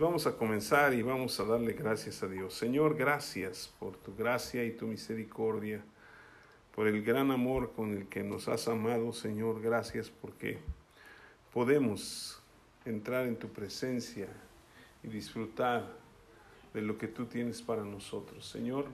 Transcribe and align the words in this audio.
Vamos 0.00 0.26
a 0.26 0.34
comenzar 0.34 0.94
y 0.94 1.02
vamos 1.02 1.38
a 1.40 1.44
darle 1.44 1.74
gracias 1.74 2.22
a 2.22 2.26
Dios. 2.26 2.54
Señor, 2.54 2.96
gracias 2.96 3.70
por 3.78 3.98
tu 3.98 4.16
gracia 4.16 4.64
y 4.64 4.70
tu 4.70 4.86
misericordia, 4.86 5.84
por 6.74 6.88
el 6.88 7.02
gran 7.04 7.30
amor 7.30 7.72
con 7.76 7.92
el 7.92 8.08
que 8.08 8.22
nos 8.22 8.48
has 8.48 8.66
amado, 8.66 9.12
Señor. 9.12 9.60
Gracias 9.60 10.08
porque 10.08 10.56
podemos 11.52 12.40
entrar 12.86 13.26
en 13.26 13.36
tu 13.36 13.48
presencia 13.50 14.26
y 15.02 15.08
disfrutar 15.08 15.92
de 16.72 16.80
lo 16.80 16.96
que 16.96 17.06
tú 17.06 17.26
tienes 17.26 17.60
para 17.60 17.84
nosotros. 17.84 18.48
Señor, 18.48 18.86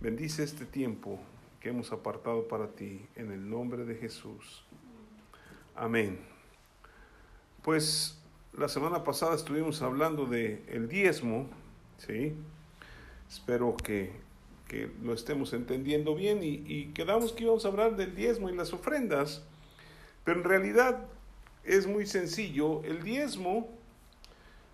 bendice 0.00 0.44
este 0.44 0.64
tiempo 0.64 1.18
que 1.58 1.70
hemos 1.70 1.90
apartado 1.90 2.46
para 2.46 2.68
ti 2.68 3.04
en 3.16 3.32
el 3.32 3.50
nombre 3.50 3.84
de 3.84 3.96
Jesús. 3.96 4.64
Amén. 5.74 6.20
Pues 7.64 8.19
la 8.52 8.68
semana 8.68 9.04
pasada 9.04 9.34
estuvimos 9.34 9.80
hablando 9.82 10.26
de 10.26 10.62
el 10.68 10.88
diezmo, 10.88 11.48
¿sí? 11.98 12.34
Espero 13.28 13.76
que, 13.76 14.12
que 14.66 14.90
lo 15.02 15.14
estemos 15.14 15.52
entendiendo 15.52 16.14
bien 16.14 16.42
y, 16.42 16.64
y, 16.66 16.92
quedamos 16.92 17.32
que 17.32 17.44
íbamos 17.44 17.64
a 17.64 17.68
hablar 17.68 17.96
del 17.96 18.14
diezmo 18.14 18.50
y 18.50 18.56
las 18.56 18.72
ofrendas, 18.72 19.42
pero 20.24 20.40
en 20.40 20.44
realidad 20.44 21.06
es 21.64 21.86
muy 21.86 22.06
sencillo. 22.06 22.82
El 22.82 23.02
diezmo 23.02 23.68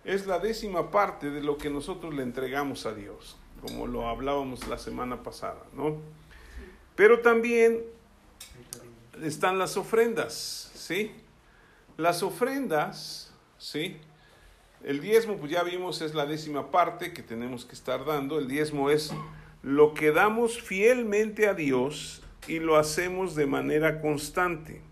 es 0.04 0.26
la 0.26 0.38
décima 0.38 0.90
parte 0.90 1.30
de 1.30 1.42
lo 1.42 1.58
que 1.58 1.68
nosotros 1.68 2.14
le 2.14 2.22
entregamos 2.22 2.86
a 2.86 2.94
Dios, 2.94 3.36
como 3.60 3.86
lo 3.86 4.08
hablábamos 4.08 4.66
la 4.68 4.78
semana 4.78 5.22
pasada, 5.22 5.62
¿no? 5.74 5.96
Pero 6.94 7.20
también 7.20 7.82
están 9.22 9.58
las 9.58 9.76
ofrendas, 9.76 10.70
¿sí? 10.74 11.10
Las 11.98 12.22
ofrendas 12.22 13.25
¿sí? 13.58 13.96
El 14.84 15.00
diezmo, 15.00 15.36
pues 15.36 15.50
ya 15.50 15.62
vimos, 15.62 16.00
es 16.02 16.14
la 16.14 16.26
décima 16.26 16.70
parte 16.70 17.12
que 17.12 17.22
tenemos 17.22 17.64
que 17.64 17.74
estar 17.74 18.04
dando. 18.04 18.38
El 18.38 18.48
diezmo 18.48 18.90
es 18.90 19.12
lo 19.62 19.94
que 19.94 20.12
damos 20.12 20.60
fielmente 20.60 21.48
a 21.48 21.54
Dios 21.54 22.22
y 22.46 22.60
lo 22.60 22.76
hacemos 22.76 23.34
de 23.34 23.46
manera 23.46 24.00
constante. 24.00 24.82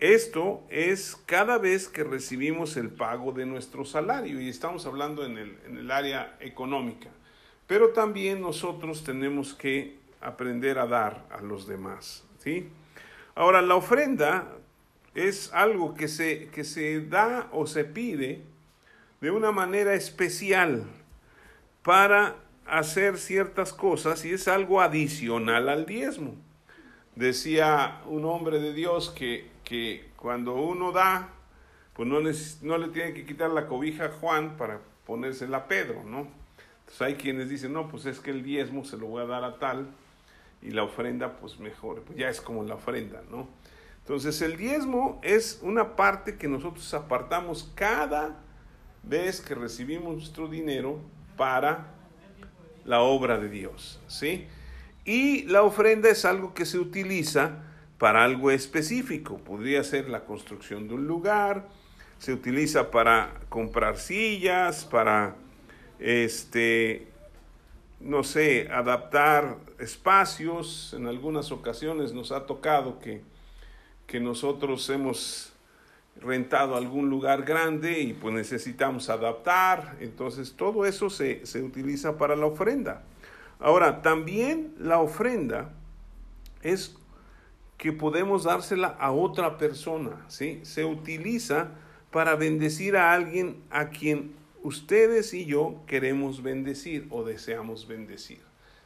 Esto 0.00 0.62
es 0.70 1.16
cada 1.26 1.58
vez 1.58 1.88
que 1.88 2.04
recibimos 2.04 2.76
el 2.76 2.90
pago 2.90 3.32
de 3.32 3.46
nuestro 3.46 3.84
salario 3.84 4.40
y 4.40 4.48
estamos 4.48 4.86
hablando 4.86 5.24
en 5.24 5.38
el, 5.38 5.58
en 5.66 5.76
el 5.76 5.90
área 5.90 6.36
económica. 6.40 7.10
Pero 7.66 7.90
también 7.90 8.40
nosotros 8.40 9.04
tenemos 9.04 9.54
que 9.54 9.98
aprender 10.20 10.78
a 10.78 10.86
dar 10.86 11.24
a 11.30 11.40
los 11.40 11.66
demás. 11.66 12.24
¿sí? 12.38 12.68
Ahora, 13.34 13.62
la 13.62 13.76
ofrenda 13.76 14.50
es 15.14 15.52
algo 15.52 15.94
que 15.94 16.08
se, 16.08 16.48
que 16.48 16.64
se 16.64 17.00
da 17.00 17.48
o 17.52 17.66
se 17.66 17.84
pide 17.84 18.42
de 19.20 19.30
una 19.30 19.52
manera 19.52 19.94
especial 19.94 20.84
para 21.82 22.36
hacer 22.66 23.18
ciertas 23.18 23.72
cosas 23.72 24.24
y 24.24 24.32
es 24.32 24.48
algo 24.48 24.80
adicional 24.80 25.68
al 25.68 25.86
diezmo. 25.86 26.34
Decía 27.14 28.00
un 28.06 28.24
hombre 28.24 28.58
de 28.58 28.72
Dios 28.72 29.10
que, 29.10 29.48
que 29.62 30.10
cuando 30.16 30.54
uno 30.54 30.90
da, 30.90 31.28
pues 31.94 32.08
no, 32.08 32.18
no, 32.20 32.78
le 32.78 32.88
tiene 32.88 33.14
que 33.14 33.24
quitar 33.24 33.50
la 33.50 33.66
cobija 33.66 34.06
a 34.06 34.08
Juan 34.08 34.56
para 34.56 34.80
ponérsela 35.06 35.58
a 35.58 35.68
Pedro, 35.68 36.02
¿no? 36.04 36.26
Entonces 36.80 37.02
hay 37.02 37.14
quienes 37.14 37.48
dicen, 37.48 37.72
no, 37.72 37.88
pues 37.88 38.06
es 38.06 38.18
que 38.18 38.30
el 38.30 38.42
diezmo 38.42 38.84
se 38.84 38.96
lo 38.96 39.06
voy 39.06 39.22
a 39.22 39.26
dar 39.26 39.44
a 39.44 39.58
tal 39.58 39.86
y 40.60 40.70
la 40.70 40.82
ofrenda, 40.82 41.36
pues 41.38 41.60
mejor, 41.60 42.02
pues 42.02 42.18
ya 42.18 42.28
es 42.28 42.40
como 42.40 42.64
la 42.64 42.74
ofrenda, 42.74 43.22
¿no? 43.30 43.48
Entonces 44.04 44.42
el 44.42 44.58
diezmo 44.58 45.18
es 45.22 45.60
una 45.62 45.96
parte 45.96 46.36
que 46.36 46.46
nosotros 46.46 46.92
apartamos 46.92 47.72
cada 47.74 48.38
vez 49.02 49.40
que 49.40 49.54
recibimos 49.54 50.14
nuestro 50.14 50.46
dinero 50.46 51.00
para 51.38 51.86
la 52.84 53.00
obra 53.00 53.38
de 53.38 53.48
Dios, 53.48 53.98
¿sí? 54.06 54.46
Y 55.06 55.44
la 55.44 55.62
ofrenda 55.62 56.10
es 56.10 56.26
algo 56.26 56.52
que 56.52 56.66
se 56.66 56.78
utiliza 56.78 57.62
para 57.96 58.24
algo 58.24 58.50
específico. 58.50 59.38
Podría 59.38 59.82
ser 59.82 60.10
la 60.10 60.26
construcción 60.26 60.86
de 60.86 60.94
un 60.96 61.06
lugar, 61.06 61.66
se 62.18 62.34
utiliza 62.34 62.90
para 62.90 63.40
comprar 63.48 63.96
sillas, 63.96 64.84
para 64.84 65.36
este 65.98 67.08
no 68.00 68.22
sé, 68.22 68.68
adaptar 68.70 69.56
espacios. 69.78 70.94
En 70.94 71.06
algunas 71.06 71.50
ocasiones 71.52 72.12
nos 72.12 72.32
ha 72.32 72.44
tocado 72.44 72.98
que 72.98 73.22
que 74.06 74.20
nosotros 74.20 74.88
hemos 74.90 75.52
rentado 76.20 76.76
algún 76.76 77.10
lugar 77.10 77.42
grande 77.44 78.00
y 78.00 78.12
pues 78.12 78.34
necesitamos 78.34 79.10
adaptar. 79.10 79.96
Entonces 80.00 80.54
todo 80.56 80.86
eso 80.86 81.10
se, 81.10 81.44
se 81.46 81.62
utiliza 81.62 82.16
para 82.18 82.36
la 82.36 82.46
ofrenda. 82.46 83.02
Ahora, 83.58 84.02
también 84.02 84.74
la 84.78 85.00
ofrenda 85.00 85.72
es 86.62 86.96
que 87.78 87.92
podemos 87.92 88.44
dársela 88.44 88.88
a 88.88 89.12
otra 89.12 89.58
persona, 89.58 90.24
¿sí? 90.28 90.60
Se 90.62 90.84
utiliza 90.84 91.72
para 92.10 92.36
bendecir 92.36 92.96
a 92.96 93.12
alguien 93.12 93.62
a 93.70 93.90
quien 93.90 94.32
ustedes 94.62 95.34
y 95.34 95.44
yo 95.44 95.82
queremos 95.86 96.42
bendecir 96.42 97.06
o 97.10 97.24
deseamos 97.24 97.86
bendecir, 97.86 98.40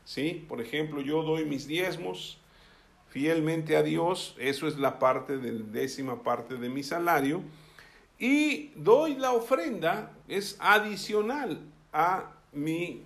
¿sí? 0.04 0.44
Por 0.48 0.60
ejemplo, 0.60 1.00
yo 1.00 1.22
doy 1.22 1.44
mis 1.44 1.66
diezmos, 1.66 2.37
fielmente 3.18 3.76
a 3.76 3.82
Dios, 3.82 4.36
eso 4.38 4.68
es 4.68 4.78
la 4.78 5.00
parte 5.00 5.38
del 5.38 5.72
décima 5.72 6.22
parte 6.22 6.54
de 6.54 6.68
mi 6.68 6.84
salario, 6.84 7.42
y 8.16 8.70
doy 8.76 9.16
la 9.16 9.32
ofrenda, 9.32 10.12
es 10.28 10.56
adicional 10.60 11.58
a 11.92 12.30
mi 12.52 13.02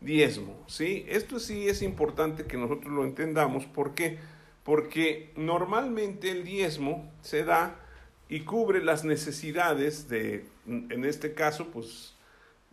diezmo, 0.00 0.56
¿sí? 0.68 1.04
Esto 1.08 1.40
sí 1.40 1.66
es 1.66 1.82
importante 1.82 2.46
que 2.46 2.56
nosotros 2.56 2.92
lo 2.92 3.02
entendamos, 3.02 3.66
¿por 3.66 3.94
qué? 3.94 4.18
Porque 4.62 5.32
normalmente 5.34 6.30
el 6.30 6.44
diezmo 6.44 7.10
se 7.22 7.42
da 7.42 7.80
y 8.28 8.42
cubre 8.42 8.84
las 8.84 9.04
necesidades 9.04 10.08
de, 10.08 10.44
en 10.64 11.04
este 11.04 11.34
caso, 11.34 11.72
pues, 11.72 12.14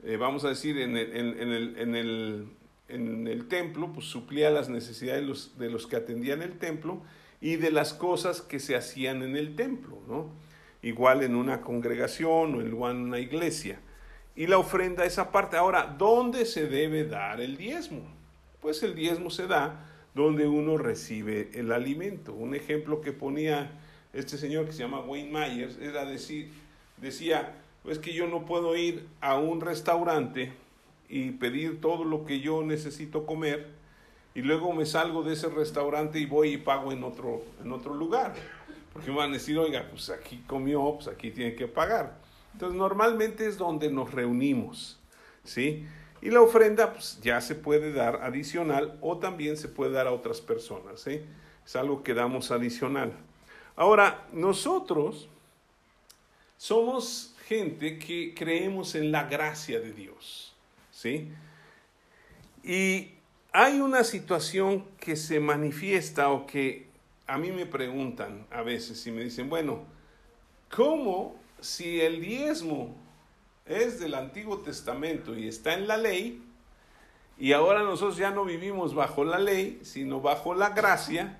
eh, 0.04 0.18
vamos 0.18 0.46
a 0.46 0.50
decir, 0.50 0.78
en 0.78 0.96
el, 0.96 2.48
templo, 3.48 3.92
pues 3.94 4.06
suplía 4.06 4.50
las 4.50 4.70
necesidades 4.70 5.22
de 5.22 5.28
los, 5.28 5.58
de 5.58 5.70
los 5.70 5.88
que 5.88 5.96
atendían 5.96 6.42
el 6.42 6.58
templo 6.58 7.02
y 7.42 7.56
de 7.56 7.72
las 7.72 7.94
cosas 7.94 8.42
que 8.42 8.60
se 8.60 8.76
hacían 8.76 9.24
en 9.24 9.36
el 9.36 9.56
templo, 9.56 10.00
¿no? 10.08 10.30
Igual 10.82 11.24
en 11.24 11.36
una 11.36 11.62
congregación 11.62 12.56
o 12.56 12.62
en 12.62 12.74
una 12.74 13.20
iglesia. 13.20 13.80
Y 14.36 14.48
la 14.48 14.58
ofrenda 14.58 15.06
es 15.06 15.20
aparte. 15.20 15.58
Ahora, 15.58 15.96
¿dónde 15.98 16.46
se 16.46 16.68
debe 16.68 17.04
dar 17.04 17.42
el 17.42 17.58
diezmo? 17.58 18.02
Pues 18.62 18.82
el 18.84 18.96
diezmo 18.96 19.30
se 19.30 19.48
da 19.48 19.86
donde 20.14 20.48
uno 20.48 20.78
recibe 20.78 21.50
el 21.54 21.72
alimento. 21.72 22.34
Un 22.34 22.56
ejemplo 22.56 23.02
que 23.02 23.12
ponía 23.12 23.72
este 24.14 24.38
señor 24.38 24.66
que 24.66 24.72
se 24.72 24.80
llama 24.80 25.02
Wayne 25.02 25.30
Myers 25.32 25.78
era 25.82 26.06
decir, 26.06 26.52
decía, 26.98 27.54
pues 27.84 28.00
que 28.00 28.14
yo 28.14 28.28
no 28.28 28.46
puedo 28.46 28.76
ir 28.76 29.08
a 29.22 29.38
un 29.38 29.62
restaurante 29.62 30.52
y 31.10 31.32
pedir 31.32 31.82
todo 31.82 32.06
lo 32.06 32.24
que 32.24 32.40
yo 32.40 32.64
necesito 32.64 33.26
comer 33.26 33.80
y 34.36 34.42
luego 34.42 34.72
me 34.74 34.86
salgo 34.86 35.24
de 35.24 35.34
ese 35.34 35.50
restaurante 35.50 36.20
y 36.20 36.26
voy 36.26 36.54
y 36.54 36.58
pago 36.58 36.92
en 36.92 37.04
otro, 37.04 37.44
en 37.62 37.72
otro 37.72 37.94
lugar. 37.94 38.36
Porque 38.94 39.12
me 39.12 39.18
van 39.18 39.32
a 39.32 39.34
decir, 39.34 39.58
oiga, 39.58 39.88
pues 39.90 40.10
aquí 40.10 40.44
comió, 40.48 40.94
pues 40.96 41.08
aquí 41.08 41.32
tiene 41.32 41.56
que 41.56 41.68
pagar. 41.68 42.20
Entonces 42.54 42.78
normalmente 42.78 43.48
es 43.48 43.58
donde 43.58 43.90
nos 43.90 44.14
reunimos, 44.14 45.00
¿sí? 45.44 45.86
Y 46.22 46.30
la 46.30 46.42
ofrenda 46.42 46.94
pues, 46.94 47.20
ya 47.22 47.42
se 47.42 47.56
puede 47.56 47.92
dar 47.92 48.22
adicional 48.24 48.98
o 49.02 49.18
también 49.18 49.58
se 49.58 49.68
puede 49.68 49.92
dar 49.92 50.08
a 50.08 50.12
otras 50.12 50.42
personas. 50.42 51.06
Es 51.08 51.76
algo 51.76 52.04
que 52.04 52.14
damos 52.14 52.52
adicional. 52.52 53.14
Ahora, 53.76 54.28
nosotros 54.34 55.30
somos 56.58 57.36
gente 57.46 57.98
que 57.98 58.34
creemos 58.36 58.96
en 58.96 59.12
la 59.12 59.24
gracia 59.24 59.80
de 59.80 59.94
Dios. 59.94 60.49
¿Sí? 61.00 61.32
Y 62.62 63.14
hay 63.54 63.80
una 63.80 64.04
situación 64.04 64.86
que 65.00 65.16
se 65.16 65.40
manifiesta 65.40 66.30
o 66.30 66.46
que 66.46 66.88
a 67.26 67.38
mí 67.38 67.52
me 67.52 67.66
preguntan 67.66 68.46
a 68.52 68.64
veces 68.64 69.06
y 69.08 69.12
me 69.12 69.24
dicen, 69.24 69.50
bueno, 69.50 69.84
¿cómo 70.70 71.40
si 71.62 72.02
el 72.02 72.20
diezmo 72.20 72.96
es 73.66 74.00
del 74.00 74.14
Antiguo 74.16 74.60
Testamento 74.60 75.38
y 75.38 75.48
está 75.48 75.74
en 75.74 75.88
la 75.88 75.96
ley, 75.96 76.44
y 77.38 77.54
ahora 77.54 77.84
nosotros 77.84 78.18
ya 78.18 78.32
no 78.32 78.44
vivimos 78.44 78.94
bajo 78.94 79.24
la 79.24 79.40
ley, 79.40 79.80
sino 79.84 80.20
bajo 80.20 80.54
la 80.54 80.72
gracia, 80.72 81.40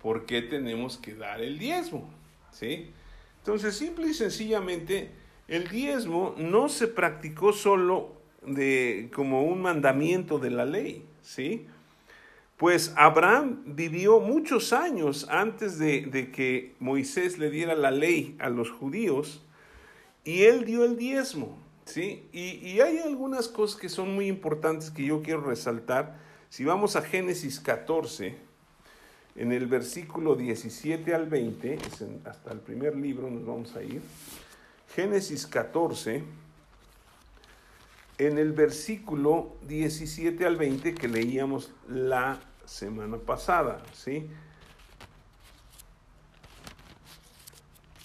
¿por 0.00 0.24
qué 0.24 0.40
tenemos 0.40 0.98
que 0.98 1.16
dar 1.16 1.40
el 1.40 1.58
diezmo? 1.58 2.08
¿Sí? 2.52 2.92
Entonces, 3.38 3.76
simple 3.76 4.08
y 4.08 4.14
sencillamente, 4.14 5.10
el 5.48 5.66
diezmo 5.68 6.36
no 6.38 6.68
se 6.68 6.86
practicó 6.86 7.52
solo 7.52 8.19
de, 8.46 9.10
como 9.14 9.44
un 9.44 9.62
mandamiento 9.62 10.38
de 10.38 10.50
la 10.50 10.64
ley, 10.64 11.04
¿sí? 11.22 11.66
Pues 12.56 12.92
Abraham 12.96 13.62
vivió 13.64 14.20
muchos 14.20 14.72
años 14.72 15.26
antes 15.30 15.78
de, 15.78 16.02
de, 16.02 16.30
que 16.30 16.74
Moisés 16.78 17.38
le 17.38 17.50
diera 17.50 17.74
la 17.74 17.90
ley 17.90 18.36
a 18.38 18.50
los 18.50 18.70
judíos 18.70 19.42
y 20.24 20.42
él 20.42 20.66
dio 20.66 20.84
el 20.84 20.96
diezmo, 20.96 21.58
¿sí? 21.86 22.28
Y, 22.32 22.58
y, 22.68 22.80
hay 22.80 22.98
algunas 22.98 23.48
cosas 23.48 23.80
que 23.80 23.88
son 23.88 24.14
muy 24.14 24.26
importantes 24.26 24.90
que 24.90 25.04
yo 25.04 25.22
quiero 25.22 25.40
resaltar. 25.40 26.18
Si 26.50 26.64
vamos 26.64 26.96
a 26.96 27.02
Génesis 27.02 27.60
14, 27.60 28.36
en 29.36 29.52
el 29.52 29.66
versículo 29.66 30.34
17 30.34 31.14
al 31.14 31.26
20, 31.26 31.78
hasta 32.26 32.52
el 32.52 32.60
primer 32.60 32.96
libro 32.96 33.30
nos 33.30 33.46
vamos 33.46 33.74
a 33.74 33.82
ir. 33.82 34.02
Génesis 34.94 35.46
14, 35.46 36.24
en 38.20 38.36
el 38.36 38.52
versículo 38.52 39.56
17 39.66 40.44
al 40.44 40.56
20 40.56 40.94
que 40.94 41.08
leíamos 41.08 41.72
la 41.88 42.38
semana 42.66 43.16
pasada, 43.16 43.82
¿sí? 43.94 44.28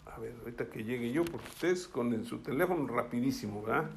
A 0.06 0.18
ver, 0.18 0.34
ahorita 0.40 0.70
que 0.70 0.86
llegue 0.86 1.12
yo, 1.12 1.26
porque 1.26 1.50
ustedes 1.50 1.88
con 1.90 2.26
su 2.26 2.38
teléfono 2.38 2.88
rapidísimo, 2.88 3.62
¿verdad? 3.62 3.90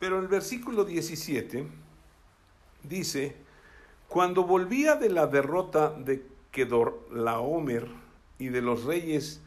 Pero 0.00 0.18
el 0.18 0.26
versículo 0.26 0.84
17 0.84 1.68
dice, 2.82 3.36
cuando 4.08 4.42
volvía 4.42 4.96
de 4.96 5.10
la 5.10 5.28
derrota 5.28 5.90
de 5.90 6.26
Kedorlaomer 6.50 7.86
y 8.40 8.48
de 8.48 8.62
los 8.62 8.82
reyes 8.82 9.40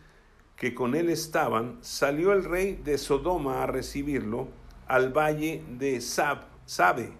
que 0.55 0.73
con 0.73 0.95
él 0.95 1.09
estaban, 1.09 1.77
salió 1.81 2.31
el 2.31 2.45
rey 2.45 2.75
de 2.75 2.97
Sodoma 2.97 3.63
a 3.63 3.67
recibirlo 3.67 4.57
al 4.89 5.15
valle 5.15 5.63
de 5.77 6.01
Sab, 6.01 6.39
Sabe, 6.65 7.11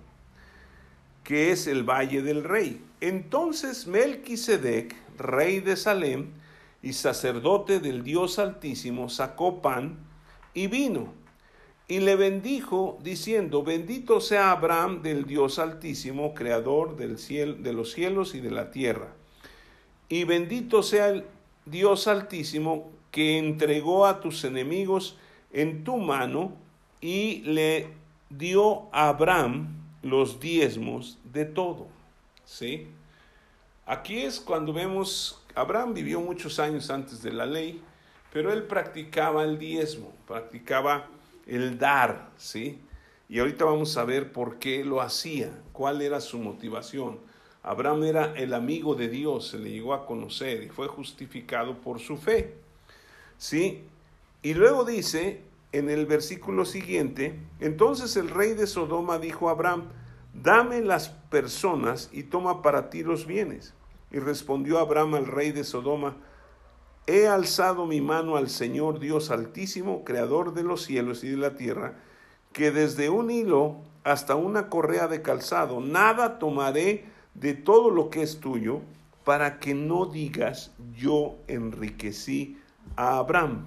que 1.24 1.51
es 1.51 1.68
el 1.68 1.83
valle 1.83 2.21
del 2.21 2.44
rey. 2.44 2.83
Entonces 3.00 3.88
Melquisedec, 3.88 4.95
rey 5.18 5.62
de 5.62 5.77
Salem 5.77 6.27
y 6.83 6.94
sacerdote 6.94 7.80
del 7.80 8.04
Dios 8.04 8.39
Altísimo, 8.39 9.10
sacó 9.10 9.62
pan 9.62 9.98
y 10.54 10.68
vino 10.68 11.13
y 11.88 12.00
le 12.00 12.16
bendijo 12.16 13.00
diciendo, 13.01 13.63
bendito 13.63 14.21
sea 14.21 14.51
Abraham 14.51 15.01
del 15.01 15.25
Dios 15.25 15.57
Altísimo, 15.57 16.36
creador 16.36 16.95
del 16.95 17.18
de 17.63 17.74
los 17.74 17.92
cielos 17.92 18.36
y 18.36 18.42
de 18.42 18.51
la 18.51 18.69
tierra. 18.69 19.13
Y 20.07 20.24
bendito 20.24 20.83
sea 20.83 21.10
el 21.10 21.25
Dios 21.66 22.07
Altísimo 22.07 22.92
que 23.10 23.39
entregó 23.39 24.06
a 24.06 24.21
tus 24.21 24.44
enemigos 24.44 25.18
en 25.51 25.83
tu 25.83 25.98
mano 25.98 26.54
y 27.01 27.42
le 27.42 27.88
dio 28.30 28.88
a 28.92 29.10
Abraham 29.10 29.75
los 30.01 30.40
diezmos 30.40 31.18
de 31.24 31.46
todo. 31.46 31.88
¿Sí? 32.46 32.88
Aquí 33.86 34.19
es 34.19 34.40
cuando 34.40 34.74
vemos, 34.74 35.44
Abraham 35.56 35.94
vivió 35.94 36.22
muchos 36.22 36.60
años 36.60 36.90
antes 36.90 37.22
de 37.22 37.31
la 37.31 37.46
ley, 37.46 37.81
pero 38.31 38.54
él 38.54 38.63
practicaba 38.63 39.44
el 39.44 39.57
diezmo, 39.57 40.13
practicaba 40.28 41.07
el 41.48 41.80
dar, 41.80 42.30
¿sí? 42.38 42.80
Y 43.28 43.40
ahorita 43.40 43.66
vamos 43.66 43.98
a 43.98 44.04
ver 44.06 44.31
por 44.31 44.60
qué 44.60 44.84
lo 44.84 45.02
hacía, 45.02 45.52
cuál 45.72 46.02
era 46.02 46.22
su 46.22 46.38
motivación. 46.38 47.19
Abraham 47.63 48.04
era 48.04 48.34
el 48.36 48.54
amigo 48.54 48.95
de 48.95 49.10
Dios, 49.10 49.50
se 49.50 49.60
le 49.60 49.69
llegó 49.72 49.94
a 49.94 50.06
conocer 50.06 50.63
y 50.63 50.69
fue 50.69 50.88
justificado 50.88 51.78
por 51.78 52.00
su 52.00 52.18
fe. 52.18 52.56
¿Sí? 53.38 53.84
Y 54.42 54.54
luego 54.54 54.86
dice 54.86 55.42
en 55.71 55.89
el 55.89 56.06
versículo 56.06 56.66
siguiente, 56.66 57.39
entonces 57.60 58.16
el 58.18 58.30
rey 58.30 58.54
de 58.54 58.68
Sodoma 58.68 59.19
dijo 59.19 59.50
a 59.50 59.51
Abraham, 59.51 59.89
dame 60.33 60.81
las 60.81 61.10
personas 61.10 62.10
y 62.12 62.24
toma 62.24 62.62
para 62.62 62.89
ti 62.89 63.04
los 63.04 63.25
bienes. 63.25 63.74
Y 64.12 64.19
respondió 64.19 64.80
Abraham 64.80 65.16
al 65.16 65.27
rey 65.27 65.51
de 65.51 65.63
Sodoma, 65.63 66.18
He 67.06 67.27
alzado 67.27 67.88
mi 67.88 68.01
mano 68.01 68.38
al 68.38 68.50
Señor 68.50 69.00
Dios 69.00 69.31
Altísimo, 69.31 70.04
Creador 70.04 70.54
de 70.54 70.62
los 70.62 70.83
cielos 70.83 71.24
y 71.24 71.30
de 71.30 71.38
la 71.38 71.56
tierra, 71.56 71.95
que 72.54 72.71
desde 72.71 73.10
un 73.10 73.31
hilo 73.31 73.77
hasta 74.04 74.36
una 74.36 74.69
correa 74.69 75.07
de 75.07 75.21
calzado, 75.21 75.81
nada 75.81 76.38
tomaré 76.38 77.06
de 77.33 77.54
todo 77.54 77.89
lo 77.89 78.10
que 78.10 78.21
es 78.21 78.39
tuyo, 78.39 78.81
para 79.24 79.60
que 79.60 79.74
no 79.74 80.06
digas 80.06 80.71
yo 80.95 81.36
enriquecí 81.48 82.57
a 82.95 83.18
Abraham, 83.18 83.66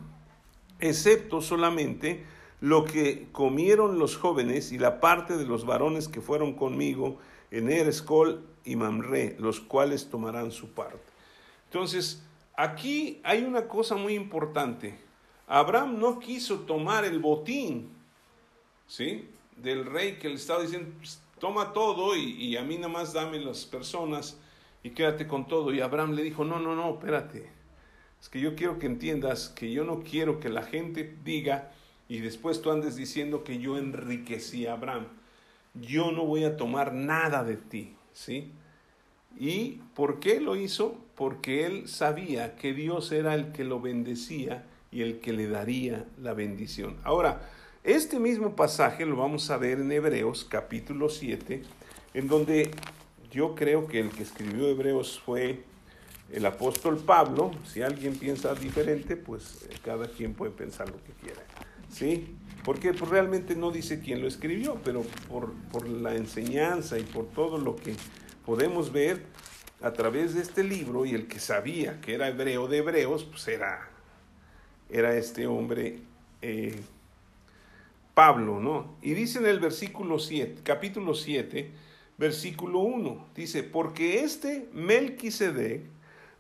excepto 0.83 1.41
solamente 1.41 2.27
lo 2.61 2.85
que 2.85 3.29
comieron 3.33 3.99
los 3.99 4.19
jóvenes 4.19 4.71
y 4.71 4.79
la 4.79 5.01
parte 5.01 5.39
de 5.39 5.47
los 5.47 5.65
varones 5.65 6.09
que 6.09 6.21
fueron 6.21 6.53
conmigo 6.53 7.19
en 7.51 7.71
Erescol 7.71 8.45
y 8.65 8.77
Mamre, 8.77 9.37
los 9.39 9.61
cuales 9.61 10.11
tomarán 10.11 10.53
su 10.53 10.69
parte. 10.69 11.01
Entonces, 11.65 12.23
Aquí 12.55 13.21
hay 13.25 13.43
una 13.43 13.67
cosa 13.67 13.97
muy 13.97 14.15
importante. 14.15 14.99
Abraham 15.47 15.99
no 15.99 16.19
quiso 16.19 16.61
tomar 16.61 17.05
el 17.05 17.19
botín, 17.19 17.91
¿sí? 18.87 19.29
Del 19.57 19.87
rey 19.87 20.19
que 20.19 20.29
le 20.29 20.35
estaba 20.35 20.63
diciendo, 20.63 20.93
pues, 20.99 21.21
toma 21.39 21.73
todo 21.73 22.17
y, 22.17 22.57
a 22.57 22.63
mí 22.63 22.77
nada 22.77 22.89
más 22.89 23.13
dame 23.13 23.39
las 23.41 23.65
personas 23.65 24.39
y 24.83 24.91
quédate 24.91 25.27
con 25.27 25.47
todo. 25.49 25.73
Y 25.73 25.81
Abraham 25.81 26.13
le 26.13 26.23
dijo, 26.23 26.45
no, 26.45 26.59
no, 26.59 26.77
no, 26.77 26.95
espérate. 26.95 27.51
Es 28.23 28.29
que 28.29 28.41
yo 28.41 28.55
quiero 28.55 28.79
que 28.79 28.87
entiendas 28.87 29.49
que 29.49 29.73
yo 29.73 29.83
no 29.83 30.05
quiero 30.05 30.39
que 30.39 30.49
la 30.49 30.63
gente 30.63 31.17
diga 31.25 31.73
y 32.09 32.21
después 32.21 32.63
tú 32.63 32.71
andes 32.71 32.95
diciendo 32.95 33.43
que 33.43 33.59
yo 33.59 33.77
enriquecí 33.77 34.65
a 34.65 34.75
Abraham. 34.75 35.09
Yo 35.75 36.13
no 36.13 36.25
voy 36.25 36.45
a 36.45 36.57
tomar 36.57 36.95
nada 36.95 37.43
de 37.43 37.57
ti, 37.57 37.97
¿sí? 38.13 38.53
¿Y 39.37 39.81
por 39.97 40.21
qué 40.21 40.41
lo 40.41 40.55
hizo? 40.55 40.97
Porque 41.17 41.67
él 41.67 41.89
sabía 41.89 42.55
que 42.55 42.73
Dios 42.73 43.11
era 43.11 43.35
el 43.35 43.51
que 43.51 43.65
lo 43.65 43.81
bendecía 43.81 44.67
y 44.93 45.03
el 45.03 45.19
que 45.19 45.33
le 45.33 45.49
daría 45.49 46.05
la 46.23 46.33
bendición. 46.33 46.99
Ahora, 47.03 47.51
este 47.83 48.21
mismo 48.21 48.55
pasaje 48.55 49.05
lo 49.05 49.17
vamos 49.17 49.51
a 49.51 49.57
ver 49.57 49.81
en 49.81 49.91
Hebreos 49.91 50.47
capítulo 50.49 51.09
7, 51.09 51.65
en 52.15 52.29
donde 52.29 52.71
yo 53.33 53.57
creo 53.57 53.89
que 53.89 53.99
el 53.99 54.11
que 54.11 54.23
escribió 54.23 54.69
Hebreos 54.69 55.19
fue 55.19 55.65
el 56.33 56.47
apóstol 56.47 56.99
Pablo. 56.99 57.53
Si 57.65 57.83
alguien 57.83 58.17
piensa 58.17 58.55
diferente, 58.55 59.17
pues 59.17 59.67
eh, 59.71 59.77
cada 59.85 60.09
quien 60.09 60.35
puede 60.35 60.53
pensar 60.53 60.89
lo 60.89 61.03
que 61.05 61.13
quiera. 61.13 61.43
¿Sí? 61.91 62.35
Porque 62.65 62.95
pues, 62.95 63.11
realmente 63.11 63.55
no 63.55 63.71
dice 63.71 64.01
quién 64.01 64.21
lo 64.23 64.29
escribió, 64.29 64.81
pero 64.85 65.03
por, 65.29 65.53
por 65.71 65.87
la 65.89 66.15
enseñanza 66.15 66.99
y 66.99 67.03
por 67.03 67.27
todo 67.27 67.59
lo 67.59 67.77
que 67.77 67.95
podemos 68.45 68.93
ver 68.93 69.23
a 69.83 69.93
través 69.93 70.35
de 70.35 70.43
este 70.43 70.63
libro 70.63 71.05
y 71.05 71.11
el 71.11 71.27
que 71.27 71.41
sabía 71.41 72.01
que 72.01 72.15
era 72.15 72.29
hebreo 72.29 72.69
de 72.69 72.79
hebreos, 72.79 73.25
pues 73.25 73.49
era, 73.49 73.89
este 74.89 75.47
hombre 75.47 75.99
eh, 76.41 76.81
Pablo, 78.15 78.61
¿no? 78.61 78.97
Y 79.03 79.15
dice 79.15 79.39
en 79.39 79.47
el 79.47 79.59
versículo 79.59 80.19
7, 80.19 80.61
capítulo 80.63 81.15
7, 81.15 81.71
versículo 82.19 82.81
1, 82.81 83.29
dice, 83.35 83.63
porque 83.63 84.23
este 84.23 84.69
Melquisedec, 84.73 85.83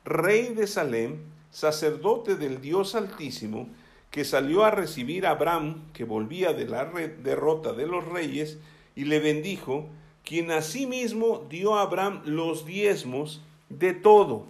rey 0.04 0.54
de 0.54 0.66
Salem, 0.66 1.18
sacerdote 1.50 2.36
del 2.36 2.60
Dios 2.60 2.94
Altísimo, 2.94 3.68
que 4.10 4.24
salió 4.24 4.64
a 4.64 4.70
recibir 4.70 5.26
a 5.26 5.30
Abraham, 5.30 5.84
que 5.92 6.04
volvía 6.04 6.52
de 6.52 6.66
la 6.66 6.84
derrota 6.84 7.72
de 7.72 7.86
los 7.86 8.04
reyes, 8.04 8.58
y 8.94 9.04
le 9.04 9.20
bendijo, 9.20 9.88
quien 10.24 10.50
asimismo 10.50 11.46
dio 11.48 11.76
a 11.76 11.82
Abraham 11.82 12.22
los 12.24 12.66
diezmos 12.66 13.42
de 13.68 13.94
todo, 13.94 14.46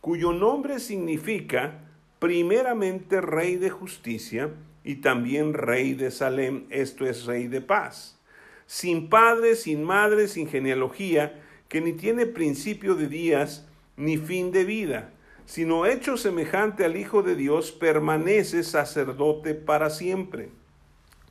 cuyo 0.00 0.32
nombre 0.32 0.80
significa 0.80 1.80
primeramente 2.18 3.20
rey 3.20 3.56
de 3.56 3.70
justicia 3.70 4.50
y 4.82 4.96
también 4.96 5.52
rey 5.52 5.94
de 5.94 6.10
Salem, 6.10 6.64
esto 6.70 7.06
es 7.06 7.26
rey 7.26 7.48
de 7.48 7.60
paz, 7.60 8.18
sin 8.66 9.08
padre, 9.08 9.56
sin 9.56 9.84
madre, 9.84 10.28
sin 10.28 10.48
genealogía, 10.48 11.42
que 11.68 11.80
ni 11.80 11.92
tiene 11.92 12.26
principio 12.26 12.94
de 12.94 13.08
días 13.08 13.66
ni 13.96 14.18
fin 14.18 14.52
de 14.52 14.64
vida, 14.64 15.10
sino 15.44 15.86
hecho 15.86 16.16
semejante 16.16 16.84
al 16.84 16.96
Hijo 16.96 17.22
de 17.22 17.36
Dios, 17.36 17.72
permanece 17.72 18.62
sacerdote 18.62 19.54
para 19.54 19.90
siempre. 19.90 20.48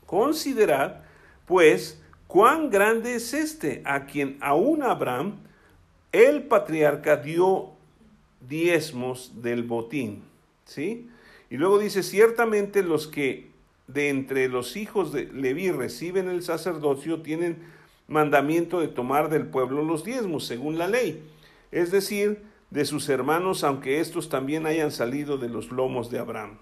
Considerad, 0.06 1.02
pues, 1.46 2.02
cuán 2.28 2.70
grande 2.70 3.16
es 3.16 3.34
este, 3.34 3.82
a 3.86 4.06
quien 4.06 4.38
aún 4.42 4.84
Abraham, 4.84 5.36
el 6.12 6.44
patriarca, 6.44 7.18
dio 7.18 7.72
diezmos 8.48 9.42
del 9.42 9.64
botín. 9.64 10.24
¿Sí? 10.66 11.10
Y 11.50 11.58
luego 11.58 11.78
dice, 11.78 12.02
ciertamente 12.02 12.82
los 12.82 13.08
que 13.08 13.52
de 13.88 14.10
entre 14.10 14.48
los 14.48 14.76
hijos 14.76 15.12
de 15.12 15.26
Leví 15.26 15.72
reciben 15.72 16.28
el 16.28 16.42
sacerdocio 16.42 17.22
tienen 17.22 17.58
mandamiento 18.08 18.80
de 18.80 18.88
tomar 18.88 19.30
del 19.30 19.48
pueblo 19.48 19.84
los 19.84 20.04
diezmos, 20.04 20.46
según 20.46 20.78
la 20.78 20.88
ley, 20.88 21.24
es 21.72 21.92
decir, 21.92 22.44
de 22.70 22.86
sus 22.86 23.10
hermanos, 23.10 23.64
aunque 23.64 24.00
estos 24.00 24.30
también 24.30 24.66
hayan 24.66 24.92
salido 24.92 25.38
de 25.38 25.50
los 25.50 25.72
lomos 25.72 26.10
de 26.10 26.20
Abraham. 26.20 26.60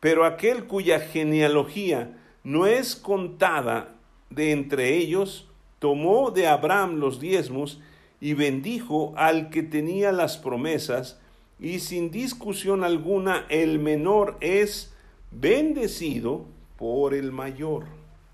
Pero 0.00 0.24
aquel 0.24 0.64
cuya 0.64 1.00
genealogía 1.00 2.16
no 2.44 2.66
es 2.66 2.96
contada 2.96 3.94
de 4.30 4.52
entre 4.52 4.96
ellos, 4.96 5.48
tomó 5.78 6.30
de 6.30 6.46
Abraham 6.46 6.96
los 6.96 7.20
diezmos 7.20 7.80
y 8.20 8.34
bendijo 8.34 9.14
al 9.16 9.50
que 9.50 9.62
tenía 9.62 10.12
las 10.12 10.38
promesas, 10.38 11.20
y 11.60 11.80
sin 11.80 12.10
discusión 12.10 12.84
alguna 12.84 13.44
el 13.48 13.78
menor 13.78 14.36
es 14.40 14.94
bendecido 15.30 16.44
por 16.76 17.14
el 17.14 17.32
mayor. 17.32 17.86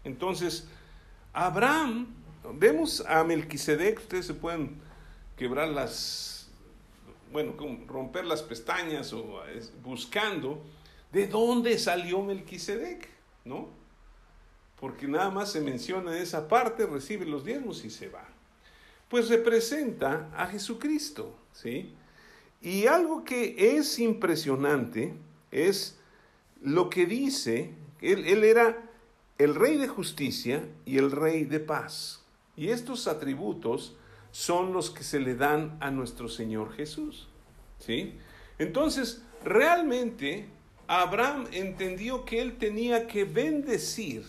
Entonces, 0.05 0.69
Abraham, 1.33 2.09
vemos 2.55 3.03
a 3.09 3.25
Melquisedec, 3.25 3.99
ustedes 3.99 4.27
se 4.27 4.35
pueden 4.35 4.77
quebrar 5.37 5.69
las, 5.69 6.34
bueno, 7.35 7.55
romper 7.89 8.27
las 8.27 8.45
pestañas 8.45 9.13
o 9.13 9.43
buscando 9.83 10.63
de 11.11 11.27
dónde 11.27 11.77
salió 11.81 12.23
Melquisedec, 12.23 13.09
¿no? 13.45 13.71
Porque 14.79 15.09
nada 15.09 15.31
más 15.31 15.51
se 15.51 15.61
menciona 15.61 16.17
esa 16.17 16.47
parte, 16.47 16.87
recibe 16.87 17.27
los 17.27 17.45
diezmos 17.45 17.85
y 17.85 17.91
se 17.91 18.09
va. 18.09 18.25
Pues 19.09 19.31
representa 19.31 20.31
a 20.37 20.47
Jesucristo, 20.47 21.37
¿sí? 21.53 21.93
Y 22.63 22.87
algo 22.87 23.25
que 23.25 23.77
es 23.79 23.99
impresionante 23.99 25.13
es 25.51 25.99
lo 26.63 26.89
que 26.89 27.05
dice, 27.05 27.75
él, 28.01 28.29
él 28.29 28.45
era 28.45 28.81
el 29.39 29.57
rey 29.57 29.77
de 29.77 29.89
justicia 29.89 30.69
y 30.87 30.99
el 30.99 31.11
rey 31.11 31.47
de 31.47 31.59
paz. 31.59 32.23
Y 32.57 32.69
estos 32.69 33.09
atributos 33.09 33.97
son 34.35 34.73
los 34.73 34.91
que 34.91 35.05
se 35.05 35.21
le 35.21 35.37
dan 35.37 35.77
a 35.79 35.93
nuestro 35.93 36.29
Señor 36.29 36.73
Jesús. 36.73 37.29
¿Sí? 37.79 38.15
Entonces, 38.59 39.23
realmente 39.45 40.49
Abraham 40.89 41.47
entendió 41.53 42.25
que 42.25 42.43
él 42.43 42.57
tenía 42.57 43.07
que 43.07 43.23
bendecir 43.23 44.25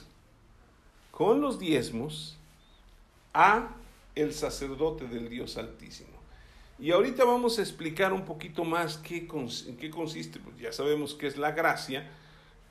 con 1.09 1.41
los 1.41 1.57
diezmos 1.57 2.37
a 3.33 3.69
el 4.13 4.31
sacerdote 4.31 5.07
del 5.07 5.27
Dios 5.27 5.57
Altísimo. 5.57 6.13
Y 6.77 6.91
ahorita 6.91 7.23
vamos 7.23 7.57
a 7.57 7.63
explicar 7.63 8.13
un 8.13 8.25
poquito 8.25 8.63
más 8.63 8.97
qué, 8.97 9.27
en 9.67 9.77
qué 9.77 9.89
consiste, 9.89 10.39
pues 10.39 10.55
ya 10.59 10.71
sabemos 10.71 11.15
qué 11.15 11.25
es 11.25 11.35
la 11.35 11.49
gracia, 11.49 12.11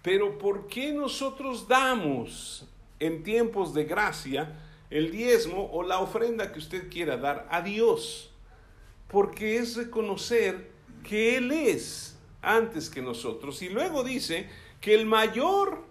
pero 0.03 0.39
¿por 0.39 0.69
qué 0.69 0.93
nosotros 0.93 1.67
damos 1.67 2.69
en 3.01 3.25
tiempos 3.25 3.75
de 3.75 3.87
gracia 3.87 4.64
el 4.95 5.11
diezmo 5.11 5.69
o 5.73 5.83
la 5.83 5.99
ofrenda 5.99 6.53
que 6.53 6.61
usted 6.61 6.89
quiera 6.89 7.17
dar 7.17 7.49
a 7.51 7.63
Dios? 7.63 8.31
Porque 9.09 9.57
es 9.57 9.77
reconocer 9.77 10.71
que 11.03 11.37
Él 11.37 11.51
es 11.51 12.17
antes 12.41 12.89
que 12.89 13.03
nosotros. 13.03 13.61
Y 13.63 13.71
luego 13.71 14.05
dice 14.05 14.49
que 14.81 14.95
el 14.95 15.05
mayor 15.05 15.83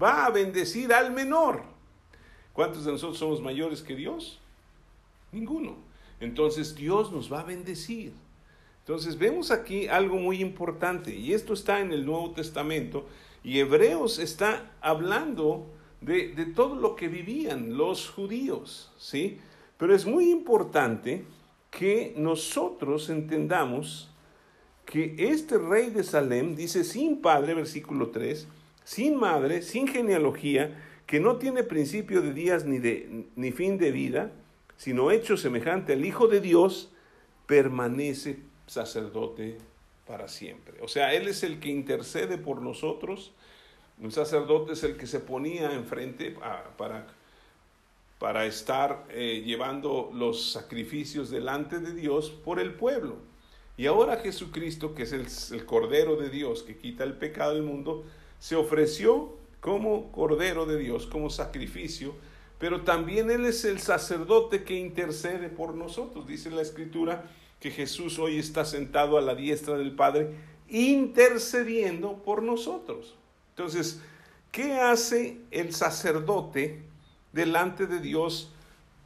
va 0.00 0.26
a 0.26 0.30
bendecir 0.30 0.92
al 0.92 1.12
menor. 1.12 1.64
¿Cuántos 2.52 2.84
de 2.84 2.92
nosotros 2.92 3.18
somos 3.18 3.42
mayores 3.42 3.82
que 3.82 3.96
Dios? 3.96 4.38
Ninguno. 5.32 5.76
Entonces 6.20 6.76
Dios 6.76 7.10
nos 7.10 7.32
va 7.32 7.40
a 7.40 7.44
bendecir. 7.44 8.12
Entonces 8.78 9.18
vemos 9.18 9.50
aquí 9.50 9.88
algo 9.88 10.18
muy 10.18 10.40
importante 10.40 11.12
y 11.12 11.32
esto 11.32 11.52
está 11.52 11.80
en 11.80 11.90
el 11.90 12.06
Nuevo 12.06 12.30
Testamento 12.30 13.08
y 13.42 13.58
Hebreos 13.58 14.20
está 14.20 14.70
hablando 14.80 15.66
de, 16.06 16.46
todo 16.54 16.76
lo 16.76 16.94
que 16.94 17.08
vivían 17.08 17.76
los 17.76 18.08
judíos, 18.08 18.92
¿sí? 18.96 19.40
Pero 19.76 19.94
es 19.94 20.06
muy 20.06 20.30
importante 20.30 21.24
que 21.70 22.14
nosotros 22.16 23.10
entendamos 23.10 24.08
que 24.84 25.16
este 25.18 25.58
rey 25.58 25.90
de 25.90 26.04
Salem 26.04 26.54
dice 26.54 26.84
sin 26.84 27.20
padre, 27.20 27.54
versículo 27.54 28.10
3, 28.10 28.46
sin 28.84 29.16
madre, 29.16 29.62
sin 29.62 29.88
genealogía, 29.88 30.80
que 31.06 31.18
no 31.18 31.36
tiene 31.36 31.64
principio 31.64 32.22
de 32.22 32.32
días 32.32 32.64
ni, 32.64 32.78
de, 32.78 33.26
ni 33.34 33.50
fin 33.50 33.76
de 33.76 33.90
vida, 33.90 34.30
sino 34.76 35.10
hecho 35.10 35.36
semejante 35.36 35.94
al 35.94 36.04
Hijo 36.04 36.28
de 36.28 36.40
Dios, 36.40 36.92
permanece 37.46 38.38
sacerdote 38.68 39.58
para 40.06 40.28
siempre. 40.28 40.80
O 40.82 40.88
sea, 40.88 41.14
Él 41.14 41.26
es 41.26 41.42
el 41.42 41.58
que 41.58 41.68
intercede 41.68 42.38
por 42.38 42.62
nosotros. 42.62 43.32
Un 44.00 44.12
sacerdote 44.12 44.74
es 44.74 44.82
el 44.82 44.96
que 44.96 45.06
se 45.06 45.20
ponía 45.20 45.72
enfrente 45.72 46.30
para, 46.76 47.06
para 48.18 48.46
estar 48.46 49.04
eh, 49.10 49.42
llevando 49.44 50.10
los 50.12 50.52
sacrificios 50.52 51.30
delante 51.30 51.78
de 51.78 51.94
Dios 51.94 52.30
por 52.30 52.60
el 52.60 52.74
pueblo. 52.74 53.16
Y 53.76 53.86
ahora 53.86 54.18
Jesucristo, 54.18 54.94
que 54.94 55.04
es 55.04 55.12
el, 55.12 55.26
el 55.56 55.66
Cordero 55.66 56.16
de 56.16 56.30
Dios 56.30 56.62
que 56.62 56.76
quita 56.76 57.04
el 57.04 57.14
pecado 57.14 57.54
del 57.54 57.62
mundo, 57.62 58.04
se 58.38 58.56
ofreció 58.56 59.36
como 59.60 60.12
Cordero 60.12 60.66
de 60.66 60.78
Dios, 60.78 61.06
como 61.06 61.30
sacrificio, 61.30 62.14
pero 62.58 62.82
también 62.82 63.30
Él 63.30 63.44
es 63.44 63.64
el 63.64 63.80
sacerdote 63.80 64.64
que 64.64 64.74
intercede 64.74 65.48
por 65.48 65.74
nosotros. 65.74 66.26
Dice 66.26 66.50
la 66.50 66.62
Escritura, 66.62 67.30
que 67.60 67.70
Jesús 67.70 68.18
hoy 68.18 68.38
está 68.38 68.64
sentado 68.64 69.18
a 69.18 69.22
la 69.22 69.34
diestra 69.34 69.76
del 69.76 69.94
Padre 69.94 70.34
intercediendo 70.68 72.22
por 72.22 72.42
nosotros. 72.42 73.14
Entonces, 73.56 74.02
¿qué 74.52 74.74
hace 74.74 75.38
el 75.50 75.74
sacerdote 75.74 76.82
delante 77.32 77.86
de 77.86 78.00
Dios 78.00 78.50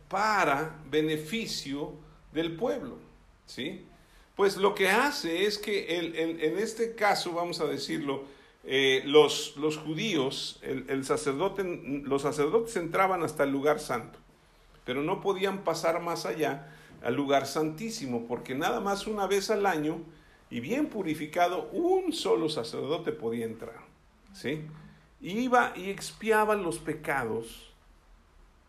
para 0.08 0.74
beneficio 0.90 1.92
del 2.32 2.56
pueblo? 2.56 2.98
¿Sí? 3.46 3.86
Pues 4.34 4.56
lo 4.56 4.74
que 4.74 4.88
hace 4.88 5.44
es 5.46 5.56
que 5.56 5.98
en 5.98 6.58
este 6.58 6.96
caso, 6.96 7.32
vamos 7.32 7.60
a 7.60 7.66
decirlo, 7.66 8.24
eh, 8.64 9.02
los, 9.06 9.56
los, 9.56 9.76
judíos, 9.76 10.58
el 10.62 11.04
sacerdote, 11.04 11.62
los 12.04 12.22
sacerdotes 12.22 12.74
entraban 12.74 13.22
hasta 13.22 13.44
el 13.44 13.52
lugar 13.52 13.78
santo, 13.78 14.18
pero 14.84 15.00
no 15.00 15.20
podían 15.20 15.62
pasar 15.62 16.00
más 16.00 16.26
allá 16.26 16.74
al 17.04 17.14
lugar 17.14 17.46
santísimo, 17.46 18.26
porque 18.26 18.56
nada 18.56 18.80
más 18.80 19.06
una 19.06 19.28
vez 19.28 19.48
al 19.50 19.64
año 19.64 20.00
y 20.50 20.58
bien 20.58 20.88
purificado, 20.88 21.68
un 21.70 22.12
solo 22.12 22.48
sacerdote 22.48 23.12
podía 23.12 23.44
entrar. 23.44 23.90
¿Sí? 24.32 24.62
Iba 25.20 25.72
y 25.76 25.90
expiaba 25.90 26.54
los 26.54 26.78
pecados 26.78 27.70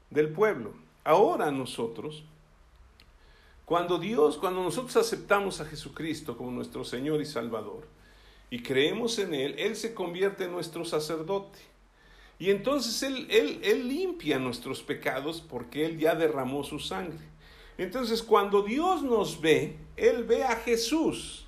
del 0.10 0.30
pueblo. 0.30 0.74
Ahora 1.03 1.51
nosotros, 1.51 2.24
cuando 3.65 3.98
Dios, 3.98 4.38
cuando 4.38 4.63
nosotros 4.63 4.98
aceptamos 4.98 5.62
a 5.62 5.65
Jesucristo 5.65 6.38
como 6.38 6.51
nuestro 6.51 6.84
Señor 6.84 7.22
y 7.22 7.25
Salvador 7.25 7.88
y 8.50 8.62
creemos 8.62 9.18
en 9.18 9.34
Él, 9.34 9.56
Él 9.58 9.75
se 9.75 9.94
convierte 9.94 10.46
en 10.46 10.51
nuestro 10.51 10.84
sacerdote. 10.86 11.60
Y 12.38 12.50
entonces 12.50 13.01
Él, 13.03 13.27
él, 13.30 13.62
él 13.63 13.88
limpia 13.88 14.39
nuestros 14.39 14.82
pecados 14.82 15.41
porque 15.41 15.86
Él 15.86 15.98
ya 15.98 16.15
derramó 16.15 16.63
su 16.63 16.80
sangre. 16.80 17.32
Entonces, 17.77 18.22
cuando 18.22 18.62
Dios 18.62 19.01
nos 19.01 19.41
ve, 19.41 19.77
Él 19.96 20.24
ve 20.24 20.44
a 20.44 20.56
Jesús. 20.56 21.48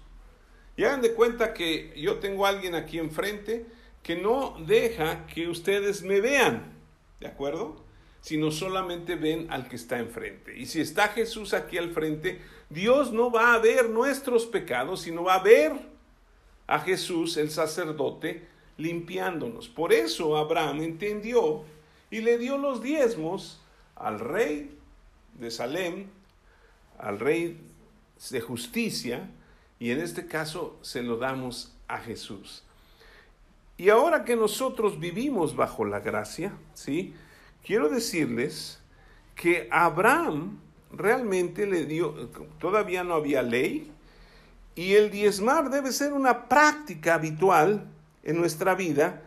Y 0.75 0.83
hagan 0.83 1.01
de 1.01 1.13
cuenta 1.13 1.53
que 1.53 1.93
yo 1.97 2.19
tengo 2.19 2.45
a 2.45 2.49
alguien 2.49 2.73
aquí 2.73 2.97
enfrente 2.97 3.67
que 4.03 4.17
no 4.17 4.55
deja 4.67 5.25
que 5.27 5.47
ustedes 5.47 6.03
me 6.03 6.21
vean, 6.21 6.73
¿de 7.19 7.27
acuerdo? 7.27 7.81
Sino 8.21 8.51
solamente 8.51 9.15
ven 9.15 9.47
al 9.49 9.67
que 9.67 9.77
está 9.77 9.99
enfrente. 9.99 10.57
Y 10.57 10.65
si 10.67 10.81
está 10.81 11.07
Jesús 11.09 11.53
aquí 11.53 11.77
al 11.77 11.91
frente, 11.91 12.41
Dios 12.69 13.11
no 13.11 13.31
va 13.31 13.53
a 13.53 13.59
ver 13.59 13.89
nuestros 13.89 14.45
pecados, 14.45 15.01
sino 15.01 15.23
va 15.23 15.35
a 15.35 15.43
ver 15.43 15.71
a 16.67 16.79
Jesús, 16.79 17.37
el 17.37 17.49
sacerdote, 17.49 18.47
limpiándonos. 18.77 19.69
Por 19.69 19.93
eso 19.93 20.37
Abraham 20.37 20.81
entendió 20.81 21.63
y 22.11 22.21
le 22.21 22.37
dio 22.37 22.57
los 22.57 22.81
diezmos 22.81 23.61
al 23.95 24.19
rey 24.19 24.77
de 25.39 25.51
Salem, 25.51 26.07
al 26.97 27.19
Rey 27.19 27.59
de 28.29 28.41
justicia, 28.41 29.29
y 29.79 29.91
en 29.91 29.99
este 29.99 30.27
caso 30.27 30.77
se 30.81 31.03
lo 31.03 31.17
damos 31.17 31.73
a 31.87 31.99
Jesús. 31.99 32.63
Y 33.77 33.89
ahora 33.89 34.23
que 34.23 34.35
nosotros 34.35 34.99
vivimos 34.99 35.55
bajo 35.55 35.83
la 35.85 35.99
gracia, 35.99 36.53
¿sí? 36.73 37.13
Quiero 37.65 37.89
decirles 37.89 38.79
que 39.35 39.67
Abraham 39.71 40.59
realmente 40.91 41.65
le 41.65 41.85
dio, 41.85 42.29
todavía 42.59 43.03
no 43.03 43.15
había 43.15 43.41
ley, 43.41 43.91
y 44.75 44.93
el 44.93 45.09
diezmar 45.11 45.69
debe 45.69 45.91
ser 45.91 46.13
una 46.13 46.47
práctica 46.47 47.15
habitual 47.15 47.87
en 48.23 48.37
nuestra 48.37 48.75
vida, 48.75 49.21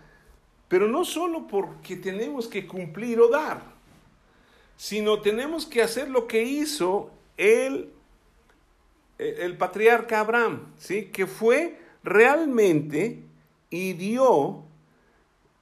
pero 0.69 0.89
no 0.89 1.05
solo 1.05 1.47
porque 1.47 1.97
tenemos 1.97 2.49
que 2.49 2.67
cumplir 2.67 3.21
o 3.21 3.29
dar, 3.29 3.63
sino 4.77 5.21
tenemos 5.21 5.67
que 5.67 5.83
hacer 5.83 6.09
lo 6.09 6.27
que 6.27 6.43
hizo 6.43 7.11
el, 7.37 7.91
el 9.19 9.57
patriarca 9.57 10.21
Abraham, 10.21 10.73
¿sí? 10.79 11.07
que 11.07 11.27
fue 11.27 11.79
realmente 12.03 13.23
y 13.71 13.95
dio 13.95 14.65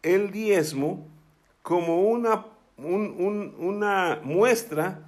el 0.03 0.31
diezmo 0.31 1.07
como 1.63 2.03
una, 2.03 2.47
una 2.77 4.21
muestra 4.23 5.01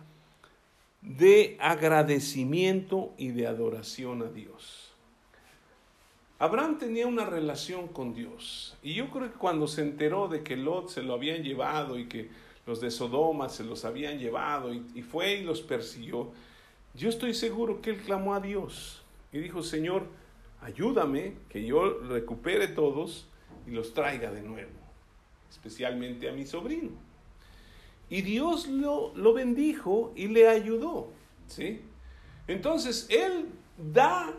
de 1.03 1.57
agradecimiento 1.61 3.13
y 3.19 3.29
de 3.29 3.47
adoración 3.47 4.23
a 4.23 4.27
Dios. 4.27 4.93
Abraham 6.39 6.79
tenía 6.79 7.07
una 7.07 7.25
relación 7.25 7.89
con 7.89 8.15
Dios 8.15 8.77
y 8.83 8.95
yo 8.95 9.11
creo 9.11 9.33
que 9.33 9.39
cuando 9.39 9.67
se 9.69 9.83
enteró 9.83 10.29
de 10.29 10.43
que 10.43 10.57
Lot 10.57 10.91
se 10.91 11.03
lo 11.03 11.15
habían 11.15 11.43
llevado 11.43 11.99
y 11.99 12.09
que 12.09 12.29
los 12.67 12.81
de 12.81 12.91
Sodoma 12.91 13.49
se 13.49 13.65
los 13.65 13.85
habían 13.85 14.19
llevado 14.19 14.75
y, 14.75 14.85
y 14.95 15.03
fue 15.03 15.37
y 15.37 15.45
los 15.45 15.63
persiguió, 15.63 16.33
yo 16.95 17.09
estoy 17.09 17.33
seguro 17.33 17.81
que 17.81 17.91
él 17.91 18.03
clamó 18.03 18.35
a 18.35 18.41
Dios 18.41 19.03
y 19.33 19.39
dijo, 19.39 19.63
Señor, 19.63 20.07
ayúdame 20.61 21.35
que 21.49 21.65
yo 21.65 22.01
recupere 22.01 22.69
todos 22.69 23.29
y 23.67 23.71
los 23.71 23.95
traiga 23.95 24.31
de 24.31 24.43
nuevo. 24.43 24.71
especialmente 25.51 26.29
a 26.29 26.33
mi 26.33 26.45
sobrino. 26.45 26.91
Y 28.11 28.23
Dios 28.23 28.67
lo, 28.67 29.13
lo 29.15 29.33
bendijo 29.33 30.13
y 30.15 30.29
le 30.29 30.49
ayudó, 30.49 31.11
¿sí? 31.47 31.81
Entonces, 32.47 33.07
él 33.11 33.49
da 33.93 34.35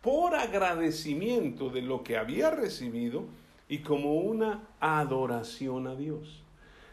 por 0.00 0.34
agradecimiento 0.34 1.68
de 1.70 1.82
lo 1.82 2.02
que 2.02 2.16
había 2.16 2.50
recibido 2.50 3.24
y 3.68 3.78
como 3.78 4.14
una 4.14 4.68
adoración 4.80 5.86
a 5.86 5.94
Dios. 5.94 6.42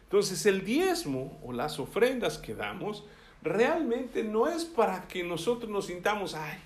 Entonces, 0.04 0.46
el 0.46 0.64
diezmo 0.64 1.40
o 1.44 1.54
las 1.54 1.80
ofrendas 1.80 2.38
que 2.38 2.56
damos 2.56 3.06
realmente 3.42 4.24
no 4.24 4.48
es 4.48 4.66
para 4.66 5.08
que 5.08 5.24
nosotros 5.24 5.72
nos 5.72 5.86
sintamos, 5.86 6.36
ay, 6.36 6.58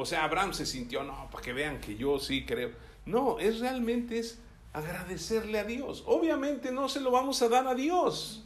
o 0.00 0.06
sea, 0.06 0.22
Abraham 0.22 0.54
se 0.54 0.64
sintió, 0.64 1.02
no, 1.02 1.28
para 1.28 1.42
que 1.42 1.52
vean 1.52 1.80
que 1.80 1.96
yo 1.96 2.20
sí 2.20 2.46
creo. 2.46 2.70
No, 3.04 3.40
es 3.40 3.58
realmente 3.58 4.20
es 4.20 4.38
agradecerle 4.72 5.58
a 5.58 5.64
Dios. 5.64 6.04
Obviamente 6.06 6.70
no 6.70 6.88
se 6.88 7.00
lo 7.00 7.10
vamos 7.10 7.42
a 7.42 7.48
dar 7.48 7.66
a 7.66 7.74
Dios. 7.74 8.44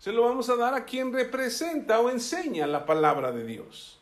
Se 0.00 0.10
lo 0.10 0.24
vamos 0.24 0.50
a 0.50 0.56
dar 0.56 0.74
a 0.74 0.84
quien 0.84 1.12
representa 1.12 2.00
o 2.00 2.10
enseña 2.10 2.66
la 2.66 2.84
palabra 2.84 3.30
de 3.30 3.46
Dios. 3.46 4.00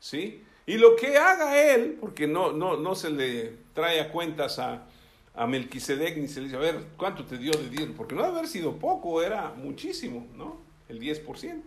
¿Sí? 0.00 0.42
Y 0.66 0.78
lo 0.78 0.96
que 0.96 1.16
haga 1.16 1.62
él, 1.62 1.96
porque 2.00 2.26
no, 2.26 2.50
no, 2.50 2.76
no 2.76 2.96
se 2.96 3.10
le 3.10 3.54
trae 3.72 4.00
a 4.00 4.10
cuentas 4.10 4.58
a, 4.58 4.88
a 5.36 5.46
Melquisedec 5.46 6.16
ni 6.16 6.26
se 6.26 6.40
le 6.40 6.46
dice, 6.46 6.56
a 6.56 6.60
ver, 6.60 6.86
¿cuánto 6.96 7.24
te 7.24 7.38
dio 7.38 7.52
de 7.52 7.68
diezmo? 7.68 7.94
Porque 7.94 8.16
no 8.16 8.22
debe 8.22 8.38
haber 8.38 8.48
sido 8.48 8.76
poco, 8.78 9.22
era 9.22 9.52
muchísimo, 9.56 10.26
¿no? 10.36 10.58
El 10.88 10.98
10%. 10.98 11.62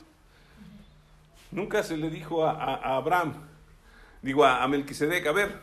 Nunca 1.53 1.81
se 1.83 1.95
le 1.95 2.09
dijo 2.09 2.45
a, 2.45 2.97
Abraham, 2.97 3.35
digo 4.23 4.43
a, 4.45 4.67
Melquisedec, 4.67 5.27
a 5.27 5.31
ver, 5.31 5.59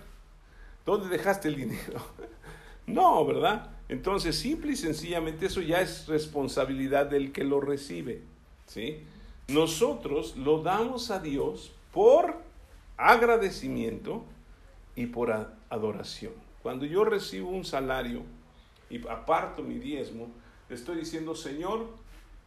¿dónde 0.87 1.09
dejaste 1.09 1.49
el 1.49 1.57
dinero? 1.57 2.01
no, 2.87 3.27
¿verdad? 3.27 3.71
Entonces, 3.89 4.39
simple 4.39 4.73
y 4.73 4.77
sencillamente 4.77 5.47
eso 5.47 5.61
ya 5.61 5.81
es 5.81 6.07
responsabilidad 6.07 7.07
del 7.07 7.33
que 7.33 7.43
lo 7.43 7.61
recibe, 7.61 8.23
¿sí? 8.67 9.03
Nosotros 9.49 10.37
lo 10.37 10.63
damos 10.63 11.11
a 11.11 11.19
Dios 11.19 11.73
por 11.93 12.37
agradecimiento 12.97 14.25
y 14.95 15.07
por 15.07 15.33
adoración. 15.69 16.35
Cuando 16.63 16.85
yo 16.85 17.05
recibo 17.05 17.51
un 17.51 17.65
salario 17.65 18.23
y 18.89 19.05
aparto 19.09 19.63
mi 19.63 19.79
diezmo, 19.79 20.29
le 20.69 20.77
estoy 20.77 20.99
diciendo, 20.99 21.35
Señor, 21.35 21.89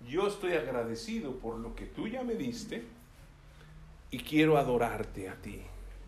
yo 0.07 0.27
estoy 0.27 0.53
agradecido 0.53 1.33
por 1.33 1.57
lo 1.57 1.75
que 1.75 1.85
tú 1.85 2.07
ya 2.07 2.23
me 2.23 2.35
diste, 2.35 2.83
y 4.13 4.19
quiero 4.19 4.59
adorarte 4.59 5.27
a 5.27 5.33
ti. 5.33 5.59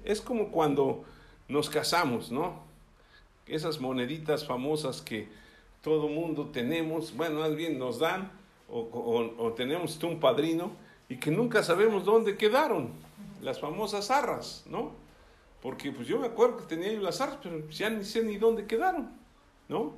Es 0.05 0.21
como 0.21 0.51
cuando 0.51 1.03
nos 1.47 1.69
casamos, 1.69 2.31
¿no? 2.31 2.63
Esas 3.47 3.79
moneditas 3.79 4.45
famosas 4.45 5.01
que 5.01 5.27
todo 5.81 6.07
mundo 6.07 6.49
tenemos, 6.51 7.15
bueno, 7.15 7.41
más 7.41 7.55
bien 7.55 7.77
nos 7.77 7.99
dan, 7.99 8.31
o, 8.67 9.53
tenemos 9.55 10.01
un 10.03 10.19
padrino, 10.19 10.71
y 11.07 11.17
que 11.17 11.29
nunca 11.29 11.61
sabemos 11.61 12.05
dónde 12.05 12.37
quedaron, 12.37 12.89
las 13.41 13.59
famosas 13.59 14.09
arras, 14.09 14.63
¿no? 14.67 14.93
Porque 15.61 15.91
pues 15.91 16.07
yo 16.07 16.19
me 16.19 16.27
acuerdo 16.27 16.57
que 16.57 16.63
tenía 16.63 16.91
yo 16.91 17.01
las 17.01 17.21
arras, 17.21 17.37
pero 17.41 17.69
ya 17.69 17.89
ni 17.89 18.03
sé 18.03 18.23
ni 18.23 18.37
dónde 18.37 18.65
quedaron, 18.65 19.11
¿no? 19.69 19.93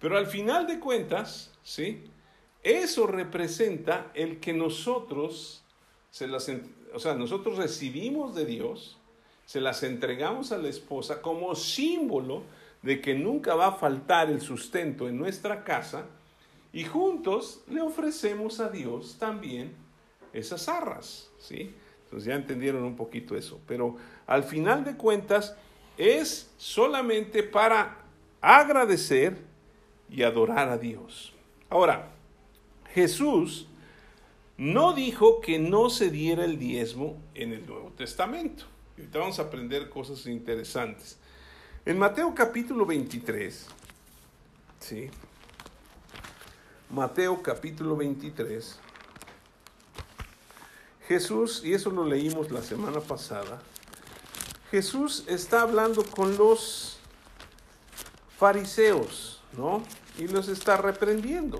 Pero 0.00 0.16
al 0.16 0.26
final 0.26 0.66
de 0.66 0.80
cuentas, 0.80 1.52
¿sí? 1.62 2.02
Eso 2.62 3.06
representa 3.06 4.10
el 4.14 4.40
que 4.40 4.52
nosotros 4.52 5.62
se 6.10 6.26
las, 6.26 6.50
o 6.92 6.98
sea, 6.98 7.14
nosotros 7.14 7.56
recibimos 7.56 8.34
de 8.34 8.46
Dios, 8.46 8.97
se 9.48 9.62
las 9.62 9.82
entregamos 9.82 10.52
a 10.52 10.58
la 10.58 10.68
esposa 10.68 11.22
como 11.22 11.54
símbolo 11.54 12.42
de 12.82 13.00
que 13.00 13.14
nunca 13.14 13.54
va 13.54 13.68
a 13.68 13.72
faltar 13.72 14.28
el 14.28 14.42
sustento 14.42 15.08
en 15.08 15.16
nuestra 15.16 15.64
casa 15.64 16.04
y 16.70 16.84
juntos 16.84 17.62
le 17.66 17.80
ofrecemos 17.80 18.60
a 18.60 18.68
Dios 18.68 19.16
también 19.18 19.72
esas 20.34 20.68
arras, 20.68 21.30
¿sí? 21.38 21.74
Entonces 22.04 22.26
ya 22.26 22.34
entendieron 22.34 22.84
un 22.84 22.94
poquito 22.94 23.38
eso, 23.38 23.58
pero 23.66 23.96
al 24.26 24.44
final 24.44 24.84
de 24.84 24.98
cuentas 24.98 25.56
es 25.96 26.52
solamente 26.58 27.42
para 27.42 28.02
agradecer 28.42 29.38
y 30.10 30.24
adorar 30.24 30.68
a 30.68 30.76
Dios. 30.76 31.32
Ahora, 31.70 32.10
Jesús 32.92 33.66
no 34.58 34.92
dijo 34.92 35.40
que 35.40 35.58
no 35.58 35.88
se 35.88 36.10
diera 36.10 36.44
el 36.44 36.58
diezmo 36.58 37.16
en 37.32 37.54
el 37.54 37.66
Nuevo 37.66 37.92
Testamento. 37.96 38.66
Ahorita 38.98 39.20
vamos 39.20 39.38
a 39.38 39.42
aprender 39.42 39.88
cosas 39.88 40.26
interesantes. 40.26 41.18
En 41.86 42.00
Mateo 42.00 42.34
capítulo 42.34 42.84
23, 42.84 43.66
¿sí? 44.80 45.08
Mateo 46.90 47.40
capítulo 47.40 47.96
23, 47.96 48.76
Jesús, 51.06 51.62
y 51.64 51.74
eso 51.74 51.90
lo 51.90 52.04
leímos 52.04 52.50
la 52.50 52.60
semana 52.60 52.98
pasada, 52.98 53.62
Jesús 54.72 55.24
está 55.28 55.62
hablando 55.62 56.02
con 56.04 56.36
los 56.36 56.98
fariseos, 58.36 59.40
¿no? 59.56 59.84
Y 60.18 60.26
los 60.26 60.48
está 60.48 60.76
reprendiendo. 60.76 61.58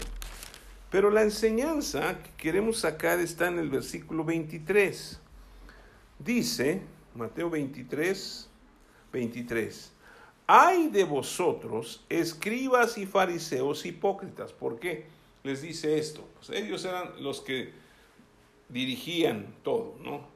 Pero 0.91 1.09
la 1.09 1.23
enseñanza 1.23 2.21
que 2.21 2.31
queremos 2.37 2.79
sacar 2.79 3.21
está 3.21 3.47
en 3.47 3.61
el 3.61 3.71
versículo 3.71 4.25
23. 4.25 5.21
Dice, 6.19 6.83
Mateo 7.19 7.51
23, 7.51 8.49
23, 9.13 9.93
hay 10.47 10.89
de 10.89 11.05
vosotros, 11.05 12.03
escribas 12.09 12.97
y 12.97 13.05
fariseos 13.05 13.85
hipócritas. 13.85 14.53
¿Por 14.53 14.79
qué 14.79 15.05
les 15.43 15.61
dice 15.61 15.99
esto? 15.99 16.27
Ellos 16.51 16.85
eran 16.87 17.23
los 17.23 17.43
que 17.43 17.73
dirigían 18.71 19.55
todo, 19.63 19.97
¿no? 20.03 20.27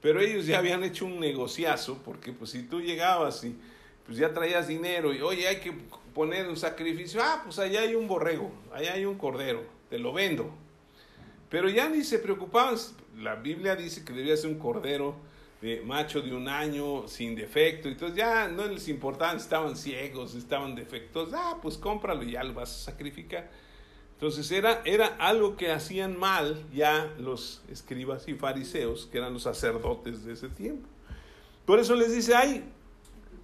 Pero 0.00 0.20
ellos 0.22 0.46
ya 0.46 0.58
habían 0.58 0.82
hecho 0.82 1.04
un 1.04 1.20
negociazo, 1.20 1.98
porque 2.04 2.32
pues 2.32 2.50
si 2.50 2.62
tú 2.62 2.80
llegabas 2.80 3.44
y 3.44 3.54
pues 4.06 4.16
ya 4.16 4.32
traías 4.32 4.66
dinero 4.66 5.12
y 5.12 5.20
oye, 5.20 5.46
hay 5.46 5.60
que 5.60 5.74
poner 6.14 6.48
un 6.48 6.56
sacrificio, 6.56 7.20
ah, 7.22 7.42
pues 7.44 7.58
allá 7.58 7.82
hay 7.82 7.94
un 7.94 8.08
borrego, 8.08 8.50
allá 8.72 8.94
hay 8.94 9.04
un 9.04 9.18
cordero 9.18 9.80
te 9.90 9.98
lo 9.98 10.12
vendo. 10.12 10.48
Pero 11.50 11.68
ya 11.68 11.88
ni 11.88 12.04
se 12.04 12.20
preocupaban, 12.20 12.76
la 13.18 13.34
Biblia 13.34 13.74
dice 13.74 14.04
que 14.04 14.12
debía 14.12 14.36
ser 14.36 14.50
un 14.50 14.58
cordero 14.58 15.16
de 15.60 15.82
macho 15.82 16.22
de 16.22 16.34
un 16.34 16.48
año 16.48 17.06
sin 17.06 17.34
defecto, 17.34 17.88
entonces 17.88 18.16
ya 18.16 18.48
no 18.48 18.66
les 18.66 18.88
importaba 18.88 19.32
si 19.32 19.38
estaban 19.38 19.76
ciegos, 19.76 20.34
estaban 20.34 20.74
defectos, 20.74 21.30
ah, 21.34 21.58
pues 21.60 21.76
cómpralo 21.76 22.22
y 22.22 22.32
ya 22.32 22.44
lo 22.44 22.54
vas 22.54 22.70
a 22.70 22.90
sacrificar. 22.92 23.50
Entonces 24.14 24.50
era, 24.50 24.82
era 24.84 25.06
algo 25.18 25.56
que 25.56 25.72
hacían 25.72 26.18
mal 26.18 26.62
ya 26.74 27.14
los 27.18 27.62
escribas 27.70 28.28
y 28.28 28.34
fariseos, 28.34 29.06
que 29.06 29.18
eran 29.18 29.32
los 29.32 29.44
sacerdotes 29.44 30.24
de 30.24 30.34
ese 30.34 30.48
tiempo. 30.48 30.86
Por 31.64 31.78
eso 31.78 31.94
les 31.94 32.12
dice, 32.14 32.34
ay, 32.34 32.64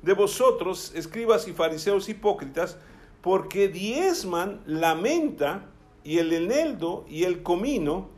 de 0.02 0.12
vosotros, 0.12 0.92
escribas 0.94 1.48
y 1.48 1.52
fariseos 1.52 2.08
hipócritas, 2.08 2.78
porque 3.22 3.68
diezman 3.68 4.62
la 4.66 4.94
menta 4.94 5.66
y 6.04 6.18
el 6.18 6.32
eneldo 6.32 7.04
y 7.08 7.24
el 7.24 7.42
comino 7.42 8.08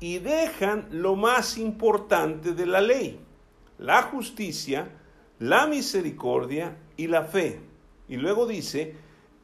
y 0.00 0.18
dejan 0.18 0.88
lo 0.90 1.16
más 1.16 1.58
importante 1.58 2.52
de 2.52 2.66
la 2.66 2.80
ley, 2.80 3.20
la 3.78 4.02
justicia, 4.02 4.90
la 5.38 5.66
misericordia 5.66 6.76
y 6.96 7.06
la 7.06 7.24
fe. 7.24 7.60
Y 8.08 8.16
luego 8.16 8.46
dice, 8.46 8.94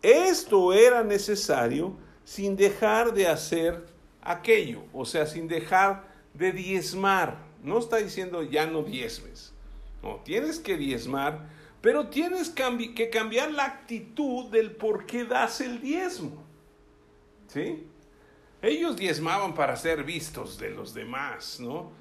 esto 0.02 0.72
era 0.72 1.02
necesario 1.02 1.96
sin 2.24 2.56
dejar 2.56 3.14
de 3.14 3.26
hacer 3.26 3.86
aquello, 4.22 4.84
o 4.92 5.04
sea, 5.04 5.26
sin 5.26 5.48
dejar 5.48 6.04
de 6.34 6.52
diezmar. 6.52 7.38
No 7.62 7.78
está 7.78 7.98
diciendo 7.98 8.42
ya 8.42 8.66
no 8.66 8.82
diezmes. 8.82 9.52
No, 10.02 10.16
tienes 10.16 10.58
que 10.58 10.76
diezmar, 10.76 11.48
pero 11.80 12.08
tienes 12.08 12.50
que 12.50 13.10
cambiar 13.10 13.52
la 13.52 13.64
actitud 13.64 14.50
del 14.50 14.72
por 14.72 15.06
qué 15.06 15.24
das 15.24 15.60
el 15.60 15.80
diezmo. 15.80 16.44
¿Sí? 17.48 17.86
Ellos 18.60 18.96
diezmaban 18.96 19.54
para 19.54 19.76
ser 19.76 20.04
vistos 20.04 20.58
de 20.58 20.70
los 20.70 20.94
demás, 20.94 21.60
¿no? 21.60 21.92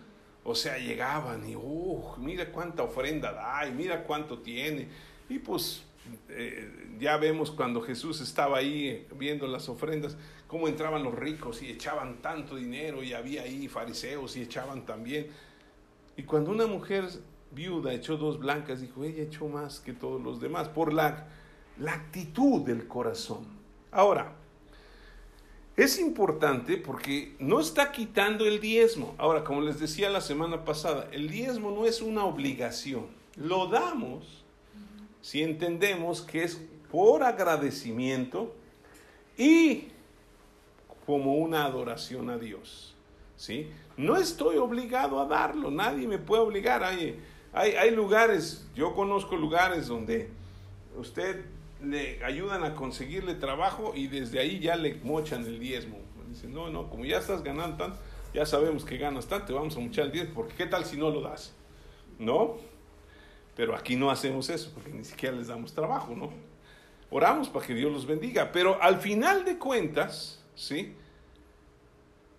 O 0.44 0.56
sea, 0.56 0.78
llegaban 0.78 1.50
y, 1.50 1.56
uh, 1.56 2.16
mira 2.18 2.52
cuánta 2.52 2.84
ofrenda 2.84 3.32
da 3.32 3.68
y 3.68 3.72
mira 3.72 4.04
cuánto 4.04 4.40
tiene. 4.40 4.88
Y 5.30 5.40
pues 5.40 5.84
eh, 6.30 6.70
ya 7.00 7.18
vemos 7.18 7.52
cuando 7.52 7.82
Jesús 7.82 8.20
estaba 8.20 8.58
ahí 8.58 8.88
eh, 8.88 9.08
viendo 9.18 9.48
las 9.48 9.70
ofrendas, 9.70 10.18
cómo 10.48 10.68
entraban 10.68 11.04
los 11.04 11.16
ricos 11.16 11.62
y 11.62 11.70
echaban 11.70 12.22
tanto 12.22 12.56
dinero 12.58 13.04
y 13.04 13.14
había 13.14 13.44
ahí 13.44 13.68
fariseos 13.68 14.36
y 14.36 14.42
echaban 14.42 14.86
también. 14.86 15.28
Y 16.18 16.24
cuando 16.24 16.52
una 16.52 16.68
mujer 16.68 17.08
viuda 17.52 17.94
echó 17.94 18.18
dos 18.18 18.40
blancas, 18.40 18.82
dijo, 18.82 19.04
ella 19.04 19.24
echó 19.24 19.48
más 19.48 19.80
que 19.80 19.94
todos 19.94 20.22
los 20.22 20.42
demás 20.42 20.68
por 20.68 20.94
la, 20.94 21.28
la 21.78 21.94
actitud 21.94 22.62
del 22.62 22.88
corazón. 22.88 23.46
Ahora, 23.92 24.34
es 25.76 26.00
importante 26.00 26.78
porque 26.78 27.36
no 27.40 27.60
está 27.60 27.92
quitando 27.92 28.46
el 28.46 28.60
diezmo. 28.60 29.16
Ahora, 29.18 29.44
como 29.44 29.62
les 29.62 29.80
decía 29.80 30.10
la 30.10 30.22
semana 30.22 30.66
pasada, 30.66 31.08
el 31.12 31.30
diezmo 31.30 31.72
no 31.72 31.86
es 31.86 32.02
una 32.02 32.26
obligación. 32.26 33.08
Lo 33.36 33.68
damos 33.68 34.44
si 35.22 35.42
entendemos 35.42 36.22
que 36.22 36.44
es 36.44 36.62
por 36.92 37.24
agradecimiento 37.24 38.54
y 39.36 39.88
como 41.08 41.38
una 41.38 41.66
adoración 41.66 42.30
a 42.30 42.38
Dios. 42.38 42.94
¿sí? 43.36 43.72
No 43.98 44.18
estoy 44.18 44.58
obligado 44.58 45.20
a 45.20 45.26
darlo, 45.26 45.72
nadie 45.72 46.08
me 46.08 46.20
puede 46.20 46.44
obligar. 46.44 46.84
Hay, 46.84 47.20
hay, 47.52 47.72
hay 47.72 47.92
lugares, 47.92 48.68
yo 48.76 48.94
conozco 48.94 49.36
lugares 49.36 49.88
donde 49.88 50.30
usted 50.98 51.44
le 51.84 52.24
ayudan 52.24 52.64
a 52.64 52.74
conseguirle 52.76 53.36
trabajo 53.36 53.94
y 53.96 54.08
desde 54.08 54.40
ahí 54.40 54.60
ya 54.60 54.76
le 54.76 54.96
mochan 54.96 55.46
el 55.46 55.60
diezmo. 55.60 56.00
Dicen, 56.30 56.54
no, 56.54 56.70
no, 56.70 56.90
como 56.90 57.06
ya 57.06 57.20
estás 57.20 57.44
ganando 57.44 57.78
tanto, 57.78 58.00
ya 58.34 58.46
sabemos 58.46 58.86
que 58.86 58.98
ganas 58.98 59.28
tanto, 59.28 59.54
vamos 59.54 59.76
a 59.78 59.80
mochar 59.80 60.06
el 60.06 60.12
diezmo, 60.12 60.34
porque 60.34 60.56
¿qué 60.56 60.66
tal 60.66 60.86
si 60.86 60.98
no 60.98 61.10
lo 61.10 61.22
das? 61.22 61.54
¿No? 62.18 62.58
Pero 63.56 63.76
aquí 63.76 63.96
no 63.96 64.10
hacemos 64.10 64.50
eso, 64.50 64.72
porque 64.74 64.92
ni 64.92 65.04
siquiera 65.04 65.36
les 65.36 65.48
damos 65.48 65.74
trabajo, 65.74 66.16
¿no? 66.16 66.32
Oramos 67.12 67.50
para 67.50 67.68
que 67.68 67.76
Dios 67.76 67.92
los 67.92 68.08
bendiga, 68.08 68.52
pero 68.52 68.82
al 68.82 69.00
final 69.00 69.46
de 69.46 69.60
cuentas, 69.60 70.44
¿sí? 70.56 70.96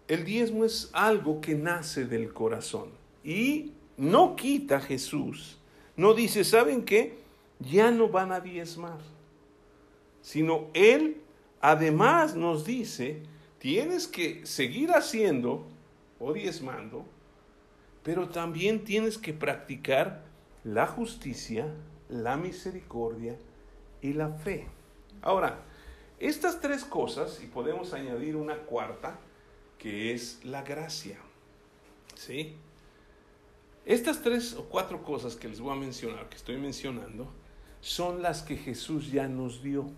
El 0.08 0.24
diezmo 0.24 0.64
es 0.64 0.90
algo 0.92 1.40
que 1.40 1.54
nace 1.54 2.04
del 2.04 2.32
corazón 2.32 2.90
y 3.22 3.72
no 3.96 4.34
quita 4.34 4.80
Jesús, 4.80 5.58
no 5.96 6.14
dice, 6.14 6.42
¿saben 6.42 6.84
qué? 6.84 7.16
Ya 7.60 7.92
no 7.92 8.08
van 8.08 8.32
a 8.32 8.40
diezmar 8.40 9.13
sino 10.24 10.70
Él 10.72 11.20
además 11.60 12.34
nos 12.34 12.64
dice, 12.64 13.22
tienes 13.58 14.08
que 14.08 14.46
seguir 14.46 14.90
haciendo 14.92 15.66
o 16.18 16.32
diezmando, 16.32 17.04
pero 18.02 18.30
también 18.30 18.84
tienes 18.84 19.18
que 19.18 19.34
practicar 19.34 20.24
la 20.64 20.86
justicia, 20.86 21.66
la 22.08 22.38
misericordia 22.38 23.36
y 24.00 24.14
la 24.14 24.30
fe. 24.30 24.66
Ahora, 25.20 25.62
estas 26.18 26.58
tres 26.58 26.86
cosas, 26.86 27.42
y 27.42 27.46
podemos 27.46 27.92
añadir 27.92 28.36
una 28.36 28.56
cuarta, 28.56 29.18
que 29.76 30.14
es 30.14 30.42
la 30.42 30.62
gracia. 30.62 31.18
¿Sí? 32.14 32.56
Estas 33.84 34.22
tres 34.22 34.54
o 34.54 34.64
cuatro 34.70 35.02
cosas 35.02 35.36
que 35.36 35.48
les 35.48 35.60
voy 35.60 35.76
a 35.76 35.78
mencionar, 35.78 36.30
que 36.30 36.36
estoy 36.36 36.56
mencionando, 36.56 37.30
son 37.82 38.22
las 38.22 38.40
que 38.40 38.56
Jesús 38.56 39.12
ya 39.12 39.28
nos 39.28 39.62
dio. 39.62 39.90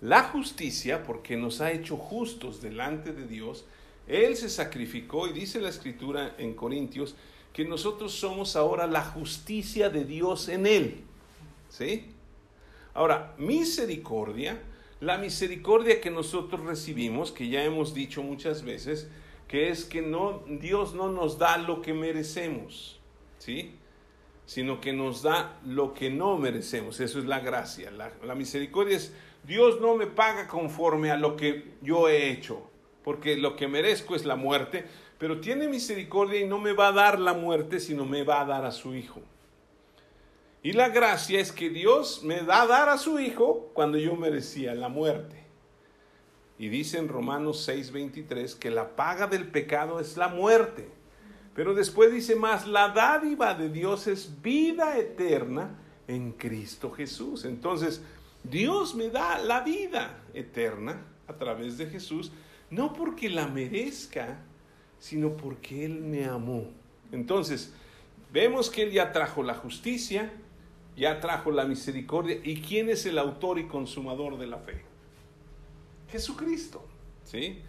La 0.00 0.24
justicia, 0.24 1.02
porque 1.02 1.36
nos 1.36 1.60
ha 1.60 1.72
hecho 1.72 1.96
justos 1.96 2.62
delante 2.62 3.12
de 3.12 3.26
Dios, 3.26 3.64
Él 4.06 4.36
se 4.36 4.48
sacrificó 4.48 5.28
y 5.28 5.32
dice 5.32 5.60
la 5.60 5.68
escritura 5.68 6.34
en 6.38 6.54
Corintios 6.54 7.14
que 7.52 7.64
nosotros 7.64 8.12
somos 8.12 8.56
ahora 8.56 8.86
la 8.86 9.04
justicia 9.04 9.90
de 9.90 10.04
Dios 10.04 10.48
en 10.48 10.66
Él. 10.66 11.04
¿Sí? 11.68 12.06
Ahora, 12.94 13.34
misericordia, 13.38 14.60
la 15.00 15.18
misericordia 15.18 16.00
que 16.00 16.10
nosotros 16.10 16.60
recibimos, 16.62 17.32
que 17.32 17.48
ya 17.48 17.64
hemos 17.64 17.94
dicho 17.94 18.22
muchas 18.22 18.62
veces, 18.62 19.08
que 19.48 19.70
es 19.70 19.84
que 19.84 20.02
no, 20.02 20.44
Dios 20.46 20.94
no 20.94 21.10
nos 21.10 21.38
da 21.38 21.58
lo 21.58 21.82
que 21.82 21.92
merecemos, 21.92 23.00
¿sí? 23.38 23.74
Sino 24.50 24.80
que 24.80 24.92
nos 24.92 25.22
da 25.22 25.60
lo 25.64 25.94
que 25.94 26.10
no 26.10 26.36
merecemos. 26.36 26.98
Eso 26.98 27.20
es 27.20 27.24
la 27.24 27.38
gracia. 27.38 27.92
La, 27.92 28.34
misericordia 28.34 28.96
es, 28.96 29.14
Dios 29.44 29.80
no 29.80 29.94
me 29.94 30.08
paga 30.08 30.48
conforme 30.48 31.12
a 31.12 31.16
lo 31.16 31.36
que 31.36 31.74
yo 31.82 32.08
he 32.08 32.32
hecho, 32.32 32.68
porque 33.04 33.36
lo 33.36 33.54
que 33.54 33.68
merezco 33.68 34.16
es 34.16 34.24
la 34.24 34.34
muerte, 34.34 34.86
pero 35.18 35.38
tiene 35.40 35.68
misericordia 35.68 36.40
y 36.40 36.48
no 36.48 36.58
me 36.58 36.72
va 36.72 36.88
a 36.88 36.92
dar 36.92 37.20
la 37.20 37.32
muerte, 37.32 37.78
sino 37.78 38.04
me 38.06 38.24
va 38.24 38.40
a 38.40 38.44
dar 38.44 38.64
a 38.64 38.72
su 38.72 38.92
Hijo. 38.92 39.22
Y 40.64 40.72
la 40.72 40.88
gracia 40.88 41.38
es 41.38 41.52
que 41.52 41.70
Dios 41.70 42.24
me 42.24 42.40
da 42.40 42.62
a 42.62 42.66
dar 42.66 42.88
a 42.88 42.98
su 42.98 43.20
Hijo 43.20 43.70
cuando 43.72 43.98
yo 43.98 44.16
merecía 44.16 44.74
la 44.74 44.88
muerte. 44.88 45.44
Y 46.58 46.70
dice 46.70 46.98
en 46.98 47.06
Romanos 47.06 47.68
6:23 47.68 48.56
que 48.58 48.72
la 48.72 48.96
paga 48.96 49.28
del 49.28 49.46
pecado 49.46 50.00
es 50.00 50.16
la 50.16 50.26
muerte. 50.26 50.88
Pero 51.54 51.74
después 51.74 52.12
dice 52.12 52.36
más, 52.36 52.66
la 52.66 52.88
dádiva 52.88 53.54
de 53.54 53.68
Dios 53.68 54.06
es 54.06 54.40
vida 54.40 54.98
eterna 54.98 55.76
en 56.06 56.32
Cristo 56.32 56.90
Jesús. 56.90 57.44
Entonces, 57.44 58.02
Dios 58.42 58.94
me 58.94 59.10
da 59.10 59.38
la 59.38 59.60
vida 59.60 60.22
eterna 60.32 61.02
a 61.26 61.34
través 61.34 61.78
de 61.78 61.86
Jesús, 61.86 62.32
no 62.70 62.92
porque 62.92 63.28
la 63.28 63.46
merezca, 63.46 64.38
sino 64.98 65.36
porque 65.36 65.84
Él 65.84 66.00
me 66.00 66.24
amó. 66.24 66.64
Entonces, 67.12 67.72
vemos 68.32 68.70
que 68.70 68.82
Él 68.84 68.92
ya 68.92 69.12
trajo 69.12 69.42
la 69.42 69.54
justicia, 69.54 70.32
ya 70.96 71.20
trajo 71.20 71.50
la 71.50 71.64
misericordia. 71.64 72.40
¿Y 72.44 72.60
quién 72.60 72.88
es 72.88 73.06
el 73.06 73.18
autor 73.18 73.58
y 73.58 73.66
consumador 73.66 74.38
de 74.38 74.46
la 74.46 74.58
fe? 74.58 74.82
Jesucristo. 76.10 76.84
¿sí? 77.24 77.60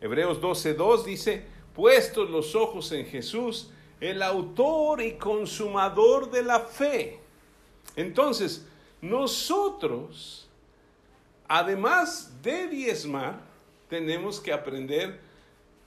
Hebreos 0.00 0.40
12.2 0.40 1.04
dice, 1.04 1.44
puestos 1.80 2.28
los 2.28 2.54
ojos 2.54 2.92
en 2.92 3.06
Jesús, 3.06 3.70
el 4.02 4.22
autor 4.22 5.00
y 5.00 5.14
consumador 5.14 6.30
de 6.30 6.42
la 6.42 6.60
fe. 6.60 7.18
Entonces, 7.96 8.66
nosotros, 9.00 10.46
además 11.48 12.34
de 12.42 12.68
diezmar, 12.68 13.40
tenemos 13.88 14.40
que 14.40 14.52
aprender 14.52 15.20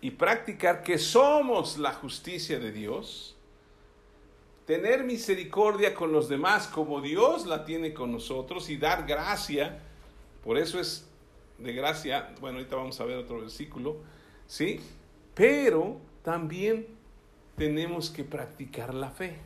y 0.01 0.10
practicar 0.10 0.82
que 0.82 0.97
somos 0.97 1.77
la 1.77 1.93
justicia 1.93 2.58
de 2.58 2.71
Dios, 2.71 3.36
tener 4.65 5.03
misericordia 5.03 5.93
con 5.93 6.12
los 6.12 6.27
demás 6.27 6.65
como 6.65 7.01
Dios 7.01 7.45
la 7.45 7.65
tiene 7.65 7.93
con 7.93 8.12
nosotros 8.12 8.67
y 8.71 8.77
dar 8.77 9.06
gracia. 9.06 9.79
Por 10.43 10.58
eso 10.58 10.79
es 10.79 11.08
de 11.60 11.71
gracia, 11.71 12.34
bueno, 12.41 12.58
ahorita 12.58 12.77
vamos 12.77 12.99
a 12.99 13.06
ver 13.06 13.19
otro 13.19 13.41
versículo, 13.41 13.97
¿sí? 14.47 14.82
Pero 15.36 15.98
también 16.24 16.88
tenemos 17.58 18.10
que 18.10 18.24
practicar 18.24 18.93
la 18.93 19.10
fe. 19.10 19.38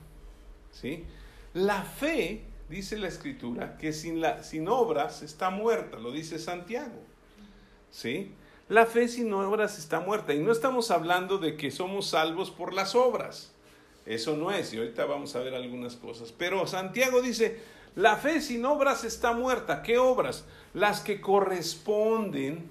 ¿sí? 0.72 1.06
La 1.54 1.84
fe, 1.84 2.44
dice 2.70 2.98
la 2.98 3.08
escritura, 3.08 3.78
que 3.78 3.94
sin, 3.94 4.22
la, 4.22 4.44
sin 4.44 4.68
obras 4.68 5.22
está 5.22 5.50
muerta, 5.50 5.98
lo 5.98 6.12
dice 6.12 6.40
Santiago. 6.40 7.02
¿sí? 7.92 8.32
La 8.70 8.86
fe 8.86 9.08
sin 9.08 9.32
obras 9.34 9.80
está 9.80 10.00
muerta. 10.00 10.34
Y 10.34 10.40
no 10.40 10.52
estamos 10.52 10.92
hablando 10.92 11.38
de 11.38 11.56
que 11.56 11.72
somos 11.72 12.08
salvos 12.08 12.52
por 12.52 12.74
las 12.74 12.96
obras. 12.96 13.54
Eso 14.06 14.38
no 14.38 14.52
es, 14.52 14.74
y 14.74 14.78
ahorita 14.78 15.06
vamos 15.06 15.36
a 15.36 15.40
ver 15.40 15.54
algunas 15.54 15.96
cosas. 15.96 16.32
Pero 16.32 16.66
Santiago 16.66 17.22
dice, 17.22 17.60
la 17.96 18.16
fe 18.16 18.42
sin 18.42 18.66
obras 18.66 19.04
está 19.04 19.34
muerta. 19.34 19.84
¿Qué 19.84 19.98
obras? 19.98 20.46
Las 20.74 21.02
que 21.02 21.20
corresponden 21.20 22.70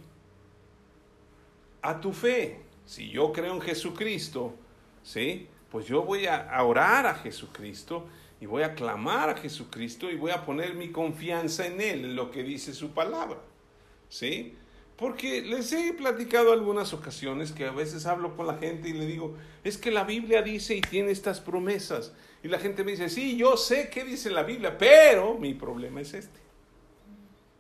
a 1.83 2.01
tu 2.01 2.13
fe. 2.13 2.66
Si 2.87 3.11
yo 3.11 3.33
creo 3.33 3.55
en 3.55 3.61
Jesucristo, 3.61 4.55
¿sí? 5.03 5.49
Pues 5.71 5.87
yo 5.87 6.03
voy 6.03 6.27
a 6.27 6.63
orar 6.63 7.07
a 7.07 7.15
Jesucristo 7.17 8.07
y 8.41 8.47
voy 8.47 8.63
a 8.63 8.75
clamar 8.75 9.31
a 9.31 9.37
Jesucristo 9.37 10.11
y 10.11 10.17
voy 10.17 10.31
a 10.31 10.45
poner 10.45 10.75
mi 10.75 10.91
confianza 10.91 11.67
en 11.67 11.81
Él, 11.81 12.05
en 12.05 12.17
lo 12.17 12.31
que 12.31 12.43
dice 12.43 12.75
su 12.75 12.91
palabra, 12.91 13.39
¿sí? 14.09 14.55
Porque 14.97 15.43
les 15.43 15.73
he 15.73 15.93
platicado 15.93 16.53
algunas 16.53 16.95
ocasiones 16.95 17.53
que 17.53 17.67
a 17.67 17.71
veces 17.71 18.07
hablo 18.07 18.35
con 18.35 18.47
la 18.47 18.57
gente 18.57 18.89
y 18.89 18.95
le 18.95 19.05
digo, 19.05 19.37
es 19.63 19.77
que 19.77 19.91
la 19.91 20.05
Biblia 20.05 20.41
dice 20.41 20.75
y 20.75 20.81
tiene 20.81 21.11
estas 21.11 21.41
promesas. 21.41 22.15
Y 22.43 22.49
la 22.49 22.59
gente 22.59 22.83
me 22.83 22.93
dice, 22.93 23.11
sí, 23.11 23.37
yo 23.37 23.59
sé 23.59 23.91
qué 23.91 24.05
dice 24.05 24.31
la 24.31 24.43
Biblia, 24.43 24.79
pero 24.79 25.35
mi 25.35 25.53
problema 25.53 26.01
es 26.01 26.15
este. 26.15 26.41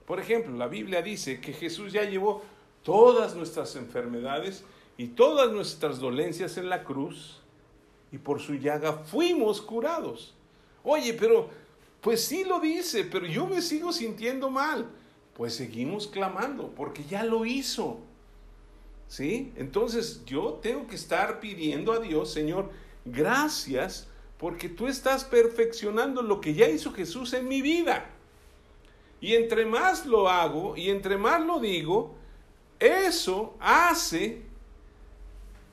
Por 0.07 0.19
ejemplo, 0.19 0.57
la 0.57 0.69
Biblia 0.69 1.03
dice 1.03 1.41
que 1.41 1.53
Jesús 1.53 1.93
ya 1.93 2.05
llevó 2.05 2.43
todas 2.83 3.35
nuestras 3.35 3.77
enfermedades 3.77 4.65
y 4.99 5.09
todas 5.09 5.53
nuestras 5.53 5.99
dolencias 5.99 6.57
en 6.57 6.69
la 6.69 6.85
cruz 6.85 7.41
y 8.13 8.19
por 8.19 8.41
su 8.41 8.55
llaga 8.55 8.93
fuimos 8.93 9.61
curados. 9.61 10.35
Oye, 10.83 11.13
pero 11.15 11.51
pues 12.01 12.25
sí 12.25 12.45
lo 12.45 12.61
dice, 12.61 13.05
pero 13.05 13.27
yo 13.27 13.47
me 13.47 13.61
sigo 13.61 13.93
sintiendo 13.93 14.51
mal. 14.51 14.89
Pues 15.35 15.55
seguimos 15.55 16.07
clamando 16.07 16.73
porque 16.75 17.05
ya 17.05 17.25
lo 17.25 17.45
hizo. 17.45 17.99
¿Sí? 19.09 19.53
Entonces 19.57 20.25
yo 20.25 20.59
tengo 20.63 20.87
que 20.87 20.97
estar 20.97 21.41
pidiendo 21.41 21.93
a 21.93 22.01
Dios, 22.01 22.33
Señor, 22.33 22.71
gracias 23.05 24.09
porque 24.39 24.69
tú 24.69 24.89
estás 24.89 25.25
perfeccionando 25.25 26.23
lo 26.23 26.41
que 26.41 26.55
ya 26.55 26.69
hizo 26.69 26.93
Jesús 26.93 27.33
en 27.33 27.49
mi 27.49 27.63
vida. 27.63 28.11
Y 29.21 29.35
entre 29.35 29.65
más 29.65 30.07
lo 30.07 30.29
hago 30.29 30.77
y 30.77 30.91
entre 30.91 31.17
más 31.17 31.45
lo 31.45 31.61
digo, 31.61 32.15
eso 32.79 33.57
hace 33.61 34.46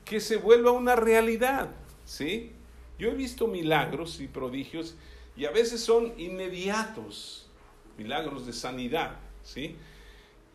que 0.04 0.20
se 0.20 0.36
vuelva 0.36 0.72
una 0.72 0.96
realidad, 0.96 1.70
¿sí? 2.04 2.52
Yo 2.98 3.08
he 3.08 3.14
visto 3.14 3.46
milagros 3.46 4.20
y 4.20 4.28
prodigios 4.28 4.96
y 5.36 5.46
a 5.46 5.50
veces 5.50 5.80
son 5.80 6.12
inmediatos, 6.18 7.48
milagros 7.96 8.46
de 8.46 8.52
sanidad, 8.52 9.16
¿sí? 9.42 9.76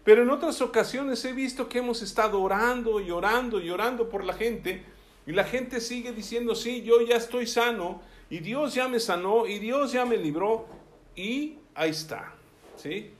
Pero 0.03 0.23
en 0.23 0.29
otras 0.29 0.61
ocasiones 0.61 1.23
he 1.25 1.33
visto 1.33 1.67
que 1.67 1.79
hemos 1.79 2.01
estado 2.01 2.41
orando 2.41 2.99
y 2.99 3.11
orando 3.11 3.59
y 3.59 3.69
orando 3.69 4.09
por 4.09 4.23
la 4.23 4.33
gente 4.33 4.83
y 5.27 5.31
la 5.31 5.43
gente 5.43 5.81
sigue 5.81 6.13
diciendo, 6.13 6.55
sí, 6.55 6.81
yo 6.83 7.01
ya 7.01 7.17
estoy 7.17 7.45
sano 7.45 8.01
y 8.29 8.39
Dios 8.39 8.73
ya 8.73 8.87
me 8.87 8.99
sanó 8.99 9.45
y 9.45 9.59
Dios 9.59 9.91
ya 9.91 10.05
me 10.05 10.17
libró 10.17 10.67
y 11.15 11.57
ahí 11.75 11.89
está, 11.89 12.33
¿sí? 12.77 13.11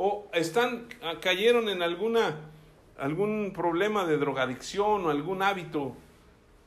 o 0.00 0.28
están, 0.32 0.86
ah, 1.02 1.14
cayeron 1.20 1.68
en 1.68 1.82
alguna, 1.82 2.47
algún 2.98 3.52
problema 3.54 4.04
de 4.04 4.18
drogadicción 4.18 5.06
o 5.06 5.10
algún 5.10 5.42
hábito, 5.42 5.94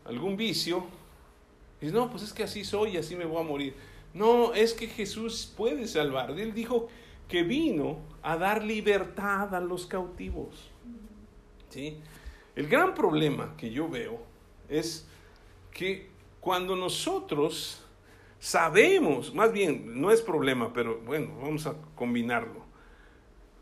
algún 0.06 0.38
vicio, 0.38 0.86
y 1.82 1.88
no, 1.88 2.10
pues 2.10 2.24
es 2.24 2.34
que 2.34 2.44
así 2.44 2.64
soy 2.64 2.92
y 2.92 2.98
así 2.98 3.16
me 3.16 3.26
voy 3.26 3.42
a 3.42 3.48
morir. 3.48 3.76
No, 4.14 4.54
es 4.54 4.74
que 4.74 4.88
Jesús 4.88 5.52
puede 5.58 5.88
salvar. 5.88 6.32
Él 6.40 6.54
dijo 6.54 6.88
que 7.28 7.44
vino 7.44 8.00
a 8.22 8.38
dar 8.38 8.64
libertad 8.64 9.56
a 9.56 9.60
los 9.60 9.88
cautivos. 9.88 10.70
¿Sí? 11.70 11.98
El 12.56 12.68
gran 12.68 12.94
problema 12.94 13.56
que 13.58 13.72
yo 13.72 13.90
veo 13.90 14.22
es 14.70 15.08
que 15.72 16.10
cuando 16.40 16.76
nosotros 16.76 17.84
sabemos, 18.40 19.34
más 19.34 19.52
bien, 19.54 20.00
no 20.00 20.12
es 20.12 20.22
problema, 20.22 20.74
pero 20.74 21.00
bueno, 21.00 21.32
vamos 21.42 21.66
a 21.66 21.76
combinarlo. 21.96 22.61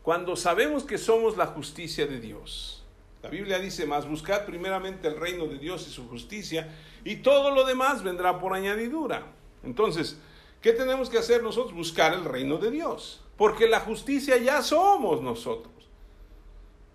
Cuando 0.02 0.34
sabemos 0.36 0.84
que 0.84 0.98
somos 0.98 1.36
la 1.36 1.46
justicia 1.46 2.06
de 2.06 2.20
Dios, 2.20 2.82
la 3.22 3.28
Biblia 3.28 3.58
dice 3.58 3.84
más, 3.84 4.08
buscad 4.08 4.46
primeramente 4.46 5.08
el 5.08 5.16
reino 5.16 5.46
de 5.46 5.58
Dios 5.58 5.86
y 5.86 5.90
su 5.90 6.08
justicia, 6.08 6.74
y 7.04 7.16
todo 7.16 7.50
lo 7.50 7.64
demás 7.64 8.02
vendrá 8.02 8.38
por 8.38 8.54
añadidura. 8.54 9.26
Entonces, 9.62 10.18
¿qué 10.62 10.72
tenemos 10.72 11.10
que 11.10 11.18
hacer 11.18 11.42
nosotros? 11.42 11.74
Buscar 11.74 12.14
el 12.14 12.24
reino 12.24 12.56
de 12.56 12.70
Dios, 12.70 13.22
porque 13.36 13.68
la 13.68 13.80
justicia 13.80 14.38
ya 14.38 14.62
somos 14.62 15.20
nosotros. 15.20 15.72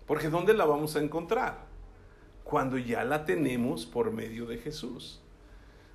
Porque 0.08 0.30
¿dónde 0.30 0.54
la 0.54 0.66
vamos 0.66 0.96
a 0.96 1.00
encontrar? 1.00 1.66
Cuando 2.44 2.78
ya 2.78 3.04
la 3.04 3.26
tenemos 3.26 3.86
por 3.86 4.12
medio 4.12 4.46
de 4.46 4.58
Jesús. 4.58 5.22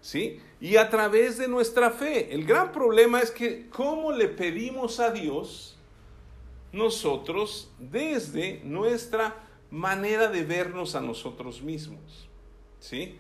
¿Sí? 0.00 0.40
Y 0.60 0.76
a 0.76 0.88
través 0.88 1.38
de 1.38 1.46
nuestra 1.46 1.90
fe. 1.90 2.32
El 2.32 2.44
gran 2.44 2.72
problema 2.72 3.20
es 3.20 3.30
que 3.30 3.68
cómo 3.68 4.12
le 4.12 4.28
pedimos 4.28 4.98
a 4.98 5.10
Dios 5.10 5.78
nosotros 6.72 7.70
desde 7.78 8.60
nuestra 8.64 9.36
manera 9.70 10.28
de 10.28 10.44
vernos 10.44 10.94
a 10.94 11.00
nosotros 11.00 11.62
mismos. 11.62 12.28
¿Sí? 12.78 13.18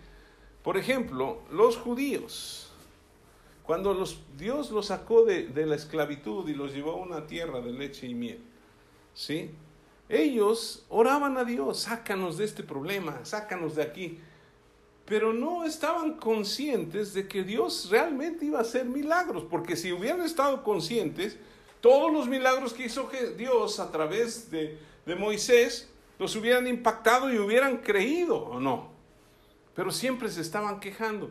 Por 0.62 0.76
ejemplo, 0.76 1.42
los 1.50 1.76
judíos, 1.76 2.72
cuando 3.64 3.94
los, 3.94 4.20
Dios 4.36 4.70
los 4.70 4.86
sacó 4.86 5.24
de, 5.24 5.48
de, 5.48 5.66
la 5.66 5.74
esclavitud 5.74 6.48
y 6.48 6.54
los 6.54 6.74
llevó 6.74 6.92
a 6.92 6.96
una 6.96 7.26
tierra 7.26 7.60
de 7.60 7.72
leche 7.72 8.06
y 8.06 8.14
miel, 8.14 8.40
¿sí? 9.14 9.50
Ellos 10.08 10.84
oraban 10.88 11.38
a 11.38 11.44
Dios, 11.44 11.80
sácanos 11.80 12.36
de 12.36 12.44
este 12.44 12.64
problema, 12.64 13.24
sácanos 13.24 13.76
de 13.76 13.82
aquí, 13.82 14.18
pero 15.04 15.32
no 15.32 15.64
estaban 15.64 16.14
conscientes 16.14 17.14
de 17.14 17.28
que 17.28 17.44
Dios 17.44 17.88
realmente 17.90 18.44
iba 18.44 18.58
a 18.58 18.62
hacer 18.62 18.86
milagros, 18.86 19.44
porque 19.48 19.76
si 19.76 19.92
hubieran 19.92 20.22
estado 20.22 20.62
conscientes, 20.62 21.38
todos 21.80 22.12
los 22.12 22.28
milagros 22.28 22.72
que 22.72 22.84
hizo 22.84 23.10
Dios 23.36 23.80
a 23.80 23.90
través 23.90 24.50
de, 24.50 24.78
de 25.06 25.14
Moisés, 25.16 25.90
los 26.18 26.36
hubieran 26.36 26.66
impactado 26.66 27.32
y 27.32 27.38
hubieran 27.38 27.78
creído, 27.78 28.36
¿o 28.36 28.60
no? 28.60 28.90
pero 29.74 29.90
siempre 29.90 30.28
se 30.28 30.40
estaban 30.40 30.80
quejando, 30.80 31.30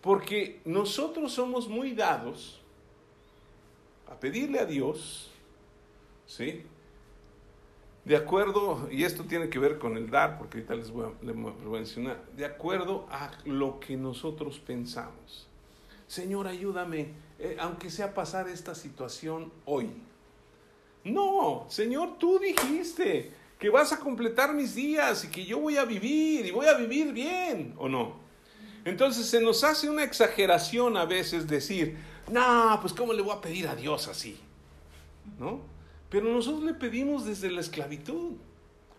porque 0.00 0.60
nosotros 0.64 1.32
somos 1.32 1.68
muy 1.68 1.94
dados 1.94 2.60
a 4.06 4.14
pedirle 4.20 4.60
a 4.60 4.64
Dios, 4.64 5.32
¿sí? 6.26 6.62
De 8.04 8.16
acuerdo, 8.16 8.88
y 8.90 9.04
esto 9.04 9.24
tiene 9.24 9.50
que 9.50 9.58
ver 9.58 9.78
con 9.78 9.96
el 9.96 10.10
dar, 10.10 10.38
porque 10.38 10.58
ahorita 10.58 10.74
les 10.76 10.90
voy 10.90 11.06
a, 11.06 11.68
mencionar, 11.68 12.24
de 12.36 12.44
acuerdo 12.44 13.06
a 13.10 13.32
lo 13.44 13.80
que 13.80 13.96
nosotros 13.96 14.58
pensamos. 14.60 15.48
Señor, 16.06 16.46
ayúdame, 16.46 17.12
eh, 17.38 17.56
aunque 17.60 17.90
sea 17.90 18.14
pasar 18.14 18.48
esta 18.48 18.74
situación 18.74 19.52
hoy. 19.64 19.90
No, 21.04 21.66
Señor, 21.68 22.18
tú 22.18 22.38
dijiste, 22.38 23.32
que 23.58 23.70
vas 23.70 23.92
a 23.92 23.98
completar 23.98 24.54
mis 24.54 24.74
días 24.74 25.24
y 25.24 25.28
que 25.28 25.44
yo 25.44 25.58
voy 25.58 25.76
a 25.76 25.84
vivir 25.84 26.46
y 26.46 26.50
voy 26.50 26.66
a 26.66 26.74
vivir 26.74 27.12
bien, 27.12 27.74
¿o 27.76 27.88
no? 27.88 28.16
Entonces 28.84 29.26
se 29.26 29.40
nos 29.40 29.64
hace 29.64 29.90
una 29.90 30.04
exageración 30.04 30.96
a 30.96 31.04
veces 31.04 31.48
decir, 31.48 31.98
no, 32.30 32.78
pues 32.80 32.92
¿cómo 32.92 33.12
le 33.12 33.22
voy 33.22 33.36
a 33.36 33.40
pedir 33.40 33.66
a 33.66 33.74
Dios 33.74 34.06
así? 34.06 34.38
¿No? 35.38 35.60
Pero 36.08 36.32
nosotros 36.32 36.62
le 36.62 36.74
pedimos 36.74 37.24
desde 37.24 37.50
la 37.50 37.60
esclavitud. 37.60 38.32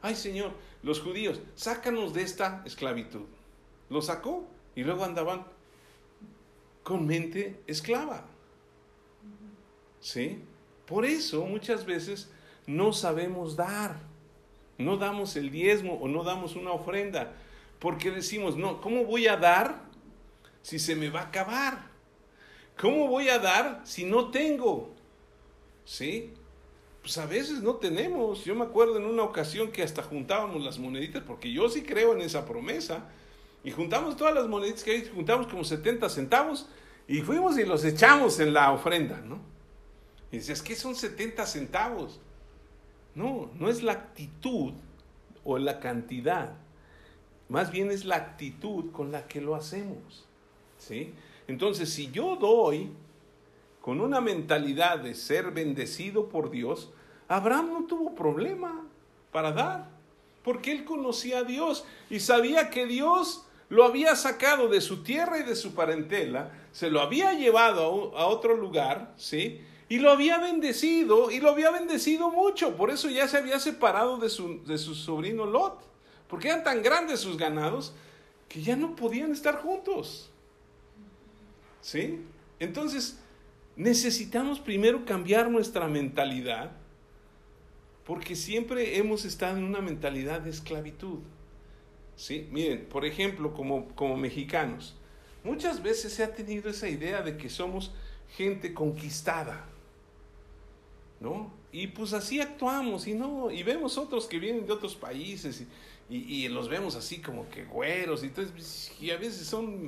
Ay 0.01 0.15
Señor, 0.15 0.51
los 0.83 0.99
judíos, 0.99 1.39
sácanos 1.55 2.13
de 2.13 2.23
esta 2.23 2.61
esclavitud. 2.65 3.25
Lo 3.89 4.01
sacó 4.01 4.45
y 4.75 4.83
luego 4.83 5.05
andaban 5.05 5.45
con 6.89 7.05
mente 7.05 7.61
esclava. 7.67 8.25
¿Sí? 10.01 10.41
Por 10.85 11.05
eso 11.05 11.45
muchas 11.45 11.85
veces 11.85 12.29
no 12.65 12.91
sabemos 12.91 13.55
dar 13.55 14.09
no 14.79 14.95
damos 14.97 15.35
el 15.35 15.51
diezmo 15.51 15.95
o 15.95 16.07
no 16.07 16.23
damos 16.23 16.55
una 16.55 16.71
ofrenda, 16.71 17.33
porque 17.79 18.11
decimos, 18.11 18.55
no, 18.55 18.81
¿cómo 18.81 19.03
voy 19.03 19.27
a 19.27 19.35
dar 19.35 19.83
si 20.61 20.79
se 20.79 20.95
me 20.95 21.09
va 21.09 21.19
a 21.19 21.25
acabar? 21.25 21.89
¿Cómo 22.79 23.07
voy 23.07 23.27
a 23.27 23.39
dar 23.39 23.81
si 23.83 24.05
no 24.05 24.31
tengo? 24.31 24.95
¿Sí? 25.83 26.31
Pues 27.01 27.17
a 27.17 27.25
veces 27.25 27.61
no 27.61 27.75
tenemos. 27.75 28.45
Yo 28.45 28.55
me 28.55 28.63
acuerdo 28.63 28.97
en 28.97 29.05
una 29.05 29.23
ocasión 29.23 29.69
que 29.69 29.83
hasta 29.83 30.01
juntábamos 30.01 30.63
las 30.63 30.79
moneditas, 30.79 31.23
porque 31.23 31.51
yo 31.51 31.69
sí 31.69 31.83
creo 31.83 32.13
en 32.13 32.21
esa 32.21 32.45
promesa, 32.45 33.09
y 33.63 33.71
juntamos 33.71 34.15
todas 34.15 34.33
las 34.33 34.47
moneditas 34.47 34.83
que 34.83 34.91
hay, 34.91 35.11
juntamos 35.13 35.47
como 35.47 35.63
70 35.63 36.09
centavos, 36.09 36.69
y 37.07 37.21
fuimos 37.21 37.57
y 37.57 37.65
los 37.65 37.83
echamos 37.83 38.39
en 38.39 38.53
la 38.53 38.71
ofrenda, 38.71 39.19
¿no? 39.21 39.39
Y 40.31 40.37
dices, 40.37 40.61
¿qué 40.61 40.75
son 40.75 40.95
70 40.95 41.45
centavos? 41.45 42.19
No, 43.15 43.49
no 43.55 43.69
es 43.69 43.81
la 43.81 43.93
actitud 43.93 44.73
o 45.43 45.57
la 45.57 45.79
cantidad. 45.79 46.53
Más 47.47 47.71
bien 47.71 47.89
es 47.89 48.05
la 48.05 48.17
actitud 48.17 48.91
con 48.91 49.11
la 49.11 49.27
que 49.27 49.41
lo 49.41 49.55
hacemos. 49.55 50.27
¿Sí? 50.77 51.13
Entonces, 51.47 51.91
si 51.91 52.11
yo 52.11 52.35
doy 52.35 52.91
con 53.81 54.01
una 54.01 54.21
mentalidad 54.21 54.99
de 54.99 55.15
ser 55.15 55.51
bendecido 55.51 56.29
por 56.29 56.51
Dios, 56.51 56.91
Abraham 57.27 57.69
no 57.73 57.83
tuvo 57.85 58.13
problema 58.13 58.85
para 59.31 59.51
dar, 59.51 59.89
porque 60.43 60.71
él 60.71 60.85
conocía 60.85 61.39
a 61.39 61.43
Dios 61.43 61.85
y 62.09 62.19
sabía 62.19 62.69
que 62.69 62.85
Dios 62.85 63.47
lo 63.69 63.85
había 63.85 64.15
sacado 64.15 64.67
de 64.67 64.81
su 64.81 65.03
tierra 65.03 65.39
y 65.39 65.43
de 65.43 65.55
su 65.55 65.73
parentela, 65.73 66.51
se 66.71 66.89
lo 66.89 67.01
había 67.01 67.33
llevado 67.33 68.17
a, 68.17 68.25
otro 68.25 68.57
lugar, 68.57 69.13
¿sí? 69.15 69.61
Y 69.87 69.99
lo 69.99 70.11
había 70.11 70.39
bendecido, 70.39 71.31
y 71.31 71.39
lo 71.39 71.49
había 71.49 71.71
bendecido 71.71 72.29
mucho. 72.29 72.75
Por 72.75 72.89
eso 72.89 73.09
ya 73.09 73.27
se 73.27 73.37
había 73.37 73.59
separado 73.59 74.17
de 74.17 74.29
su, 74.29 74.63
de 74.65 74.77
su 74.77 74.95
sobrino 74.95 75.45
Lot. 75.45 75.81
Porque 76.27 76.47
eran 76.47 76.63
tan 76.63 76.83
grandes 76.83 77.19
sus 77.19 77.37
ganados 77.37 77.93
que 78.47 78.61
ya 78.61 78.75
no 78.75 78.95
podían 78.95 79.31
estar 79.31 79.61
juntos. 79.61 80.29
¿Sí? 81.81 82.21
Entonces, 82.59 83.19
necesitamos 83.75 84.59
primero 84.59 85.05
cambiar 85.05 85.49
nuestra 85.49 85.87
mentalidad, 85.87 86.71
porque 88.03 88.35
siempre 88.35 88.97
hemos 88.97 89.25
estado 89.25 89.57
en 89.57 89.63
una 89.63 89.81
mentalidad 89.81 90.41
de 90.41 90.49
esclavitud. 90.49 91.19
¿Sí? 92.19 92.49
Miren, 92.51 92.85
por 92.89 93.05
ejemplo, 93.05 93.53
como, 93.53 93.87
como 93.95 94.17
mexicanos, 94.17 94.93
muchas 95.41 95.81
veces 95.81 96.11
se 96.11 96.21
ha 96.21 96.33
tenido 96.33 96.69
esa 96.69 96.89
idea 96.89 97.21
de 97.21 97.37
que 97.37 97.47
somos 97.47 97.93
gente 98.35 98.73
conquistada. 98.73 99.65
¿no? 101.21 101.49
Y 101.71 101.87
pues 101.87 102.11
así 102.11 102.41
actuamos 102.41 103.07
y 103.07 103.13
no, 103.13 103.49
y 103.49 103.63
vemos 103.63 103.97
otros 103.97 104.25
que 104.25 104.37
vienen 104.37 104.65
de 104.65 104.73
otros 104.73 104.95
países 104.95 105.65
y, 106.09 106.17
y, 106.17 106.47
los 106.49 106.67
vemos 106.67 106.95
así 106.95 107.21
como 107.21 107.47
que 107.49 107.63
güeros 107.63 108.23
y, 108.23 108.27
entonces, 108.27 108.91
y 108.99 109.11
a 109.11 109.17
veces 109.17 109.47
son 109.47 109.85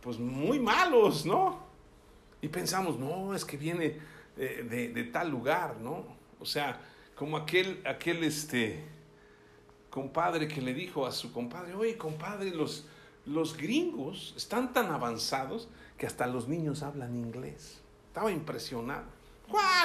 pues 0.00 0.18
muy 0.18 0.58
malos, 0.58 1.24
¿no? 1.24 1.60
Y 2.42 2.48
pensamos, 2.48 2.98
no, 2.98 3.34
es 3.34 3.44
que 3.44 3.56
viene 3.56 3.98
de, 4.36 4.88
de, 4.88 5.04
tal 5.04 5.30
lugar, 5.30 5.76
¿no? 5.80 6.04
O 6.40 6.46
sea, 6.46 6.80
como 7.14 7.36
aquel, 7.36 7.80
aquel 7.84 8.24
este 8.24 8.95
compadre 9.96 10.46
que 10.46 10.60
le 10.60 10.74
dijo 10.74 11.06
a 11.06 11.10
su 11.10 11.32
compadre, 11.32 11.74
oye 11.74 11.96
compadre, 11.96 12.50
los, 12.50 12.84
los 13.24 13.56
gringos 13.56 14.34
están 14.36 14.74
tan 14.74 14.90
avanzados 14.90 15.70
que 15.96 16.06
hasta 16.06 16.26
los 16.26 16.48
niños 16.48 16.82
hablan 16.82 17.16
inglés. 17.16 17.80
Estaba 18.08 18.30
impresionado. 18.30 19.06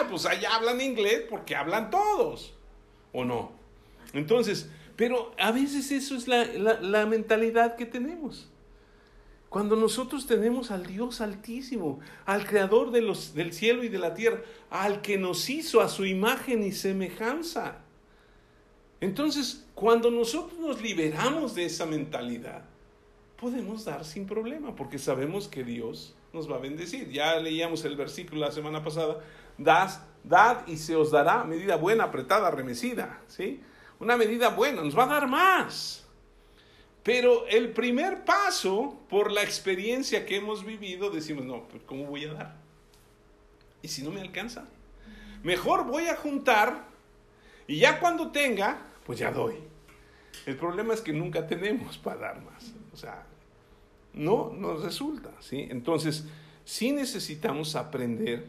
Pues 0.10 0.26
allá 0.26 0.54
hablan 0.54 0.82
inglés 0.82 1.24
porque 1.30 1.56
hablan 1.56 1.89
todos, 1.89 2.54
¿o 3.13 3.24
no? 3.24 3.54
Entonces, 4.12 4.69
pero 4.97 5.34
a 5.39 5.54
veces 5.54 5.89
eso 5.93 6.17
es 6.17 6.28
la, 6.28 7.06
mentalidad 7.06 7.78
que 7.78 7.86
tenemos. 7.86 8.50
Cuando 9.47 9.78
nosotros 9.78 10.28
tenemos 10.28 10.71
al 10.71 10.88
Dios 10.88 11.21
altísimo, 11.21 12.02
al 12.26 12.45
creador 12.45 12.91
de 12.91 13.02
los, 13.02 13.34
del 13.34 13.54
cielo 13.54 13.86
y 13.86 13.88
de 13.88 14.00
la 14.00 14.13
tierra, 14.13 14.41
al 14.69 15.02
que 15.02 15.17
nos 15.17 15.50
hizo 15.50 15.80
a 15.80 15.88
su 15.88 16.06
imagen 16.06 16.63
y 16.63 16.74
semejanza. 16.74 17.86
Entonces, 19.01 19.65
cuando 19.73 20.11
nosotros 20.11 20.59
nos 20.59 20.81
liberamos 20.81 21.55
de 21.55 21.65
esa 21.65 21.85
mentalidad, 21.85 22.63
podemos 23.35 23.83
dar 23.83 24.05
sin 24.05 24.27
problema, 24.27 24.75
porque 24.75 24.99
sabemos 24.99 25.47
que 25.47 25.63
Dios 25.63 26.15
nos 26.31 26.49
va 26.49 26.57
a 26.57 26.59
bendecir. 26.59 27.09
Ya 27.09 27.35
leíamos 27.37 27.83
el 27.83 27.95
versículo 27.95 28.41
la 28.41 28.51
semana 28.51 28.83
pasada, 28.83 29.19
das, 29.57 30.01
dad 30.23 30.67
y 30.67 30.77
se 30.77 30.95
os 30.95 31.09
dará 31.09 31.43
medida 31.43 31.75
buena, 31.75 32.05
apretada, 32.05 32.51
remecida, 32.51 33.19
¿sí? 33.27 33.59
Una 33.99 34.15
medida 34.17 34.49
buena, 34.49 34.83
nos 34.83 34.97
va 34.97 35.03
a 35.05 35.07
dar 35.07 35.27
más. 35.27 36.05
Pero 37.01 37.47
el 37.47 37.71
primer 37.71 38.23
paso, 38.23 38.99
por 39.09 39.31
la 39.31 39.41
experiencia 39.41 40.27
que 40.27 40.35
hemos 40.35 40.63
vivido, 40.63 41.09
decimos, 41.09 41.43
no, 41.43 41.67
pues 41.67 41.81
¿cómo 41.87 42.05
voy 42.05 42.25
a 42.25 42.33
dar? 42.33 42.55
¿Y 43.81 43.87
si 43.87 44.03
no 44.03 44.11
me 44.11 44.21
alcanza? 44.21 44.65
Mejor 45.41 45.85
voy 45.85 46.05
a 46.05 46.15
juntar 46.15 46.91
y 47.67 47.79
ya 47.79 47.99
cuando 47.99 48.31
tenga, 48.31 48.90
pues 49.05 49.19
ya 49.19 49.31
doy. 49.31 49.55
El 50.45 50.57
problema 50.57 50.93
es 50.93 51.01
que 51.01 51.13
nunca 51.13 51.47
tenemos 51.47 51.97
para 51.97 52.21
dar 52.21 52.41
más. 52.43 52.73
O 52.93 52.97
sea, 52.97 53.25
no 54.13 54.51
nos 54.53 54.83
resulta, 54.83 55.31
¿sí? 55.39 55.67
Entonces, 55.69 56.25
sí 56.65 56.91
necesitamos 56.91 57.75
aprender 57.75 58.45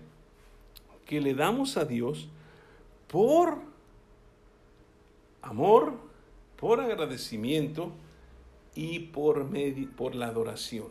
que 1.06 1.20
le 1.20 1.34
damos 1.34 1.76
a 1.76 1.84
Dios 1.84 2.28
por 3.08 3.58
amor, 5.42 5.94
por 6.56 6.80
agradecimiento 6.80 7.92
y 8.74 9.00
por, 9.00 9.48
por 9.96 10.14
la 10.14 10.28
adoración. 10.28 10.88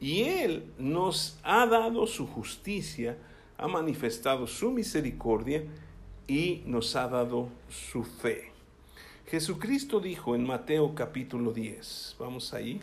Y 0.00 0.22
Él 0.22 0.70
nos 0.78 1.38
ha 1.42 1.66
dado 1.66 2.06
su 2.06 2.26
justicia, 2.26 3.16
ha 3.56 3.68
manifestado 3.68 4.46
su 4.46 4.70
misericordia 4.70 5.64
y 6.28 6.62
nos 6.66 6.94
ha 6.96 7.08
dado 7.08 7.48
su 7.70 8.04
fe. 8.04 8.55
Jesucristo 9.26 10.00
dijo 10.00 10.34
en 10.34 10.46
Mateo 10.46 10.94
capítulo 10.94 11.52
10, 11.52 12.16
vamos 12.18 12.54
ahí, 12.54 12.80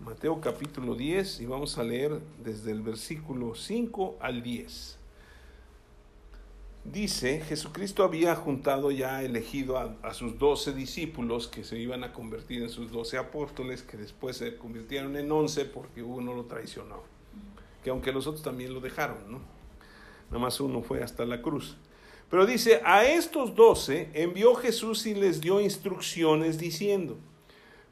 Mateo 0.00 0.40
capítulo 0.40 0.94
10 0.94 1.40
y 1.40 1.46
vamos 1.46 1.78
a 1.78 1.82
leer 1.82 2.20
desde 2.42 2.70
el 2.70 2.82
versículo 2.82 3.54
5 3.54 4.18
al 4.20 4.42
10 4.42 4.98
dice, 6.92 7.40
Jesucristo 7.40 8.04
había 8.04 8.34
juntado 8.34 8.90
ya 8.90 9.22
elegido 9.22 9.78
a, 9.78 10.14
sus 10.14 10.38
doce 10.38 10.72
discípulos 10.72 11.48
que 11.48 11.64
se 11.64 11.78
iban 11.78 12.04
a 12.04 12.12
convertir 12.12 12.62
en 12.62 12.70
sus 12.70 12.90
doce 12.90 13.18
apóstoles, 13.18 13.82
que 13.82 13.96
después 13.96 14.36
se 14.36 14.56
convirtieron 14.56 15.16
en 15.16 15.30
once 15.30 15.64
porque 15.64 16.02
uno 16.02 16.34
lo 16.34 16.44
traicionó. 16.44 17.02
Que 17.82 17.90
aunque 17.90 18.12
los 18.12 18.26
otros 18.26 18.42
también 18.42 18.74
lo 18.74 18.80
dejaron, 18.80 19.30
¿no? 19.30 19.40
Nada 20.30 20.38
más 20.38 20.60
uno 20.60 20.82
fue 20.82 21.02
hasta 21.02 21.24
la 21.24 21.40
cruz. 21.40 21.76
Pero 22.30 22.46
dice, 22.46 22.80
a 22.84 23.04
estos 23.04 23.54
doce 23.54 24.08
envió 24.14 24.54
Jesús 24.54 25.06
y 25.06 25.14
les 25.14 25.40
dio 25.40 25.60
instrucciones 25.60 26.58
diciendo, 26.58 27.16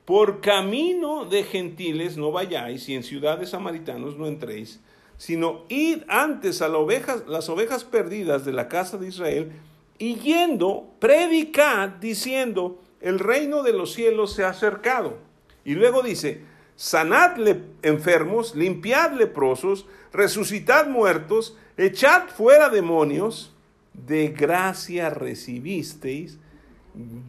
por 0.05 0.41
camino 0.41 1.25
de 1.25 1.45
gentiles 1.45 2.17
no 2.17 2.33
vayáis 2.33 2.89
y 2.89 2.95
en 2.95 3.03
ciudades 3.03 3.51
samaritanos 3.51 4.17
no 4.17 4.27
entréis 4.27 4.81
sino 5.17 5.65
id 5.69 6.03
antes 6.09 6.63
a 6.63 6.69
las 6.69 7.49
ovejas, 7.49 7.85
perdidas 7.85 8.45
de 8.45 8.53
la 8.53 8.69
casa 8.69 8.99
de 8.99 9.09
Israel, 9.09 9.53
y 9.99 10.17
yendo, 10.17 10.91
predicad 10.99 11.89
diciendo, 11.89 12.81
el 13.01 13.19
reino 13.19 13.63
de 13.63 13.73
los 13.73 13.93
cielos 13.93 14.33
se 14.33 14.45
ha 14.45 14.51
acercado. 14.51 15.19
Y 15.65 15.75
luego 15.75 16.03
dice, 16.03 16.43
sanad 16.75 17.37
enfermos, 17.83 18.55
limpiad 18.57 19.13
leprosos, 19.13 19.87
resucitad 20.13 20.89
muertos, 20.89 21.57
echad 21.77 22.29
fuera 22.29 22.69
demonios, 22.71 23.54
de 23.95 24.29
gracia 24.29 25.09
recibisteis, 25.11 26.39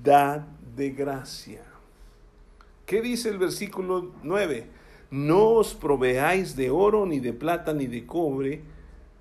dad 0.03 0.41
de 0.75 0.89
gracia. 0.91 1.63
¿Qué 2.85 3.01
dice 3.01 3.29
el 3.29 3.37
versículo 3.37 4.11
9? 4.23 4.75
no 5.11 5.51
os 5.51 5.73
proveáis 5.73 6.55
de 6.55 6.69
oro, 6.69 7.05
ni 7.05 7.19
de 7.19 7.31
plata, 7.33 7.73
ni 7.73 7.87
de 7.87 8.05
cobre, 8.05 8.61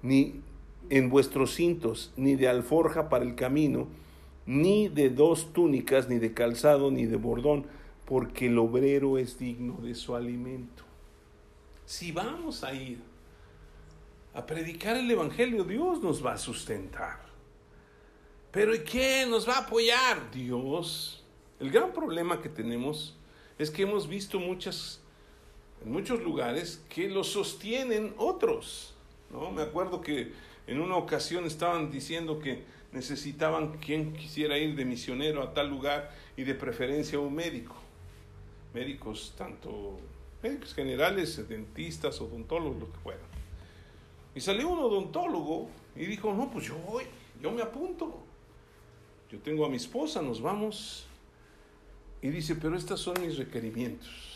ni 0.02 0.40
en 0.90 1.08
vuestros 1.08 1.54
cintos, 1.54 2.12
ni 2.16 2.34
de 2.34 2.48
alforja 2.48 3.08
para 3.08 3.24
el 3.24 3.34
camino, 3.34 3.86
ni 4.46 4.88
de 4.88 5.10
dos 5.10 5.52
túnicas, 5.52 6.08
ni 6.08 6.18
de 6.18 6.34
calzado, 6.34 6.90
ni 6.90 7.06
de 7.06 7.16
bordón, 7.16 7.66
porque 8.06 8.46
el 8.46 8.58
obrero 8.58 9.18
es 9.18 9.38
digno 9.38 9.78
de 9.82 9.94
su 9.94 10.14
alimento. 10.14 10.82
Si 11.86 12.12
vamos 12.12 12.64
a 12.64 12.74
ir 12.74 12.98
a 14.34 14.44
predicar 14.44 14.96
el 14.96 15.10
Evangelio, 15.10 15.64
Dios 15.64 16.02
nos 16.02 16.24
va 16.24 16.32
a 16.32 16.38
sustentar. 16.38 17.23
Pero 18.54 18.72
¿y 18.72 18.78
quién 18.78 19.30
nos 19.30 19.48
va 19.48 19.56
a 19.56 19.60
apoyar? 19.62 20.30
Dios. 20.30 21.24
El 21.58 21.72
gran 21.72 21.92
problema 21.92 22.40
que 22.40 22.48
tenemos 22.48 23.16
es 23.58 23.68
que 23.68 23.82
hemos 23.82 24.06
visto 24.06 24.38
muchas 24.38 25.00
en 25.84 25.90
muchos 25.90 26.22
lugares 26.22 26.80
que 26.88 27.08
lo 27.08 27.24
sostienen 27.24 28.14
otros. 28.16 28.94
¿no? 29.32 29.50
Me 29.50 29.62
acuerdo 29.62 30.00
que 30.00 30.32
en 30.68 30.80
una 30.80 30.94
ocasión 30.94 31.46
estaban 31.46 31.90
diciendo 31.90 32.38
que 32.38 32.62
necesitaban 32.92 33.78
quien 33.78 34.12
quisiera 34.12 34.56
ir 34.56 34.76
de 34.76 34.84
misionero 34.84 35.42
a 35.42 35.52
tal 35.52 35.68
lugar 35.68 36.14
y 36.36 36.44
de 36.44 36.54
preferencia 36.54 37.18
un 37.18 37.34
médico. 37.34 37.74
Médicos, 38.72 39.34
tanto 39.36 39.98
médicos 40.44 40.74
generales, 40.74 41.48
dentistas, 41.48 42.20
odontólogos, 42.20 42.78
lo 42.78 42.92
que 42.92 42.98
fueran. 43.00 43.26
Y 44.32 44.40
salió 44.40 44.68
un 44.68 44.78
odontólogo 44.78 45.70
y 45.96 46.06
dijo, 46.06 46.32
no, 46.32 46.48
pues 46.52 46.66
yo 46.66 46.76
voy, 46.76 47.02
yo 47.42 47.50
me 47.50 47.60
apunto. 47.60 48.23
Yo 49.34 49.40
tengo 49.40 49.66
a 49.66 49.68
mi 49.68 49.76
esposa, 49.76 50.22
nos 50.22 50.40
vamos. 50.40 51.06
Y 52.22 52.28
dice, 52.28 52.54
pero 52.54 52.76
estos 52.76 53.00
son 53.00 53.20
mis 53.20 53.36
requerimientos 53.36 54.34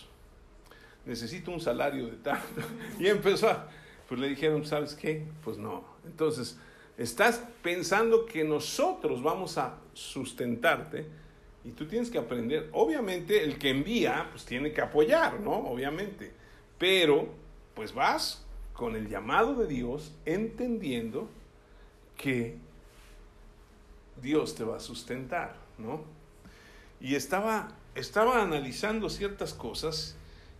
necesito 1.08 1.50
un 1.50 1.60
salario 1.60 2.06
de 2.06 2.16
tanto. 2.16 2.60
Y 3.00 3.08
empezó 3.08 3.48
a, 3.48 3.68
pues 4.08 4.20
le 4.20 4.28
dijeron, 4.28 4.64
¿sabes 4.64 4.94
qué? 4.94 5.24
Pues 5.42 5.56
no. 5.56 5.84
Entonces, 6.04 6.58
estás 6.96 7.42
pensando 7.62 8.26
que 8.26 8.44
nosotros 8.44 9.22
vamos 9.22 9.58
a 9.58 9.78
sustentarte 9.94 11.06
y 11.64 11.70
tú 11.70 11.86
tienes 11.86 12.10
que 12.10 12.18
aprender, 12.18 12.68
obviamente 12.72 13.42
el 13.42 13.58
que 13.58 13.70
envía, 13.70 14.28
pues 14.30 14.44
tiene 14.44 14.72
que 14.72 14.80
apoyar, 14.80 15.40
¿no? 15.40 15.52
Obviamente. 15.52 16.30
Pero, 16.78 17.28
pues 17.74 17.92
vas 17.92 18.44
con 18.72 18.94
el 18.94 19.08
llamado 19.08 19.54
de 19.54 19.66
Dios, 19.66 20.12
entendiendo 20.24 21.28
que 22.16 22.56
Dios 24.22 24.54
te 24.54 24.64
va 24.64 24.76
a 24.76 24.80
sustentar, 24.80 25.56
¿no? 25.78 26.02
Y 27.00 27.14
estaba, 27.14 27.68
estaba 27.94 28.42
analizando 28.42 29.08
ciertas 29.08 29.54
cosas 29.54 30.16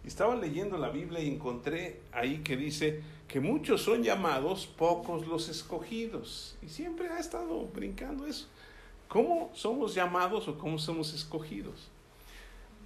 estaba 0.08 0.34
leyendo 0.36 0.78
la 0.78 0.88
Biblia 0.88 1.20
y 1.20 1.28
encontré 1.28 2.00
ahí 2.12 2.38
que 2.38 2.56
dice 2.56 3.02
que 3.28 3.40
muchos 3.40 3.82
son 3.82 4.02
llamados, 4.02 4.66
pocos 4.66 5.26
los 5.26 5.48
escogidos. 5.48 6.56
Y 6.62 6.68
siempre 6.68 7.08
ha 7.08 7.18
estado 7.18 7.66
brincando 7.74 8.26
eso. 8.26 8.46
¿Cómo 9.06 9.50
somos 9.54 9.94
llamados 9.94 10.48
o 10.48 10.58
cómo 10.58 10.78
somos 10.78 11.12
escogidos? 11.14 11.88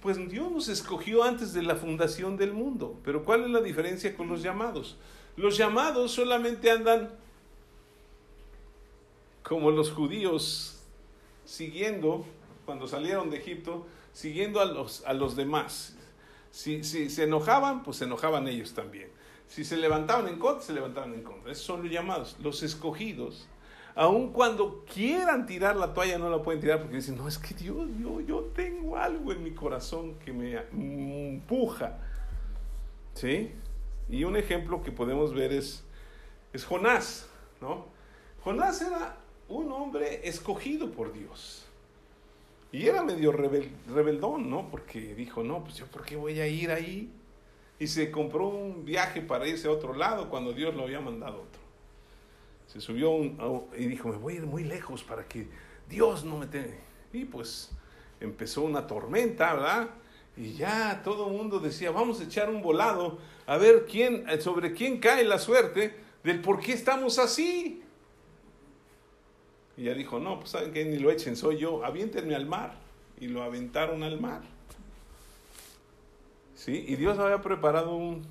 Pues 0.01 0.17
Dios 0.29 0.51
nos 0.51 0.67
escogió 0.67 1.23
antes 1.23 1.53
de 1.53 1.63
la 1.63 1.75
fundación 1.75 2.35
del 2.35 2.53
mundo. 2.53 2.99
Pero 3.05 3.23
¿cuál 3.23 3.45
es 3.45 3.51
la 3.51 3.61
diferencia 3.61 4.15
con 4.17 4.27
los 4.27 4.41
llamados? 4.41 4.97
Los 5.37 5.57
llamados 5.57 6.11
solamente 6.11 6.69
andan 6.69 7.09
como 9.53 9.69
los 9.69 9.91
judíos 9.91 10.81
siguiendo, 11.45 12.25
cuando 12.65 12.87
salieron 12.87 13.29
de 13.29 13.37
Egipto, 13.37 13.85
siguiendo 14.11 14.59
a 14.59 14.65
los, 14.65 15.05
a 15.05 15.13
los 15.13 15.35
demás. 15.35 15.95
Si, 16.49 16.83
se 16.83 17.23
enojaban, 17.23 17.83
pues 17.83 17.97
se 17.97 18.05
enojaban 18.05 18.47
ellos 18.47 18.73
también. 18.73 19.09
Si 19.47 19.63
se 19.63 19.77
levantaban 19.77 20.27
en 20.27 20.39
contra, 20.39 20.65
se 20.65 20.73
levantaban 20.73 21.13
en 21.13 21.21
contra. 21.21 21.51
Esos 21.51 21.65
son 21.65 21.83
los 21.83 21.91
llamados, 21.91 22.35
los 22.41 22.63
escogidos. 22.63 23.47
Aun 23.93 24.33
cuando 24.33 24.83
quieran 24.91 25.45
tirar 25.45 25.75
la 25.75 25.93
toalla, 25.93 26.17
no 26.17 26.31
la 26.31 26.41
pueden 26.41 26.59
tirar 26.59 26.79
porque 26.81 26.95
dicen, 26.95 27.15
no, 27.15 27.27
es 27.27 27.37
que 27.37 27.53
Dios, 27.53 27.87
yo, 28.01 28.21
yo 28.21 28.39
tengo 28.55 28.97
algo 28.97 29.33
en 29.33 29.43
mi 29.43 29.51
corazón 29.51 30.15
que 30.15 30.33
me 30.33 30.57
empuja. 30.71 31.99
¿Sí? 33.13 33.51
Y 34.09 34.23
un 34.23 34.35
ejemplo 34.35 34.81
que 34.81 34.91
podemos 34.91 35.31
ver 35.35 35.53
es, 35.53 35.83
es 36.53 36.65
Jonás, 36.65 37.29
¿no? 37.61 37.93
Jonás 38.43 38.81
era 38.81 39.22
un 39.47 39.71
hombre 39.71 40.27
escogido 40.27 40.91
por 40.91 41.13
Dios. 41.13 41.65
Y 42.71 42.87
era 42.87 43.03
medio 43.03 43.31
rebeldón, 43.31 44.49
¿no? 44.49 44.67
Porque 44.69 45.13
dijo, 45.13 45.43
no, 45.43 45.63
pues 45.63 45.75
yo, 45.75 45.85
¿por 45.87 46.03
qué 46.03 46.15
voy 46.15 46.39
a 46.39 46.47
ir 46.47 46.71
ahí? 46.71 47.11
Y 47.77 47.87
se 47.87 48.09
compró 48.09 48.47
un 48.47 48.83
viaje 48.83 49.21
para 49.21 49.47
irse 49.47 49.67
a 49.67 49.71
otro 49.71 49.93
lado 49.93 50.29
cuando 50.29 50.53
Dios 50.53 50.73
lo 50.73 50.83
había 50.83 50.99
mandado 50.99 51.41
otro. 51.41 51.61
Se 52.67 52.81
subió 52.81 53.15
y 53.77 53.85
dijo, 53.85 54.09
me 54.09 54.17
voy 54.17 54.33
a 54.33 54.37
ir 54.37 54.45
muy 54.47 54.63
lejos 54.63 55.03
para 55.03 55.27
que 55.27 55.47
Dios 55.87 56.23
no 56.23 56.37
me 56.37 56.47
tenga. 56.47 56.73
Y 57.11 57.25
pues 57.25 57.69
empezó 58.19 58.63
una 58.63 58.87
tormenta, 58.87 59.53
¿verdad? 59.53 59.89
Y 60.35 60.53
ya 60.53 61.01
todo 61.03 61.27
el 61.27 61.37
mundo 61.37 61.59
decía, 61.59 61.91
vamos 61.91 62.19
a 62.19 62.23
echar 62.23 62.49
un 62.49 62.63
volado 62.63 63.19
a 63.45 63.57
ver 63.57 63.85
quién, 63.85 64.25
sobre 64.41 64.73
quién 64.73 64.99
cae 64.99 65.23
la 65.23 65.37
suerte 65.37 65.95
del 66.23 66.41
por 66.41 66.59
qué 66.59 66.73
estamos 66.73 67.19
así. 67.19 67.83
Y 69.77 69.83
ya 69.83 69.93
dijo, 69.93 70.19
no, 70.19 70.39
pues 70.39 70.51
saben 70.51 70.71
que 70.71 70.85
ni 70.85 70.99
lo 70.99 71.11
echen, 71.11 71.35
soy 71.35 71.57
yo, 71.57 71.83
aviéntenme 71.83 72.35
al 72.35 72.45
mar. 72.45 72.75
Y 73.19 73.27
lo 73.27 73.43
aventaron 73.43 74.03
al 74.03 74.19
mar. 74.19 74.41
¿sí? 76.55 76.85
Y 76.87 76.95
Dios 76.95 77.17
había 77.19 77.41
preparado 77.41 77.95
un, 77.95 78.23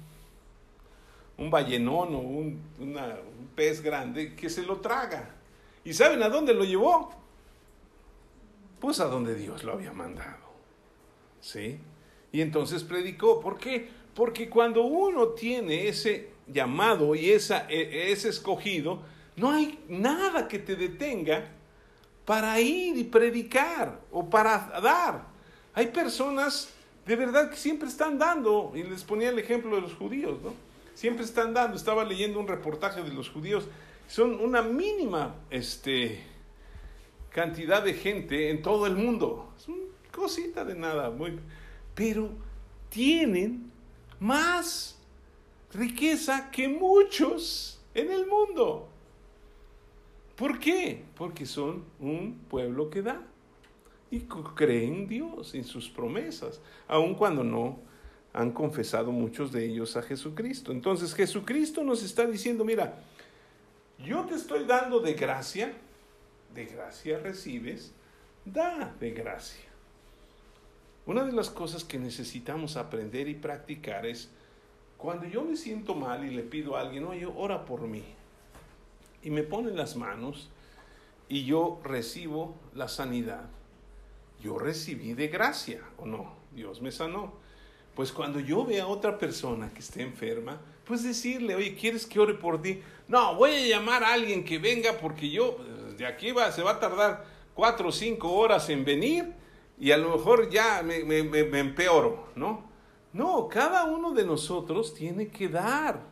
un 1.38 1.50
ballenón 1.50 2.14
o 2.14 2.18
un, 2.18 2.60
un 2.78 3.50
pez 3.54 3.82
grande 3.82 4.34
que 4.34 4.48
se 4.48 4.62
lo 4.62 4.78
traga. 4.78 5.34
¿Y 5.84 5.92
saben 5.92 6.22
a 6.22 6.28
dónde 6.28 6.54
lo 6.54 6.64
llevó? 6.64 7.10
Pues 8.80 9.00
a 9.00 9.06
donde 9.06 9.34
Dios 9.34 9.64
lo 9.64 9.72
había 9.72 9.92
mandado. 9.92 10.42
¿Sí? 11.40 11.78
Y 12.32 12.40
entonces 12.40 12.84
predicó. 12.84 13.40
¿Por 13.40 13.58
qué? 13.58 13.88
Porque 14.14 14.48
cuando 14.48 14.82
uno 14.82 15.28
tiene 15.28 15.88
ese 15.88 16.30
llamado 16.46 17.14
y 17.14 17.30
esa, 17.30 17.66
e, 17.68 18.12
ese 18.12 18.28
escogido, 18.28 19.02
no 19.42 19.50
hay 19.50 19.76
nada 19.88 20.46
que 20.46 20.60
te 20.60 20.76
detenga 20.76 21.48
para 22.24 22.60
ir 22.60 22.96
y 22.96 23.02
predicar 23.02 24.00
o 24.12 24.30
para 24.30 24.80
dar. 24.80 25.26
Hay 25.74 25.88
personas 25.88 26.72
de 27.04 27.16
verdad 27.16 27.50
que 27.50 27.56
siempre 27.56 27.88
están 27.88 28.20
dando, 28.20 28.70
y 28.72 28.84
les 28.84 29.02
ponía 29.02 29.30
el 29.30 29.38
ejemplo 29.40 29.74
de 29.74 29.82
los 29.82 29.94
judíos, 29.94 30.40
¿no? 30.44 30.54
Siempre 30.94 31.24
están 31.24 31.52
dando, 31.52 31.76
estaba 31.76 32.04
leyendo 32.04 32.38
un 32.38 32.46
reportaje 32.46 33.02
de 33.02 33.12
los 33.12 33.30
judíos, 33.30 33.64
son 34.06 34.38
una 34.38 34.62
mínima 34.62 35.34
este, 35.50 36.22
cantidad 37.30 37.82
de 37.82 37.94
gente 37.94 38.48
en 38.48 38.62
todo 38.62 38.86
el 38.86 38.94
mundo, 38.94 39.52
es 39.58 39.66
una 39.66 39.86
cosita 40.12 40.64
de 40.64 40.76
nada, 40.76 41.10
muy, 41.10 41.36
pero 41.96 42.30
tienen 42.90 43.72
más 44.20 45.00
riqueza 45.74 46.48
que 46.52 46.68
muchos 46.68 47.80
en 47.92 48.12
el 48.12 48.28
mundo. 48.28 48.91
¿Por 50.42 50.58
qué? 50.58 51.04
Porque 51.14 51.46
son 51.46 51.84
un 52.00 52.34
pueblo 52.50 52.90
que 52.90 53.00
da 53.00 53.22
y 54.10 54.22
creen 54.22 54.94
en 54.94 55.06
Dios, 55.06 55.54
en 55.54 55.62
sus 55.62 55.88
promesas, 55.88 56.60
aun 56.88 57.14
cuando 57.14 57.44
no 57.44 57.78
han 58.32 58.50
confesado 58.50 59.12
muchos 59.12 59.52
de 59.52 59.64
ellos 59.64 59.96
a 59.96 60.02
Jesucristo. 60.02 60.72
Entonces 60.72 61.14
Jesucristo 61.14 61.84
nos 61.84 62.02
está 62.02 62.26
diciendo, 62.26 62.64
mira, 62.64 63.04
yo 64.04 64.24
te 64.24 64.34
estoy 64.34 64.64
dando 64.64 64.98
de 64.98 65.14
gracia, 65.14 65.74
de 66.52 66.66
gracia 66.66 67.20
recibes, 67.20 67.94
da 68.44 68.96
de 68.98 69.12
gracia. 69.12 69.70
Una 71.06 71.22
de 71.22 71.30
las 71.30 71.50
cosas 71.50 71.84
que 71.84 72.00
necesitamos 72.00 72.76
aprender 72.76 73.28
y 73.28 73.34
practicar 73.34 74.06
es, 74.06 74.28
cuando 74.96 75.24
yo 75.24 75.44
me 75.44 75.54
siento 75.54 75.94
mal 75.94 76.24
y 76.24 76.34
le 76.34 76.42
pido 76.42 76.74
a 76.74 76.80
alguien, 76.80 77.04
oye, 77.04 77.26
ora 77.26 77.64
por 77.64 77.82
mí, 77.82 78.02
y 79.22 79.30
me 79.30 79.42
pone 79.42 79.70
las 79.72 79.96
manos 79.96 80.50
y 81.28 81.44
yo 81.44 81.80
recibo 81.84 82.54
la 82.74 82.88
sanidad, 82.88 83.48
yo 84.40 84.58
recibí 84.58 85.14
de 85.14 85.28
gracia, 85.28 85.80
¿o 85.98 86.06
no? 86.06 86.34
Dios 86.54 86.82
me 86.82 86.92
sanó. 86.92 87.32
Pues 87.94 88.12
cuando 88.12 88.40
yo 88.40 88.64
vea 88.64 88.84
a 88.84 88.88
otra 88.88 89.18
persona 89.18 89.72
que 89.72 89.80
esté 89.80 90.02
enferma, 90.02 90.60
pues 90.84 91.02
decirle, 91.02 91.54
oye, 91.54 91.74
¿quieres 91.74 92.06
que 92.06 92.18
ore 92.18 92.34
por 92.34 92.60
ti? 92.60 92.80
No, 93.08 93.34
voy 93.36 93.50
a 93.50 93.66
llamar 93.66 94.02
a 94.02 94.12
alguien 94.12 94.44
que 94.44 94.58
venga 94.58 94.98
porque 94.98 95.30
yo, 95.30 95.58
de 95.96 96.06
aquí 96.06 96.32
va, 96.32 96.50
se 96.52 96.62
va 96.62 96.72
a 96.72 96.80
tardar 96.80 97.24
cuatro 97.54 97.88
o 97.88 97.92
cinco 97.92 98.32
horas 98.32 98.68
en 98.70 98.84
venir 98.84 99.32
y 99.78 99.90
a 99.90 99.98
lo 99.98 100.16
mejor 100.16 100.50
ya 100.50 100.82
me, 100.82 101.04
me, 101.04 101.22
me 101.22 101.58
empeoro, 101.58 102.28
¿no? 102.34 102.70
No, 103.12 103.46
cada 103.48 103.84
uno 103.84 104.12
de 104.12 104.24
nosotros 104.24 104.94
tiene 104.94 105.28
que 105.28 105.48
dar. 105.48 106.11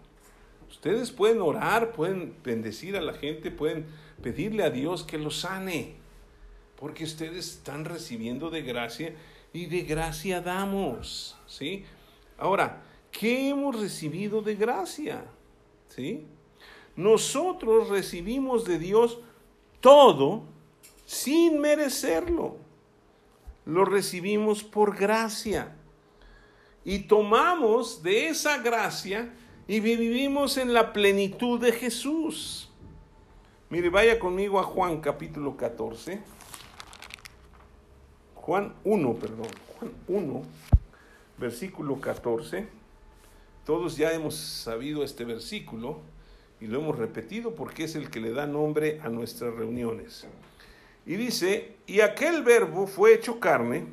Ustedes 0.70 1.10
pueden 1.10 1.42
orar, 1.42 1.92
pueden 1.92 2.34
bendecir 2.42 2.96
a 2.96 3.00
la 3.00 3.12
gente, 3.12 3.50
pueden 3.50 3.86
pedirle 4.22 4.62
a 4.62 4.70
Dios 4.70 5.02
que 5.02 5.18
los 5.18 5.40
sane, 5.40 5.94
porque 6.76 7.04
ustedes 7.04 7.50
están 7.56 7.84
recibiendo 7.84 8.50
de 8.50 8.62
gracia 8.62 9.14
y 9.52 9.66
de 9.66 9.82
gracia 9.82 10.40
damos, 10.40 11.36
¿sí? 11.46 11.84
Ahora, 12.38 12.82
¿qué 13.10 13.50
hemos 13.50 13.78
recibido 13.78 14.40
de 14.40 14.54
gracia? 14.54 15.24
¿Sí? 15.88 16.24
Nosotros 16.96 17.88
recibimos 17.88 18.64
de 18.64 18.78
Dios 18.78 19.18
todo 19.80 20.44
sin 21.04 21.60
merecerlo. 21.60 22.56
Lo 23.66 23.84
recibimos 23.84 24.62
por 24.62 24.96
gracia. 24.96 25.76
Y 26.84 27.00
tomamos 27.00 28.02
de 28.02 28.28
esa 28.28 28.58
gracia 28.58 29.32
y 29.70 29.78
vivimos 29.78 30.56
en 30.56 30.74
la 30.74 30.92
plenitud 30.92 31.60
de 31.60 31.70
Jesús. 31.70 32.68
Mire, 33.68 33.88
vaya 33.88 34.18
conmigo 34.18 34.58
a 34.58 34.64
Juan 34.64 35.00
capítulo 35.00 35.56
14. 35.56 36.20
Juan 38.34 38.74
1, 38.82 39.14
perdón, 39.14 39.46
Juan 39.78 39.92
1, 40.08 40.42
versículo 41.38 42.00
14. 42.00 42.66
Todos 43.64 43.96
ya 43.96 44.12
hemos 44.12 44.34
sabido 44.34 45.04
este 45.04 45.24
versículo 45.24 46.00
y 46.60 46.66
lo 46.66 46.80
hemos 46.80 46.98
repetido 46.98 47.54
porque 47.54 47.84
es 47.84 47.94
el 47.94 48.10
que 48.10 48.18
le 48.18 48.32
da 48.32 48.48
nombre 48.48 48.98
a 49.04 49.08
nuestras 49.08 49.54
reuniones. 49.54 50.26
Y 51.06 51.14
dice, 51.14 51.76
y 51.86 52.00
aquel 52.00 52.42
verbo 52.42 52.88
fue 52.88 53.14
hecho 53.14 53.38
carne 53.38 53.86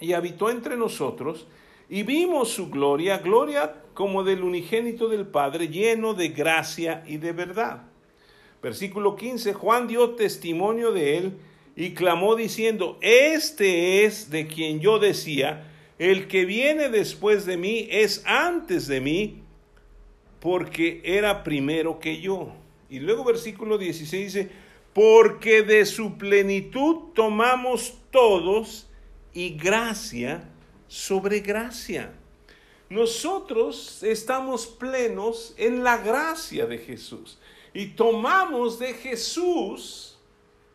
y 0.00 0.14
habitó 0.14 0.48
entre 0.48 0.78
nosotros 0.78 1.46
y 1.88 2.02
vimos 2.02 2.50
su 2.50 2.70
gloria, 2.70 3.18
gloria 3.18 3.82
como 3.94 4.24
del 4.24 4.42
unigénito 4.42 5.08
del 5.08 5.26
Padre, 5.26 5.68
lleno 5.68 6.14
de 6.14 6.28
gracia 6.28 7.04
y 7.06 7.18
de 7.18 7.32
verdad. 7.32 7.82
Versículo 8.62 9.16
15, 9.16 9.52
Juan 9.52 9.86
dio 9.86 10.10
testimonio 10.10 10.92
de 10.92 11.18
él 11.18 11.32
y 11.76 11.90
clamó 11.90 12.34
diciendo, 12.34 12.98
este 13.00 14.04
es 14.04 14.30
de 14.30 14.46
quien 14.46 14.80
yo 14.80 14.98
decía, 14.98 15.70
el 15.98 16.28
que 16.28 16.44
viene 16.44 16.88
después 16.88 17.46
de 17.46 17.56
mí 17.56 17.86
es 17.90 18.24
antes 18.26 18.86
de 18.86 19.00
mí, 19.00 19.42
porque 20.40 21.00
era 21.04 21.44
primero 21.44 21.98
que 21.98 22.20
yo. 22.20 22.52
Y 22.88 23.00
luego 23.00 23.24
versículo 23.24 23.78
16 23.78 24.34
dice, 24.34 24.50
porque 24.92 25.62
de 25.62 25.84
su 25.84 26.16
plenitud 26.16 27.12
tomamos 27.14 27.98
todos 28.10 28.88
y 29.32 29.50
gracia 29.50 30.48
sobre 30.88 31.40
gracia. 31.40 32.12
Nosotros 32.90 34.02
estamos 34.02 34.66
plenos 34.66 35.54
en 35.56 35.82
la 35.82 35.98
gracia 35.98 36.66
de 36.66 36.78
Jesús 36.78 37.38
y 37.72 37.86
tomamos 37.88 38.78
de 38.78 38.94
Jesús, 38.94 40.16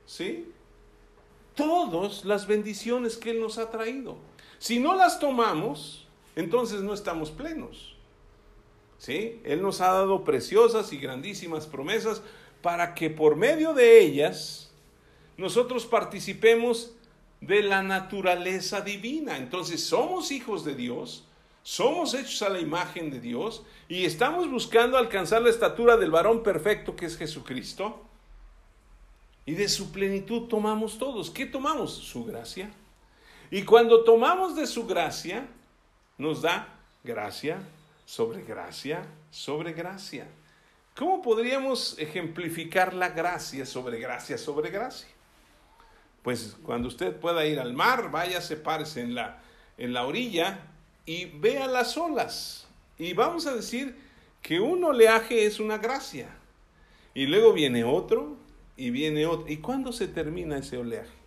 ¿sí? 0.06 0.52
todas 1.60 2.24
las 2.24 2.48
bendiciones 2.48 3.18
que 3.18 3.32
Él 3.32 3.42
nos 3.42 3.58
ha 3.58 3.70
traído. 3.70 4.18
Si 4.60 4.80
no 4.80 4.96
las 4.96 5.20
tomamos, 5.20 6.08
entonces 6.38 6.82
no 6.82 6.94
estamos 6.94 7.32
plenos. 7.32 7.96
¿Sí? 8.98 9.42
Él 9.44 9.62
nos 9.62 9.82
ha 9.82 9.92
dado 9.92 10.24
preciosas 10.24 10.92
y 10.94 10.98
grandísimas 10.98 11.68
promesas 11.68 12.22
para 12.62 12.94
que 12.96 13.10
por 13.10 13.36
medio 13.36 13.74
de 13.74 14.00
ellas 14.02 14.72
nosotros 15.38 15.86
participemos 15.86 16.94
de 17.42 17.64
la 17.64 17.82
naturaleza 17.82 18.82
divina. 18.82 19.38
Entonces 19.38 19.84
somos 19.84 20.32
hijos 20.32 20.66
de 20.66 20.76
Dios, 20.76 21.26
somos 21.64 22.14
hechos 22.14 22.42
a 22.42 22.50
la 22.50 22.60
imagen 22.60 23.10
de 23.10 23.20
Dios 23.20 23.64
y 23.88 24.06
estamos 24.06 24.50
buscando 24.50 24.98
alcanzar 24.98 25.42
la 25.42 25.50
estatura 25.50 25.98
del 25.98 26.12
varón 26.12 26.44
perfecto 26.44 26.96
que 26.96 27.06
es 27.06 27.18
Jesucristo 27.18 28.06
y 29.46 29.54
de 29.54 29.68
su 29.68 29.92
plenitud 29.92 30.48
tomamos 30.48 30.98
todos. 30.98 31.32
¿Qué 31.32 31.46
tomamos? 31.46 31.92
Su 31.92 32.24
gracia. 32.26 32.70
Y 33.50 33.64
cuando 33.64 34.04
tomamos 34.04 34.56
de 34.56 34.68
su 34.68 34.86
gracia, 34.86 35.48
nos 36.18 36.44
da 36.44 36.68
gracia 37.04 37.60
sobre 38.06 38.44
gracia 38.44 39.08
sobre 39.32 39.74
gracia. 39.74 40.28
¿Cómo 40.96 41.22
podríamos 41.22 41.98
ejemplificar 41.98 42.94
la 42.94 43.10
gracia 43.10 43.66
sobre 43.66 44.00
gracia 44.00 44.38
sobre 44.38 44.70
gracia? 44.70 45.10
Pues 46.22 46.58
cuando 46.64 46.88
usted 46.88 47.16
pueda 47.16 47.46
ir 47.46 47.60
al 47.60 47.74
mar, 47.74 48.12
vaya, 48.12 48.42
sepárese 48.42 49.02
en 49.02 49.16
la, 49.16 49.42
en 49.78 49.94
la 49.94 50.06
orilla 50.06 50.60
y 51.06 51.26
vea 51.26 51.68
las 51.68 51.98
olas. 51.98 52.68
Y 52.98 53.14
vamos 53.14 53.48
a 53.48 53.56
decir 53.56 53.96
que 54.42 54.60
un 54.60 54.84
oleaje 54.84 55.46
es 55.46 55.60
una 55.60 55.78
gracia. 55.78 56.30
Y 57.14 57.26
luego 57.26 57.54
viene 57.54 57.84
otro, 57.84 58.38
y 58.76 58.92
viene 58.92 59.26
otro. 59.26 59.50
¿Y 59.50 59.58
cuándo 59.58 59.92
se 59.92 60.08
termina 60.08 60.58
ese 60.58 60.78
oleaje? 60.78 61.18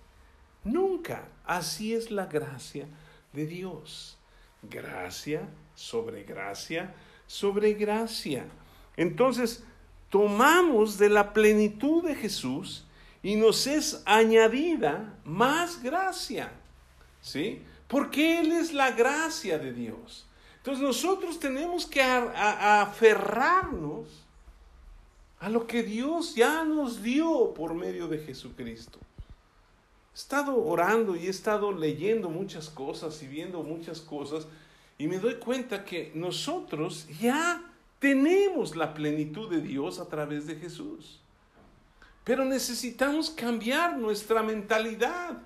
Nunca. 0.64 1.28
Así 1.45 1.95
es 1.95 2.11
la 2.11 2.26
gracia 2.26 2.86
de 3.32 3.47
Dios. 3.47 4.18
Gracia 4.62 5.49
sobre 5.74 6.22
gracia 6.24 6.95
sobre 7.32 7.72
gracia. 7.72 8.45
Entonces, 8.95 9.64
tomamos 10.11 10.99
de 10.99 11.09
la 11.09 11.32
plenitud 11.32 12.05
de 12.05 12.14
Jesús 12.14 12.84
y 13.22 13.36
nos 13.36 13.66
es 13.66 14.02
añadida 14.04 15.18
más 15.24 15.82
gracia. 15.82 16.52
¿Sí? 17.20 17.62
Porque 17.86 18.40
Él 18.40 18.52
es 18.52 18.72
la 18.72 18.90
gracia 18.90 19.58
de 19.58 19.72
Dios. 19.72 20.26
Entonces 20.56 20.82
nosotros 20.82 21.38
tenemos 21.38 21.86
que 21.86 22.02
aferrarnos 22.02 24.08
a 25.40 25.48
lo 25.48 25.66
que 25.66 25.82
Dios 25.82 26.34
ya 26.34 26.64
nos 26.64 27.02
dio 27.02 27.52
por 27.54 27.74
medio 27.74 28.08
de 28.08 28.18
Jesucristo. 28.18 28.98
He 30.12 30.14
estado 30.14 30.56
orando 30.56 31.16
y 31.16 31.26
he 31.26 31.30
estado 31.30 31.72
leyendo 31.72 32.28
muchas 32.28 32.70
cosas 32.70 33.22
y 33.22 33.26
viendo 33.26 33.62
muchas 33.62 34.00
cosas 34.00 34.46
y 34.98 35.08
me 35.08 35.18
doy 35.18 35.34
cuenta 35.34 35.84
que 35.84 36.12
nosotros 36.14 37.08
ya 37.20 37.62
tenemos 37.98 38.76
la 38.76 38.94
plenitud 38.94 39.50
de 39.50 39.60
Dios 39.60 39.98
a 39.98 40.08
través 40.08 40.46
de 40.46 40.54
Jesús. 40.54 41.22
Pero 42.24 42.44
necesitamos 42.44 43.30
cambiar 43.30 43.96
nuestra 43.96 44.42
mentalidad. 44.42 45.38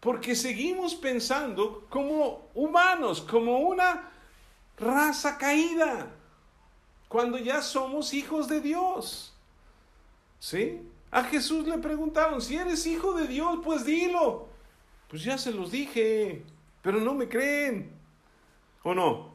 Porque 0.00 0.34
seguimos 0.34 0.94
pensando 0.94 1.86
como 1.88 2.48
humanos, 2.54 3.20
como 3.20 3.58
una 3.58 4.10
raza 4.76 5.36
caída, 5.38 6.08
cuando 7.08 7.38
ya 7.38 7.62
somos 7.62 8.14
hijos 8.14 8.48
de 8.48 8.60
Dios. 8.60 9.32
¿Sí? 10.38 10.80
A 11.10 11.24
Jesús 11.24 11.66
le 11.66 11.78
preguntaron, 11.78 12.40
si 12.40 12.56
eres 12.56 12.86
hijo 12.86 13.14
de 13.14 13.26
Dios, 13.26 13.58
pues 13.64 13.84
dilo. 13.84 14.46
Pues 15.08 15.24
ya 15.24 15.38
se 15.38 15.52
los 15.52 15.70
dije, 15.70 16.44
pero 16.82 17.00
no 17.00 17.14
me 17.14 17.28
creen. 17.28 17.90
¿O 18.82 18.94
no? 18.94 19.32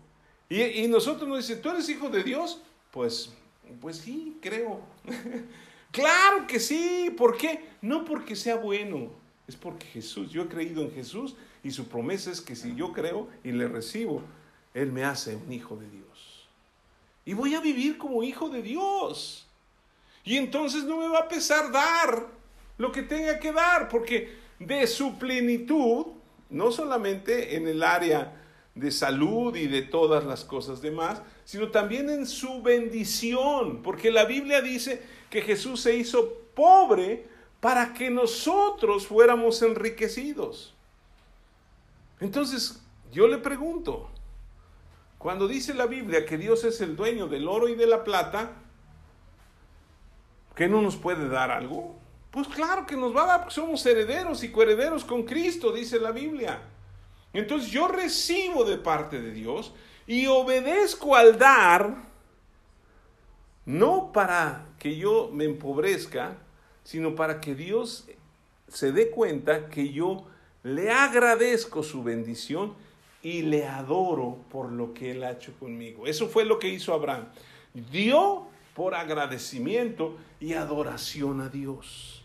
Y, 0.49 0.87
nosotros 0.87 1.27
nos 1.27 1.39
dicen, 1.39 1.61
¿tú 1.61 1.69
eres 1.71 1.89
hijo 1.89 2.09
de 2.09 2.23
Dios? 2.23 2.61
Pues, 2.91 3.33
pues 3.81 3.97
sí, 3.97 4.37
creo. 4.41 4.81
claro 5.93 6.45
que 6.45 6.59
sí. 6.59 7.13
¿Por 7.15 7.37
qué? 7.37 7.69
No 7.81 8.03
porque 8.03 8.35
sea 8.35 8.57
bueno, 8.57 9.11
es 9.47 9.55
porque 9.55 9.85
Jesús, 9.85 10.29
yo 10.29 10.41
he 10.41 10.47
creído 10.49 10.81
en 10.81 10.91
Jesús 10.91 11.35
y 11.63 11.71
su 11.71 11.87
promesa 11.87 12.31
es 12.31 12.41
que 12.41 12.57
si 12.57 12.75
yo 12.75 12.91
creo 12.91 13.29
y 13.45 13.53
le 13.53 13.69
recibo, 13.69 14.21
Él 14.73 14.91
me 14.91 15.05
hace 15.05 15.37
un 15.37 15.53
hijo 15.53 15.77
de 15.77 15.89
Dios. 15.89 16.49
Y 17.23 17.33
voy 17.33 17.55
a 17.55 17.61
vivir 17.61 17.97
como 17.97 18.23
hijo 18.23 18.49
de 18.49 18.61
Dios. 18.61 19.47
Y 20.25 20.37
entonces 20.37 20.83
no 20.83 20.97
me 20.97 21.07
va 21.07 21.19
a 21.19 21.27
pesar 21.29 21.71
dar 21.71 22.27
lo 22.77 22.91
que 22.91 23.03
tenga 23.03 23.39
que 23.39 23.51
dar, 23.51 23.87
porque 23.87 24.35
de 24.59 24.87
su 24.87 25.17
plenitud, 25.17 26.07
no 26.49 26.71
solamente 26.71 27.55
en 27.55 27.67
el 27.67 27.83
área 27.83 28.42
de 28.76 28.91
salud 28.91 29.55
y 29.55 29.67
de 29.67 29.84
todas 29.84 30.26
las 30.26 30.43
cosas 30.43 30.82
demás, 30.82 31.21
sino 31.45 31.69
también 31.69 32.09
en 32.09 32.26
su 32.26 32.61
bendición, 32.61 33.84
porque 33.84 34.11
la 34.11 34.26
Biblia 34.26 34.61
dice 34.61 35.03
que 35.30 35.41
Jesús 35.41 35.82
se 35.82 35.95
hizo 35.95 36.39
pobre 36.55 37.28
para 37.59 37.93
que 37.93 38.09
nosotros 38.09 39.07
fuéramos 39.07 39.61
enriquecidos. 39.61 40.74
Entonces, 42.19 42.82
yo 43.11 43.28
le 43.28 43.38
pregunto, 43.38 44.09
cuando 45.17 45.47
dice 45.47 45.74
la 45.74 45.86
Biblia 45.86 46.26
que 46.26 46.38
Dios 46.38 46.63
es 46.63 46.82
el 46.82 46.95
dueño 46.95 47.28
del 47.28 47.47
oro 47.47 47.69
y 47.69 47.76
de 47.76 47.88
la 47.88 48.03
plata, 48.03 48.53
¿qué 50.55 50.67
no 50.67 50.82
nos 50.82 50.95
puede 50.95 51.30
dar 51.30 51.51
algo? 51.51 51.95
Pues 52.32 52.47
claro 52.47 52.86
que 52.88 52.97
nos 52.97 53.15
va 53.15 53.24
a 53.24 53.28
dar, 53.28 53.39
porque 53.41 53.53
somos 53.53 53.86
herederos 53.86 54.43
y 54.43 54.51
coherederos 54.51 55.05
con 55.05 55.24
Cristo, 55.24 55.71
dice 55.71 55.99
la 55.99 56.11
Biblia. 56.11 56.61
Entonces 57.34 57.71
yo 57.71 57.88
recibo 57.88 58.63
de 58.63 58.77
parte 58.77 59.21
de 59.21 59.31
Dios 59.31 59.73
y 60.05 60.27
obedezco 60.27 61.15
al 61.15 61.38
dar, 61.38 61.95
no 63.65 64.11
para 64.11 64.67
que 64.77 64.95
yo 64.95 65.29
me 65.34 65.45
empobrezca, 65.45 66.38
sino 66.84 67.15
para 67.15 67.41
que 67.41 67.55
Dios 67.55 68.07
se 68.67 68.91
dé 68.91 69.09
cuenta 69.09 69.69
que 69.69 69.91
yo 69.91 70.27
le 70.63 70.91
agradezco 70.91 71.84
su 71.84 72.03
bendición 72.03 72.73
y 73.21 73.41
le 73.41 73.67
adoro 73.67 74.38
por 74.51 74.71
lo 74.71 74.93
que 74.93 75.11
él 75.11 75.23
ha 75.23 75.31
hecho 75.31 75.53
conmigo. 75.59 76.05
Eso 76.05 76.27
fue 76.27 76.45
lo 76.45 76.59
que 76.59 76.69
hizo 76.69 76.93
Abraham. 76.93 77.25
Dio 77.73 78.47
por 78.75 78.95
agradecimiento 78.95 80.17
y 80.39 80.53
adoración 80.53 81.41
a 81.41 81.49
Dios. 81.49 82.23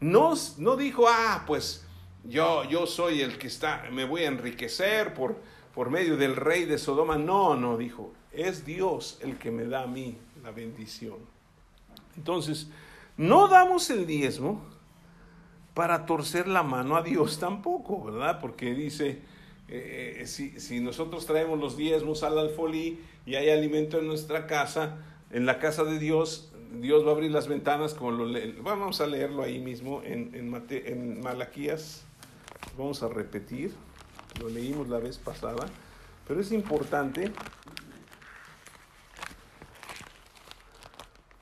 No, 0.00 0.34
no 0.58 0.76
dijo, 0.76 1.06
ah, 1.08 1.44
pues 1.46 1.81
yo, 2.24 2.64
yo 2.64 2.86
soy 2.86 3.20
el 3.20 3.38
que 3.38 3.48
está, 3.48 3.88
me 3.90 4.04
voy 4.04 4.22
a 4.22 4.28
enriquecer 4.28 5.12
por, 5.14 5.36
por 5.74 5.90
medio 5.90 6.16
del 6.16 6.36
rey 6.36 6.64
de 6.64 6.78
Sodoma. 6.78 7.18
No, 7.18 7.56
no, 7.56 7.76
dijo, 7.76 8.12
es 8.32 8.64
Dios 8.64 9.18
el 9.22 9.38
que 9.38 9.50
me 9.50 9.64
da 9.64 9.82
a 9.82 9.86
mí 9.86 10.16
la 10.42 10.50
bendición. 10.50 11.16
Entonces, 12.16 12.68
no 13.16 13.48
damos 13.48 13.90
el 13.90 14.06
diezmo 14.06 14.62
para 15.74 16.06
torcer 16.06 16.46
la 16.46 16.62
mano 16.62 16.96
a 16.96 17.02
Dios 17.02 17.38
tampoco, 17.38 18.04
¿verdad? 18.04 18.40
Porque 18.40 18.74
dice, 18.74 19.20
eh, 19.68 20.22
si, 20.26 20.60
si, 20.60 20.80
nosotros 20.80 21.26
traemos 21.26 21.58
los 21.58 21.76
diezmos 21.76 22.22
al 22.22 22.38
alfolí 22.38 23.00
y 23.26 23.34
hay 23.34 23.48
alimento 23.48 23.98
en 23.98 24.06
nuestra 24.06 24.46
casa, 24.46 24.98
en 25.30 25.46
la 25.46 25.58
casa 25.58 25.84
de 25.84 25.98
Dios, 25.98 26.52
Dios 26.80 27.04
va 27.04 27.10
a 27.10 27.12
abrir 27.12 27.30
las 27.30 27.48
ventanas 27.48 27.94
como 27.94 28.12
lo 28.12 28.62
Vamos 28.62 29.00
a 29.00 29.06
leerlo 29.06 29.42
ahí 29.42 29.58
mismo 29.58 30.02
en, 30.04 30.34
en, 30.34 30.64
en 30.70 31.20
Malaquías 31.20 32.06
Vamos 32.76 33.02
a 33.02 33.08
repetir, 33.08 33.74
lo 34.40 34.48
leímos 34.48 34.88
la 34.88 34.98
vez 34.98 35.18
pasada, 35.18 35.66
pero 36.26 36.40
es 36.40 36.52
importante 36.52 37.30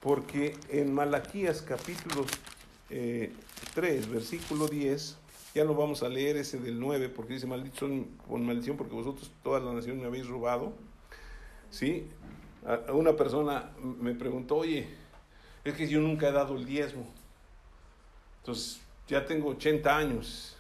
porque 0.00 0.56
en 0.70 0.92
Malaquías 0.92 1.62
capítulo 1.62 2.24
3, 2.88 2.90
eh, 2.90 3.32
versículo 4.10 4.66
10, 4.66 5.16
ya 5.54 5.64
no 5.64 5.74
vamos 5.74 6.02
a 6.02 6.08
leer 6.08 6.36
ese 6.36 6.58
del 6.58 6.80
9 6.80 7.08
porque 7.10 7.34
dice, 7.34 7.46
maldito 7.46 7.88
con 8.26 8.44
maldición 8.44 8.76
porque 8.76 8.94
vosotros 8.94 9.30
toda 9.42 9.60
la 9.60 9.72
nación 9.72 10.00
me 10.00 10.06
habéis 10.06 10.26
robado. 10.26 10.72
¿Sí? 11.70 12.08
una 12.92 13.16
persona 13.16 13.70
me 13.78 14.14
preguntó, 14.14 14.56
oye, 14.56 14.86
es 15.64 15.74
que 15.74 15.88
yo 15.88 16.00
nunca 16.00 16.28
he 16.28 16.32
dado 16.32 16.56
el 16.56 16.66
diezmo. 16.66 17.06
Entonces, 18.40 18.80
ya 19.08 19.24
tengo 19.24 19.50
80 19.50 19.96
años 19.96 20.56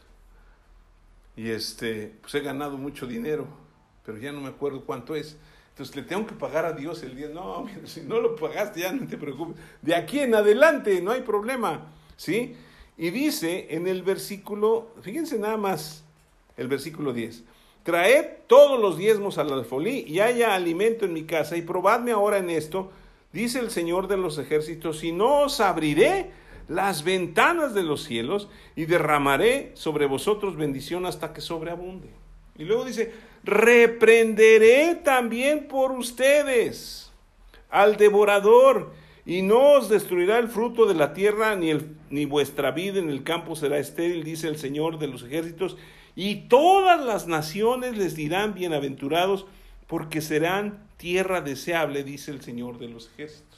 y 1.40 1.50
este, 1.52 2.12
pues 2.20 2.34
he 2.34 2.40
ganado 2.40 2.76
mucho 2.76 3.06
dinero, 3.06 3.46
pero 4.04 4.18
ya 4.18 4.30
no 4.30 4.42
me 4.42 4.48
acuerdo 4.48 4.84
cuánto 4.84 5.16
es. 5.16 5.38
Entonces 5.70 5.96
le 5.96 6.02
tengo 6.02 6.26
que 6.26 6.34
pagar 6.34 6.66
a 6.66 6.72
Dios 6.72 7.02
el 7.02 7.16
día. 7.16 7.28
No, 7.28 7.66
si 7.86 8.02
no 8.02 8.20
lo 8.20 8.36
pagaste 8.36 8.80
ya 8.80 8.92
no 8.92 9.08
te 9.08 9.16
preocupes. 9.16 9.56
De 9.80 9.94
aquí 9.94 10.18
en 10.18 10.34
adelante 10.34 11.00
no 11.00 11.12
hay 11.12 11.22
problema, 11.22 11.86
¿sí? 12.18 12.56
Y 12.98 13.08
dice 13.08 13.68
en 13.70 13.86
el 13.86 14.02
versículo, 14.02 14.90
fíjense 15.00 15.38
nada 15.38 15.56
más, 15.56 16.04
el 16.58 16.68
versículo 16.68 17.14
10. 17.14 17.42
Traed 17.84 18.26
todos 18.46 18.78
los 18.78 18.98
diezmos 18.98 19.38
al 19.38 19.50
alfolí 19.50 20.04
y 20.06 20.20
haya 20.20 20.54
alimento 20.54 21.06
en 21.06 21.14
mi 21.14 21.24
casa 21.24 21.56
y 21.56 21.62
probadme 21.62 22.12
ahora 22.12 22.36
en 22.36 22.50
esto, 22.50 22.92
dice 23.32 23.60
el 23.60 23.70
Señor 23.70 24.08
de 24.08 24.18
los 24.18 24.36
ejércitos, 24.36 25.02
y 25.04 25.12
no 25.12 25.44
os 25.44 25.60
abriré 25.60 26.32
las 26.70 27.02
ventanas 27.02 27.74
de 27.74 27.82
los 27.82 28.04
cielos 28.04 28.48
y 28.76 28.84
derramaré 28.84 29.72
sobre 29.74 30.06
vosotros 30.06 30.56
bendición 30.56 31.04
hasta 31.04 31.32
que 31.32 31.40
sobreabunde. 31.40 32.08
Y 32.56 32.62
luego 32.62 32.84
dice, 32.84 33.12
reprenderé 33.42 34.94
también 34.94 35.66
por 35.66 35.90
ustedes 35.90 37.10
al 37.70 37.96
devorador 37.96 38.92
y 39.26 39.42
no 39.42 39.72
os 39.72 39.88
destruirá 39.88 40.38
el 40.38 40.46
fruto 40.46 40.86
de 40.86 40.94
la 40.94 41.12
tierra 41.12 41.56
ni, 41.56 41.70
el, 41.70 41.96
ni 42.08 42.24
vuestra 42.24 42.70
vida 42.70 43.00
en 43.00 43.10
el 43.10 43.24
campo 43.24 43.56
será 43.56 43.78
estéril, 43.78 44.22
dice 44.22 44.46
el 44.46 44.56
Señor 44.56 45.00
de 45.00 45.08
los 45.08 45.24
ejércitos, 45.24 45.76
y 46.14 46.46
todas 46.48 47.04
las 47.04 47.26
naciones 47.26 47.98
les 47.98 48.14
dirán 48.14 48.54
bienaventurados 48.54 49.44
porque 49.88 50.20
serán 50.20 50.86
tierra 50.98 51.40
deseable, 51.40 52.04
dice 52.04 52.30
el 52.30 52.42
Señor 52.42 52.78
de 52.78 52.86
los 52.86 53.08
ejércitos. 53.08 53.49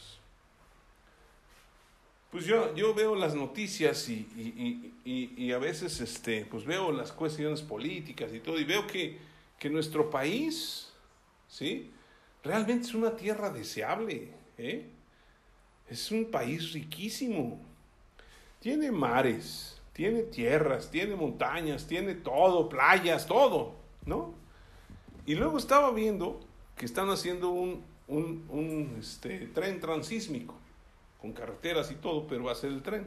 Pues 2.33 2.47
yo, 2.47 2.75
yo 2.75 2.95
veo 2.95 3.15
las 3.15 3.35
noticias 3.35 4.09
y, 4.09 4.91
y, 5.05 5.53
a 5.53 5.59
veces 5.59 6.01
este, 6.01 6.47
pues 6.47 6.65
veo 6.65 6.91
las 6.91 7.13
cuestiones 7.13 7.61
políticas 7.61 8.33
y 8.33 8.41
todo, 8.41 8.59
y 8.59 8.65
veo 8.65 8.87
que, 8.87 9.19
que 9.59 9.69
nuestro 9.69 10.09
país, 10.09 10.91
¿sí? 11.47 11.91
Realmente 12.43 12.87
es 12.87 12.95
una 12.95 13.15
tierra 13.15 13.51
deseable, 13.51 14.31
¿eh? 14.57 14.87
Es 15.91 16.11
un 16.11 16.31
país 16.31 16.73
riquísimo. 16.73 17.61
Tiene 18.61 18.91
mares, 18.91 19.79
tiene 19.93 20.23
tierras, 20.23 20.91
tiene 20.91 21.15
montañas, 21.15 21.87
tiene 21.87 22.15
todo, 22.15 22.67
playas, 22.67 23.27
todo, 23.27 23.75
¿no? 24.07 24.33
Y 25.27 25.35
luego 25.35 25.59
estaba 25.59 25.93
viendo 25.93 26.41
que 26.79 26.87
están 26.87 27.11
haciendo 27.11 27.51
un, 27.51 27.85
un, 28.09 28.47
un 28.49 28.97
este, 28.99 29.49
tren 29.49 29.81
transísmico 29.81 30.62
con 31.23 31.33
carreteras 31.33 31.93
y 31.93 31.95
todo, 31.95 32.27
pero 32.27 32.45
va 32.45 32.53
a 32.53 32.57
ser 32.57 32.73
el 32.73 32.83
tren. 32.83 33.07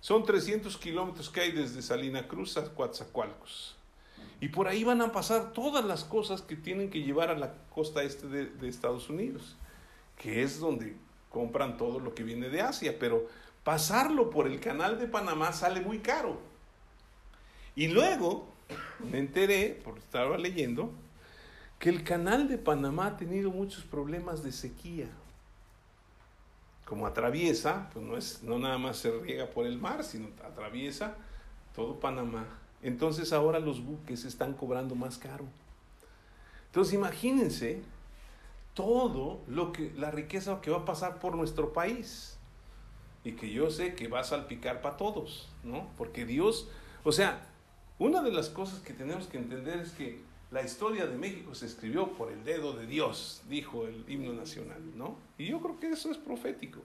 Son 0.00 0.24
300 0.24 0.74
kilómetros 0.78 1.28
que 1.28 1.42
hay 1.42 1.52
desde 1.52 1.82
Salina 1.82 2.26
Cruz 2.26 2.56
a 2.56 2.74
Coatzacoalcos. 2.74 3.76
Y 4.40 4.48
por 4.48 4.68
ahí 4.68 4.84
van 4.84 5.02
a 5.02 5.12
pasar 5.12 5.52
todas 5.52 5.84
las 5.84 6.02
cosas 6.04 6.40
que 6.40 6.56
tienen 6.56 6.88
que 6.88 7.02
llevar 7.02 7.30
a 7.30 7.36
la 7.36 7.52
costa 7.74 8.02
este 8.02 8.26
de, 8.26 8.68
Estados 8.68 9.10
Unidos, 9.10 9.56
que 10.16 10.42
es 10.42 10.58
donde 10.58 10.96
compran 11.28 11.76
todo 11.76 12.00
lo 12.00 12.14
que 12.14 12.22
viene 12.22 12.48
de 12.48 12.62
Asia, 12.62 12.96
pero 12.98 13.28
pasarlo 13.62 14.30
por 14.30 14.46
el 14.46 14.58
canal 14.58 14.98
de 14.98 15.06
Panamá 15.06 15.52
sale 15.52 15.82
muy 15.82 15.98
caro. 15.98 16.40
Y 17.74 17.88
luego 17.88 18.46
me 19.10 19.18
enteré, 19.18 19.78
porque 19.84 20.00
estaba 20.00 20.38
leyendo, 20.38 20.90
que 21.78 21.90
el 21.90 22.02
canal 22.02 22.48
de 22.48 22.56
Panamá 22.56 23.08
ha 23.08 23.16
tenido 23.18 23.50
muchos 23.50 23.84
problemas 23.84 24.42
de 24.42 24.52
sequía 24.52 25.08
como 26.86 27.06
atraviesa, 27.06 27.90
pues 27.92 28.04
no, 28.04 28.16
es, 28.16 28.42
no 28.42 28.58
nada 28.58 28.78
más 28.78 28.96
se 28.96 29.10
riega 29.10 29.46
por 29.46 29.66
el 29.66 29.78
mar, 29.78 30.04
sino 30.04 30.28
atraviesa 30.44 31.14
todo 31.74 32.00
Panamá. 32.00 32.46
Entonces 32.82 33.32
ahora 33.32 33.58
los 33.58 33.84
buques 33.84 34.24
están 34.24 34.54
cobrando 34.54 34.94
más 34.94 35.18
caro. 35.18 35.44
Entonces 36.66 36.94
imagínense 36.94 37.82
todo 38.72 39.40
lo 39.48 39.72
que 39.72 39.92
la 39.96 40.10
riqueza 40.10 40.60
que 40.60 40.70
va 40.70 40.78
a 40.78 40.84
pasar 40.84 41.18
por 41.18 41.34
nuestro 41.34 41.72
país 41.72 42.38
y 43.24 43.32
que 43.32 43.50
yo 43.50 43.70
sé 43.70 43.94
que 43.94 44.06
va 44.06 44.20
a 44.20 44.24
salpicar 44.24 44.80
para 44.80 44.96
todos, 44.96 45.48
¿no? 45.64 45.88
Porque 45.96 46.24
Dios, 46.24 46.68
o 47.02 47.10
sea, 47.10 47.40
una 47.98 48.22
de 48.22 48.30
las 48.30 48.48
cosas 48.48 48.78
que 48.80 48.92
tenemos 48.92 49.26
que 49.26 49.38
entender 49.38 49.80
es 49.80 49.90
que 49.90 50.20
la 50.50 50.62
historia 50.62 51.06
de 51.06 51.16
México 51.16 51.54
se 51.54 51.66
escribió 51.66 52.08
por 52.12 52.30
el 52.30 52.44
dedo 52.44 52.72
de 52.72 52.86
Dios, 52.86 53.42
dijo 53.48 53.86
el 53.86 54.04
himno 54.08 54.32
nacional, 54.32 54.80
¿no? 54.94 55.16
Y 55.38 55.46
yo 55.46 55.60
creo 55.60 55.80
que 55.80 55.90
eso 55.90 56.10
es 56.10 56.18
profético. 56.18 56.80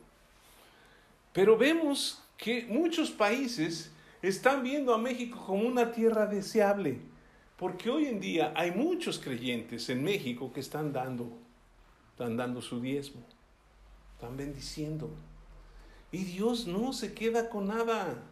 Pero 1.32 1.57
vemos 1.57 2.22
que 2.38 2.66
muchos 2.66 3.12
países 3.12 3.91
están 4.22 4.64
viendo 4.64 4.93
a 4.93 4.97
México 4.97 5.43
como 5.45 5.68
una 5.68 5.91
tierra 5.91 6.26
deseable, 6.26 6.99
porque 7.57 7.89
hoy 7.89 8.05
en 8.05 8.20
día 8.20 8.51
hay 8.55 8.72
muchos 8.72 9.20
creyentes 9.20 9.89
en 9.89 10.03
México 10.03 10.51
que 10.51 10.59
están 10.59 10.91
dando, 10.91 11.32
están 12.12 12.36
dando 12.36 12.62
su 12.62 12.82
diezmo, 12.82 13.22
están 14.16 14.36
bendiciendo. 14.36 15.09
Y 16.12 16.24
Dios 16.24 16.66
no 16.66 16.93
se 16.93 17.14
queda 17.14 17.49
con 17.49 17.68
nada. 17.68 18.24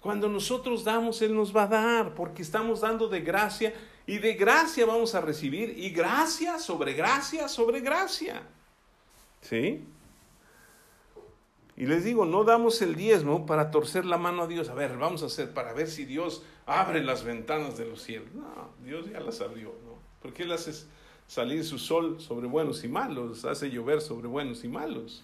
Cuando 0.00 0.28
nosotros 0.28 0.84
damos, 0.84 1.20
Él 1.22 1.34
nos 1.34 1.54
va 1.54 1.64
a 1.64 1.68
dar, 1.68 2.14
porque 2.14 2.42
estamos 2.42 2.80
dando 2.80 3.08
de 3.08 3.20
gracia 3.20 3.74
y 4.08 4.16
de 4.20 4.32
gracia 4.32 4.86
vamos 4.86 5.14
a 5.14 5.20
recibir 5.20 5.74
y 5.76 5.90
gracia 5.90 6.58
sobre 6.58 6.94
gracia 6.94 7.46
sobre 7.46 7.80
gracia. 7.80 8.42
¿Sí? 9.42 9.84
Y 11.76 11.84
les 11.84 12.04
digo, 12.04 12.24
no 12.24 12.42
damos 12.42 12.80
el 12.80 12.96
diezmo 12.96 13.44
para 13.44 13.70
torcer 13.70 14.06
la 14.06 14.16
mano 14.16 14.44
a 14.44 14.46
Dios. 14.46 14.70
A 14.70 14.74
ver, 14.74 14.96
vamos 14.96 15.22
a 15.22 15.26
hacer 15.26 15.52
para 15.52 15.74
ver 15.74 15.88
si 15.88 16.06
Dios 16.06 16.42
abre 16.64 17.04
las 17.04 17.22
ventanas 17.22 17.76
de 17.76 17.84
los 17.84 18.00
cielos. 18.00 18.32
No, 18.32 18.70
Dios 18.82 19.10
ya 19.10 19.20
las 19.20 19.42
abrió, 19.42 19.74
¿no? 19.84 19.98
Porque 20.22 20.44
Él 20.44 20.52
hace 20.52 20.72
salir 21.26 21.62
su 21.62 21.78
sol 21.78 22.18
sobre 22.18 22.46
buenos 22.46 22.82
y 22.84 22.88
malos, 22.88 23.44
hace 23.44 23.70
llover 23.70 24.00
sobre 24.00 24.26
buenos 24.26 24.64
y 24.64 24.68
malos. 24.68 25.22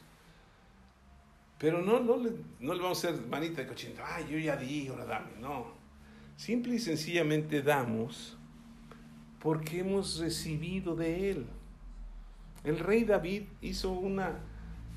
Pero 1.59 1.81
no, 1.81 2.01
no, 2.01 2.19
le, 2.19 2.33
no 2.61 2.75
le 2.75 2.83
vamos 2.83 3.03
a 3.03 3.09
hacer 3.09 3.27
manita 3.29 3.63
de 3.63 3.67
cochino, 3.67 3.95
ay, 4.05 4.27
yo 4.31 4.37
ya 4.37 4.59
di, 4.59 4.89
ahora 4.89 5.07
dame. 5.07 5.31
No. 5.41 5.69
Simple 6.37 6.75
y 6.75 6.79
sencillamente 6.79 7.63
damos 7.63 8.37
porque 9.45 9.81
hemos 9.81 10.19
recibido 10.21 10.97
de 10.97 11.31
Él. 11.31 11.47
El 12.65 12.79
rey 12.79 13.05
David 13.05 13.43
hizo 13.61 13.93
una 13.93 14.39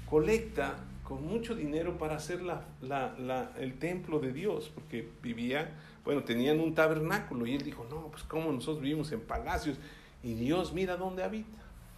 colecta 0.09 0.77
con 1.03 1.27
mucho 1.27 1.53
dinero 1.53 1.97
para 1.97 2.15
hacer 2.15 2.41
la, 2.41 3.51
el 3.59 3.77
templo 3.77 4.19
de 4.19 4.31
Dios, 4.31 4.71
porque 4.73 5.09
vivía, 5.21 5.75
bueno, 6.05 6.23
tenían 6.23 6.61
un 6.61 6.73
tabernáculo 6.73 7.45
y 7.45 7.55
él 7.55 7.63
dijo, 7.63 7.85
no, 7.89 8.07
pues 8.07 8.23
como 8.23 8.49
nosotros 8.53 8.81
vivimos 8.81 9.11
en 9.11 9.19
palacios 9.19 9.77
y 10.23 10.33
Dios 10.33 10.71
mira 10.71 10.95
dónde 10.95 11.23
habita. 11.23 11.57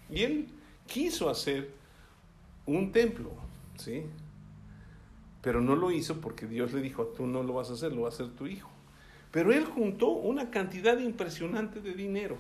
Y 0.10 0.24
él 0.24 0.48
quiso 0.88 1.30
hacer 1.30 1.70
un 2.66 2.92
templo, 2.92 3.32
¿sí? 3.78 4.06
Pero 5.44 5.62
no 5.62 5.76
lo 5.76 5.92
hizo 5.92 6.20
porque 6.20 6.48
Dios 6.48 6.74
le 6.74 6.82
dijo, 6.82 7.06
tú 7.16 7.28
no 7.28 7.44
lo 7.44 7.54
vas 7.54 7.70
a 7.70 7.74
hacer, 7.74 7.94
lo 7.94 8.02
va 8.02 8.08
a 8.08 8.12
hacer 8.12 8.32
tu 8.32 8.48
hijo. 8.48 8.72
Pero 9.32 9.54
él 9.54 9.66
juntó 9.66 10.10
una 10.10 10.50
cantidad 10.50 10.98
impresionante 10.98 11.82
de 11.82 11.94
dinero. 11.94 12.38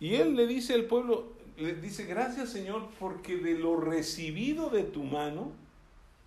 Y 0.00 0.14
él 0.14 0.36
le 0.36 0.46
dice 0.46 0.74
al 0.74 0.84
pueblo, 0.84 1.32
le 1.56 1.74
dice, 1.74 2.04
gracias 2.04 2.50
Señor, 2.50 2.88
porque 2.98 3.36
de 3.36 3.54
lo 3.54 3.76
recibido 3.76 4.70
de 4.70 4.84
tu 4.84 5.02
mano 5.04 5.52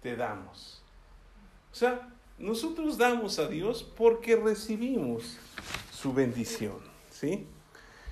te 0.02 0.16
damos. 0.16 0.82
O 1.72 1.76
sea, 1.76 2.10
nosotros 2.38 2.98
damos 2.98 3.40
a 3.40 3.48
Dios 3.48 3.84
porque 3.84 4.36
recibimos 4.36 5.38
su 5.92 6.14
bendición, 6.14 6.78
¿sí? 7.10 7.46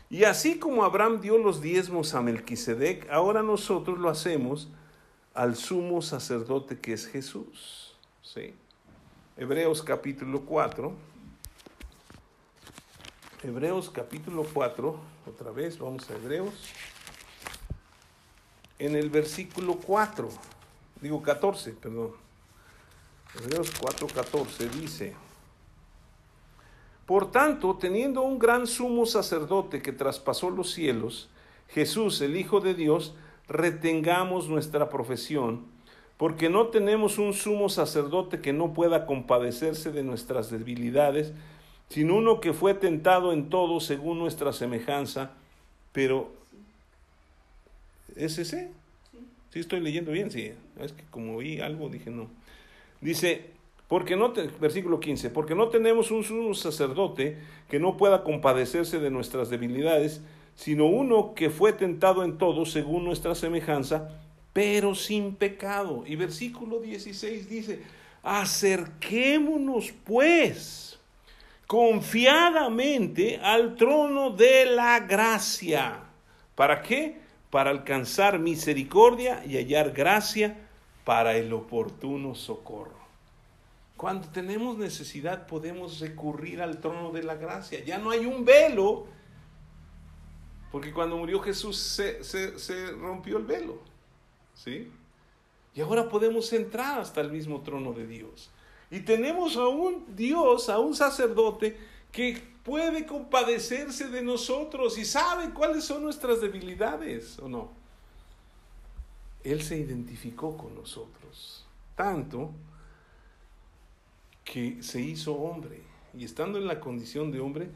Y 0.10 0.24
así 0.24 0.58
como 0.58 0.84
Abraham 0.84 1.22
dio 1.22 1.38
los 1.38 1.62
diezmos 1.62 2.16
a 2.16 2.22
Melquisedec, 2.22 3.10
ahora 3.12 3.44
nosotros 3.44 4.00
lo 4.00 4.10
hacemos 4.10 4.70
al 5.34 5.56
sumo 5.56 6.02
sacerdote 6.02 6.80
que 6.80 6.94
es 6.94 7.08
Jesús, 7.08 7.96
¿sí? 8.22 8.54
Hebreos 9.42 9.82
capítulo 9.82 10.42
4. 10.42 10.92
Hebreos 13.42 13.90
capítulo 13.90 14.44
4, 14.44 15.00
otra 15.28 15.52
vez, 15.52 15.80
vamos 15.80 16.10
a 16.10 16.16
Hebreos 16.16 16.54
en 18.80 18.98
el 18.98 19.10
versículo 19.10 19.76
4, 19.76 20.28
digo 21.00 21.22
14, 21.22 21.72
perdón. 21.72 22.12
Hebreos 23.40 23.72
4, 23.80 24.08
14 24.08 24.70
dice, 24.72 25.16
Por 27.06 27.32
tanto, 27.32 27.78
teniendo 27.78 28.24
un 28.24 28.40
gran 28.40 28.68
sumo 28.68 29.06
sacerdote 29.06 29.82
que 29.82 29.94
traspasó 29.94 30.50
los 30.50 30.74
cielos, 30.74 31.30
Jesús, 31.70 32.20
el 32.20 32.36
Hijo 32.36 32.60
de 32.60 32.74
Dios, 32.74 33.16
retengamos 33.48 34.50
nuestra 34.50 34.90
profesión, 34.90 35.66
porque 36.20 36.50
no 36.50 36.68
tenemos 36.68 37.18
un 37.18 37.34
sumo 37.34 37.70
sacerdote 37.70 38.42
que 38.42 38.54
no 38.54 38.74
pueda 38.74 39.08
compadecerse 39.08 39.92
de 39.92 40.04
nuestras 40.04 40.52
debilidades, 40.52 41.34
sino 41.90 42.18
uno 42.18 42.40
que 42.40 42.54
fue 42.54 42.76
tentado 42.76 43.34
en 43.34 43.50
todo 43.50 43.80
según 43.80 44.20
nuestra 44.20 44.54
semejanza, 44.54 45.32
pero 45.94 46.38
¿Es 48.20 48.38
ese? 48.38 48.70
Sí. 49.52 49.60
estoy 49.60 49.80
leyendo 49.80 50.12
bien, 50.12 50.30
sí. 50.30 50.52
Es 50.80 50.92
que 50.92 51.04
como 51.10 51.38
oí 51.38 51.62
algo 51.62 51.90
dije 51.90 52.10
no. 52.12 52.28
Dice, 53.02 53.46
porque 53.88 54.18
no 54.18 54.34
versículo 54.60 55.00
15, 55.00 55.30
porque 55.30 55.56
no 55.56 55.70
tenemos 55.70 56.12
un, 56.12 56.54
sacerdote 56.54 57.38
que 57.70 57.80
no 57.80 57.96
pueda 57.98 58.24
compadecerse 58.24 59.00
de 59.00 59.10
nuestras 59.10 59.50
debilidades, 59.50 60.22
sino 60.56 60.86
uno 60.86 61.34
que 61.34 61.50
fue 61.50 61.72
tentado 61.72 62.24
en 62.24 62.38
todo 62.38 62.66
según 62.66 63.06
nuestra 63.06 63.36
semejanza, 63.36 64.10
pero 64.54 64.96
sin 64.96 65.36
pecado. 65.36 66.04
Y 66.06 66.16
versículo 66.16 66.80
16 66.80 67.50
dice, 67.50 67.84
acerquémonos 68.24 69.94
pues 70.04 71.00
confiadamente 71.68 73.40
al 73.42 73.76
trono 73.76 74.32
de 74.32 74.66
la 74.66 75.00
gracia. 75.02 76.04
¿Para 76.56 76.82
qué? 76.82 77.30
para 77.50 77.72
alcanzar 77.72 78.40
misericordia 78.40 79.44
y 79.46 79.58
hallar 79.58 79.92
gracia 79.92 80.58
para 81.04 81.36
el 81.36 81.52
oportuno 81.54 82.36
socorro. 82.36 83.00
Cuando 83.98 84.30
tenemos 84.30 84.78
necesidad 84.78 85.48
podemos 85.48 86.00
recurrir 86.00 86.62
al 86.62 86.80
trono 86.80 87.12
de 87.12 87.24
la 87.24 87.36
gracia. 87.36 87.84
Ya 87.84 87.98
no 87.98 88.12
hay 88.12 88.26
un 88.26 88.46
velo, 88.46 89.08
porque 90.72 90.94
cuando 90.94 91.18
murió 91.18 91.40
Jesús 91.42 91.78
se, 91.78 92.24
se 92.24 92.92
rompió 92.92 93.38
el 93.38 93.46
velo. 93.46 93.80
¿Sí? 94.64 94.92
Y 95.74 95.82
ahora 95.82 96.10
podemos 96.10 96.52
entrar 96.52 97.00
hasta 97.00 97.22
el 97.22 97.32
mismo 97.32 97.62
trono 97.62 97.94
de 97.94 98.06
Dios. 98.06 98.50
Y 98.92 99.02
tenemos 99.02 99.56
a 99.56 99.68
un 99.68 100.16
Dios, 100.16 100.68
a 100.68 100.80
un 100.80 100.96
sacerdote 100.96 101.78
que 102.12 102.42
puede 102.64 103.06
compadecerse 103.06 104.10
de 104.10 104.22
nosotros 104.22 104.98
y 104.98 105.06
sabe 105.06 105.52
cuáles 105.52 105.86
son 105.86 106.04
nuestras 106.04 106.42
debilidades 106.42 107.40
o 107.40 107.48
no. 107.48 107.70
Él 109.44 109.62
se 109.62 109.78
identificó 109.78 110.58
con 110.58 110.76
nosotros, 110.76 111.66
tanto 111.96 112.52
que 114.44 114.84
se 114.84 115.00
hizo 115.00 115.34
hombre 115.36 115.84
y 116.14 116.26
estando 116.26 116.58
en 116.58 116.68
la 116.68 116.80
condición 116.80 117.32
de 117.32 117.40
hombre, 117.40 117.70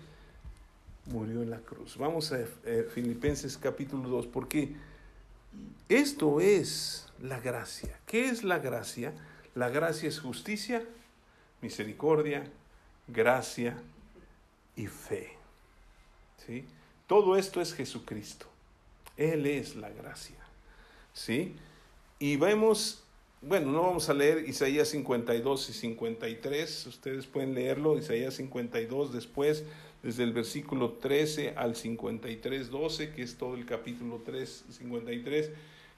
murió 1.06 1.42
en 1.44 1.52
la 1.52 1.60
cruz. 1.60 1.98
Vamos 1.98 2.32
a 2.34 2.40
eh, 2.66 2.90
Filipenses 2.94 3.58
capítulo 3.58 4.10
2, 4.10 4.28
porque 4.28 4.76
esto 5.90 6.40
es 6.40 7.08
la 7.20 7.40
gracia. 7.40 8.00
¿Qué 8.06 8.30
es 8.30 8.44
la 8.44 8.60
gracia? 8.60 9.14
La 9.56 9.70
gracia 9.70 10.10
es 10.10 10.20
justicia, 10.20 10.84
misericordia, 11.62 12.44
gracia, 13.08 13.78
y 14.76 14.88
fe. 14.88 15.34
¿Sí? 16.46 16.66
Todo 17.08 17.38
esto 17.38 17.62
es 17.62 17.74
Jesucristo. 17.74 18.48
Él 19.18 19.46
es 19.46 19.76
la 19.76 19.90
gracia. 19.90 20.38
¿Sí? 21.14 21.56
Y 22.20 22.38
vemos, 22.38 23.04
bueno, 23.42 23.72
no 23.72 23.82
vamos 23.84 24.10
a 24.10 24.14
leer 24.14 24.48
Isaías 24.48 24.90
52 24.90 25.70
y 25.70 25.74
53, 25.74 26.88
ustedes 26.88 27.28
pueden 27.28 27.54
leerlo, 27.54 27.98
Isaías 27.98 28.36
52 28.36 29.14
después, 29.14 29.64
desde 30.04 30.24
el 30.24 30.34
versículo 30.34 30.92
13 30.92 31.54
al 31.56 31.78
53, 31.78 32.70
12, 32.70 33.14
que 33.14 33.24
es 33.24 33.38
todo 33.38 33.56
el 33.56 33.66
capítulo 33.66 34.22
3, 34.24 34.66
53, 34.70 35.52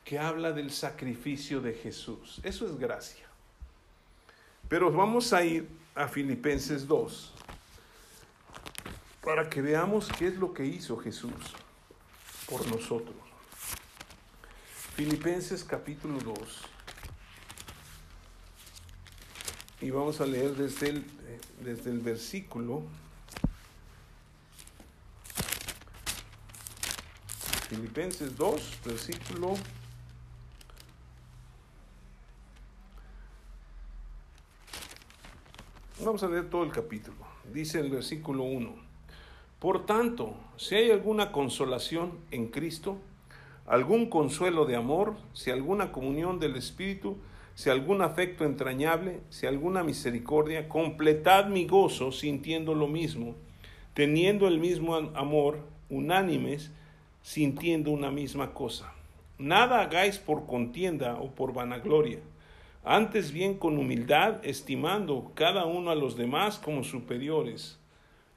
que 0.04 0.20
habla 0.20 0.52
del 0.52 0.72
sacrificio 0.72 1.60
de 1.60 1.74
Jesús. 1.74 2.40
Eso 2.44 2.68
es 2.68 2.78
gracia. 2.78 3.26
Pero 4.70 4.92
vamos 4.92 5.34
a 5.34 5.44
ir 5.44 5.68
a 5.96 6.08
Filipenses 6.08 6.88
2 6.88 7.34
para 9.24 9.50
que 9.50 9.62
veamos 9.62 10.08
qué 10.20 10.28
es 10.28 10.38
lo 10.38 10.54
que 10.54 10.66
hizo 10.66 10.98
Jesús 10.98 11.34
por 12.48 12.66
nosotros. 12.68 13.16
Filipenses 14.96 15.64
capítulo 15.64 16.20
2. 16.20 16.62
Y 19.82 19.90
vamos 19.90 20.22
a 20.22 20.28
leer 20.28 20.56
desde 20.56 20.90
el, 20.90 21.06
desde 21.64 21.90
el 21.90 22.00
versículo 22.00 22.84
Filipenses 27.68 28.38
2, 28.38 28.80
versículo 28.86 29.56
Vamos 36.04 36.22
a 36.22 36.28
leer 36.28 36.50
todo 36.50 36.64
el 36.64 36.72
capítulo. 36.72 37.18
Dice 37.52 37.80
el 37.80 37.90
versículo 37.90 38.44
1. 38.44 38.76
Por 39.60 39.88
tanto, 39.88 40.36
si 40.58 40.76
hay 40.76 40.92
alguna 40.92 41.32
consolación 41.32 42.20
en 42.30 42.48
Cristo, 42.48 42.98
algún 43.66 44.10
consuelo 44.12 44.66
de 44.66 44.76
amor, 44.76 45.16
si 45.34 45.50
alguna 45.50 45.92
comunión 45.92 46.40
del 46.40 46.58
Espíritu, 46.58 47.18
si 47.56 47.72
algún 47.72 48.04
afecto 48.04 48.46
entrañable, 48.46 49.22
si 49.30 49.48
alguna 49.48 49.84
misericordia, 49.84 50.70
completad 50.70 51.48
mi 51.48 51.66
gozo 51.66 52.12
sintiendo 52.12 52.76
lo 52.76 52.88
mismo, 52.88 53.34
teniendo 53.96 54.48
el 54.48 54.60
mismo 54.60 54.96
amor, 54.96 55.60
unánimes, 55.90 56.72
sintiendo 57.26 57.90
una 57.90 58.12
misma 58.12 58.54
cosa. 58.54 58.94
Nada 59.40 59.82
hagáis 59.82 60.20
por 60.20 60.46
contienda 60.46 61.16
o 61.16 61.32
por 61.32 61.54
vanagloria 61.54 62.20
antes 62.88 63.32
bien 63.32 63.58
con 63.58 63.80
humildad, 63.80 64.46
estimando 64.46 65.32
cada 65.34 65.66
uno 65.66 65.90
a 65.90 65.96
los 65.96 66.16
demás 66.16 66.60
como 66.60 66.84
superiores 66.84 67.80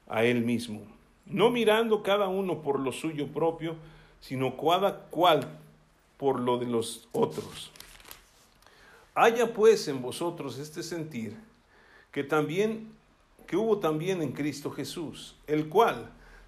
a 0.07 0.23
él 0.23 0.43
mismo, 0.43 0.81
no 1.27 1.51
mirando 1.51 2.01
cada 2.01 2.27
uno 2.27 2.63
por 2.63 2.79
lo 2.79 2.91
suyo 2.91 3.27
propio, 3.27 3.75
sino 4.19 4.57
cada 4.57 5.01
cual 5.11 5.47
por 6.17 6.39
lo 6.39 6.57
de 6.57 6.65
los 6.65 7.07
otros. 7.11 7.71
Haya 9.13 9.53
pues 9.53 9.87
en 9.87 10.01
vosotros 10.01 10.57
este 10.57 10.81
sentir 10.81 11.37
que 12.11 12.23
también 12.23 12.97
que 13.45 13.55
hubo 13.55 13.77
también 13.77 14.23
en 14.23 14.31
Cristo 14.31 14.71
Jesús, 14.71 15.35
el 15.45 15.69
cual, 15.69 16.11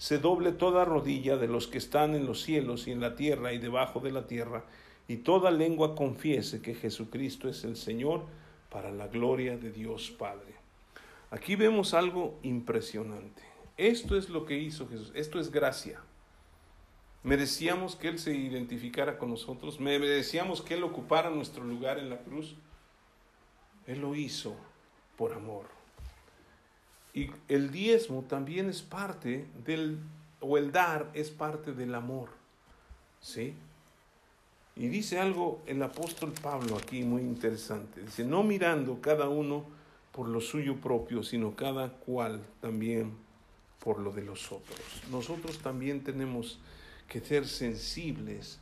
se 0.00 0.18
doble 0.18 0.52
toda 0.52 0.86
rodilla 0.86 1.36
de 1.36 1.46
los 1.46 1.66
que 1.66 1.76
están 1.76 2.14
en 2.14 2.24
los 2.24 2.40
cielos 2.40 2.88
y 2.88 2.90
en 2.90 3.02
la 3.02 3.16
tierra 3.16 3.52
y 3.52 3.58
debajo 3.58 4.00
de 4.00 4.10
la 4.10 4.26
tierra, 4.26 4.64
y 5.08 5.18
toda 5.18 5.50
lengua 5.50 5.94
confiese 5.94 6.62
que 6.62 6.74
Jesucristo 6.74 7.50
es 7.50 7.64
el 7.64 7.76
Señor, 7.76 8.24
para 8.70 8.90
la 8.92 9.08
gloria 9.08 9.58
de 9.58 9.70
Dios 9.70 10.10
Padre. 10.10 10.54
Aquí 11.30 11.54
vemos 11.54 11.92
algo 11.92 12.38
impresionante. 12.42 13.42
Esto 13.76 14.16
es 14.16 14.30
lo 14.30 14.46
que 14.46 14.56
hizo 14.56 14.88
Jesús, 14.88 15.12
esto 15.14 15.38
es 15.38 15.50
gracia. 15.50 16.00
Merecíamos 17.22 17.94
que 17.94 18.08
Él 18.08 18.18
se 18.18 18.34
identificara 18.34 19.18
con 19.18 19.28
nosotros, 19.28 19.80
merecíamos 19.80 20.62
que 20.62 20.74
Él 20.74 20.82
ocupara 20.82 21.28
nuestro 21.28 21.62
lugar 21.62 21.98
en 21.98 22.08
la 22.08 22.20
cruz. 22.20 22.54
Él 23.86 24.00
lo 24.00 24.14
hizo 24.14 24.56
por 25.18 25.34
amor. 25.34 25.79
Y 27.12 27.30
el 27.48 27.70
diezmo 27.70 28.22
también 28.22 28.68
es 28.68 28.82
parte 28.82 29.46
del, 29.64 29.98
o 30.40 30.58
el 30.58 30.72
dar 30.72 31.10
es 31.14 31.30
parte 31.30 31.72
del 31.72 31.94
amor. 31.94 32.28
¿Sí? 33.20 33.54
Y 34.76 34.88
dice 34.88 35.18
algo 35.18 35.60
el 35.66 35.82
apóstol 35.82 36.32
Pablo 36.40 36.76
aquí 36.76 37.02
muy 37.02 37.22
interesante. 37.22 38.02
Dice, 38.02 38.24
no 38.24 38.42
mirando 38.42 39.00
cada 39.00 39.28
uno 39.28 39.64
por 40.12 40.28
lo 40.28 40.40
suyo 40.40 40.76
propio, 40.76 41.22
sino 41.22 41.54
cada 41.54 41.90
cual 41.90 42.40
también 42.60 43.12
por 43.80 43.98
lo 43.98 44.12
de 44.12 44.22
los 44.22 44.52
otros. 44.52 44.78
Nosotros 45.10 45.58
también 45.58 46.02
tenemos 46.02 46.58
que 47.08 47.20
ser 47.20 47.46
sensibles 47.46 48.58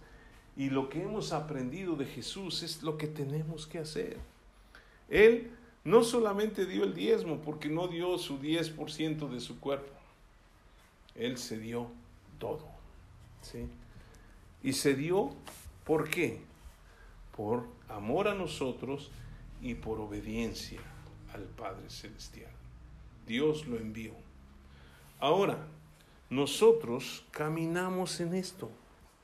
y 0.56 0.70
lo 0.70 0.88
que 0.88 1.02
hemos 1.02 1.32
aprendido 1.32 1.94
de 1.94 2.06
Jesús 2.06 2.62
es 2.62 2.82
lo 2.82 2.96
que 2.96 3.06
tenemos 3.06 3.66
que 3.66 3.78
hacer. 3.78 4.16
Él 5.08 5.50
no 5.88 6.04
solamente 6.04 6.66
dio 6.66 6.84
el 6.84 6.94
diezmo 6.94 7.40
porque 7.40 7.68
no 7.68 7.88
dio 7.88 8.18
su 8.18 8.38
10% 8.38 9.28
de 9.28 9.40
su 9.40 9.58
cuerpo, 9.60 9.92
Él 11.14 11.38
se 11.38 11.58
dio 11.58 11.90
todo. 12.38 12.66
¿sí? 13.42 13.66
Y 14.62 14.72
se 14.72 14.94
dio 14.94 15.34
¿Por 15.88 16.10
qué? 16.10 16.38
Por 17.34 17.66
amor 17.88 18.28
a 18.28 18.34
nosotros 18.34 19.10
y 19.62 19.72
por 19.72 20.00
obediencia 20.00 20.82
al 21.32 21.44
Padre 21.44 21.88
Celestial. 21.88 22.50
Dios 23.26 23.66
lo 23.66 23.78
envió. 23.78 24.12
Ahora, 25.18 25.66
nosotros 26.28 27.24
caminamos 27.30 28.20
en 28.20 28.34
esto, 28.34 28.70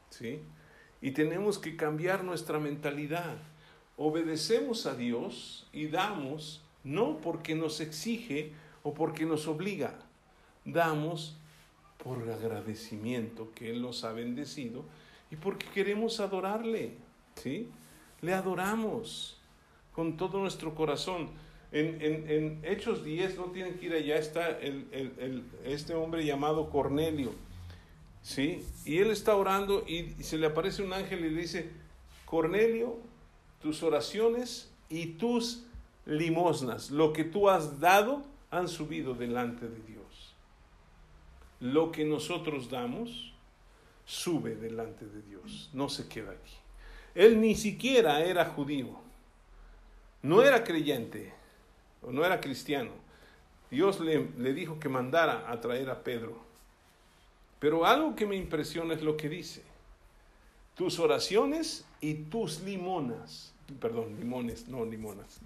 ¿sí? 0.08 0.40
Y 1.02 1.10
tenemos 1.10 1.58
que 1.58 1.76
cambiar 1.76 2.24
nuestra 2.24 2.58
mentalidad. 2.58 3.36
Obedecemos 3.96 4.86
a 4.86 4.94
Dios 4.94 5.66
y 5.72 5.86
damos 5.86 6.62
no 6.82 7.18
porque 7.18 7.54
nos 7.54 7.80
exige 7.80 8.52
o 8.82 8.92
porque 8.92 9.24
nos 9.24 9.46
obliga, 9.48 9.94
damos 10.64 11.36
por 12.02 12.28
agradecimiento 12.28 13.50
que 13.54 13.70
Él 13.70 13.80
nos 13.80 14.04
ha 14.04 14.12
bendecido 14.12 14.84
y 15.30 15.36
porque 15.36 15.66
queremos 15.72 16.20
adorarle, 16.20 16.92
¿sí? 17.36 17.68
Le 18.20 18.34
adoramos 18.34 19.38
con 19.92 20.16
todo 20.16 20.38
nuestro 20.38 20.74
corazón. 20.74 21.30
En, 21.72 22.00
en, 22.30 22.60
Hechos 22.62 23.04
10, 23.04 23.36
no 23.36 23.44
tienen 23.46 23.74
que 23.78 23.86
ir 23.86 23.94
allá, 23.94 24.16
está 24.16 24.50
el, 24.60 25.44
este 25.64 25.94
hombre 25.94 26.24
llamado 26.24 26.70
Cornelio, 26.70 27.32
¿sí? 28.22 28.64
Y 28.84 28.98
él 28.98 29.10
está 29.10 29.34
orando 29.34 29.84
y 29.88 30.12
se 30.22 30.38
le 30.38 30.46
aparece 30.46 30.82
un 30.82 30.92
ángel 30.92 31.24
y 31.24 31.30
le 31.30 31.40
dice, 31.40 31.70
Cornelio, 32.26 32.98
tus 33.64 33.82
oraciones 33.82 34.70
y 34.90 35.06
tus 35.14 35.64
limosnas, 36.04 36.90
lo 36.90 37.14
que 37.14 37.24
tú 37.24 37.48
has 37.48 37.80
dado, 37.80 38.22
han 38.50 38.68
subido 38.68 39.14
delante 39.14 39.66
de 39.66 39.80
Dios. 39.84 40.34
Lo 41.60 41.90
que 41.90 42.04
nosotros 42.04 42.68
damos, 42.68 43.32
sube 44.04 44.54
delante 44.54 45.06
de 45.06 45.22
Dios, 45.22 45.70
no 45.72 45.88
se 45.88 46.06
queda 46.08 46.32
aquí. 46.32 46.52
Él 47.14 47.40
ni 47.40 47.54
siquiera 47.54 48.20
era 48.20 48.44
judío, 48.44 48.98
no 50.20 50.42
era 50.42 50.62
creyente, 50.62 51.32
o 52.02 52.12
no 52.12 52.22
era 52.22 52.42
cristiano. 52.42 52.90
Dios 53.70 53.98
le, 53.98 54.28
le 54.36 54.52
dijo 54.52 54.78
que 54.78 54.90
mandara 54.90 55.50
a 55.50 55.58
traer 55.62 55.88
a 55.88 56.04
Pedro. 56.04 56.38
Pero 57.60 57.86
algo 57.86 58.14
que 58.14 58.26
me 58.26 58.36
impresiona 58.36 58.92
es 58.92 59.00
lo 59.00 59.16
que 59.16 59.30
dice. 59.30 59.62
Tus 60.74 60.98
oraciones 60.98 61.86
y 62.02 62.14
tus 62.14 62.60
limonas, 62.60 63.53
perdón, 63.80 64.16
limones, 64.18 64.68
no 64.68 64.84
limonas, 64.84 65.40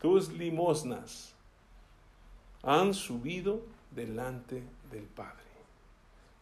tus 0.00 0.32
limosnas 0.32 1.34
han 2.62 2.94
subido 2.94 3.62
delante 3.90 4.62
del 4.90 5.04
Padre. 5.04 5.40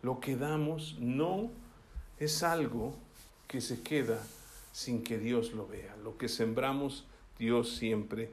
Lo 0.02 0.20
que 0.20 0.36
damos 0.36 0.96
no 0.98 1.50
es 2.18 2.42
algo 2.42 2.94
que 3.46 3.60
se 3.60 3.82
queda 3.82 4.22
sin 4.72 5.02
que 5.02 5.18
Dios 5.18 5.52
lo 5.52 5.66
vea. 5.66 5.96
Lo 6.04 6.16
que 6.18 6.28
sembramos, 6.28 7.04
Dios 7.38 7.76
siempre 7.76 8.30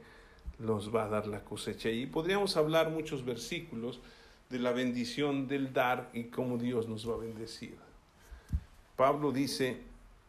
nos 0.58 0.94
va 0.94 1.04
a 1.04 1.08
dar 1.08 1.26
la 1.26 1.44
cosecha. 1.44 1.90
Y 1.90 2.06
podríamos 2.06 2.56
hablar 2.56 2.90
muchos 2.90 3.24
versículos 3.24 4.00
de 4.50 4.58
la 4.58 4.72
bendición 4.72 5.48
del 5.48 5.72
dar 5.72 6.10
y 6.12 6.24
cómo 6.24 6.56
Dios 6.56 6.88
nos 6.88 7.08
va 7.08 7.14
a 7.14 7.18
bendecir. 7.18 7.76
Pablo 8.96 9.32
dice 9.32 9.78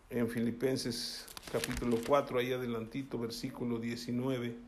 en 0.09 0.29
Filipenses 0.29 1.25
capítulo 1.51 1.97
4, 2.05 2.39
ahí 2.39 2.53
adelantito, 2.53 3.17
versículo 3.17 3.79
19, 3.79 4.67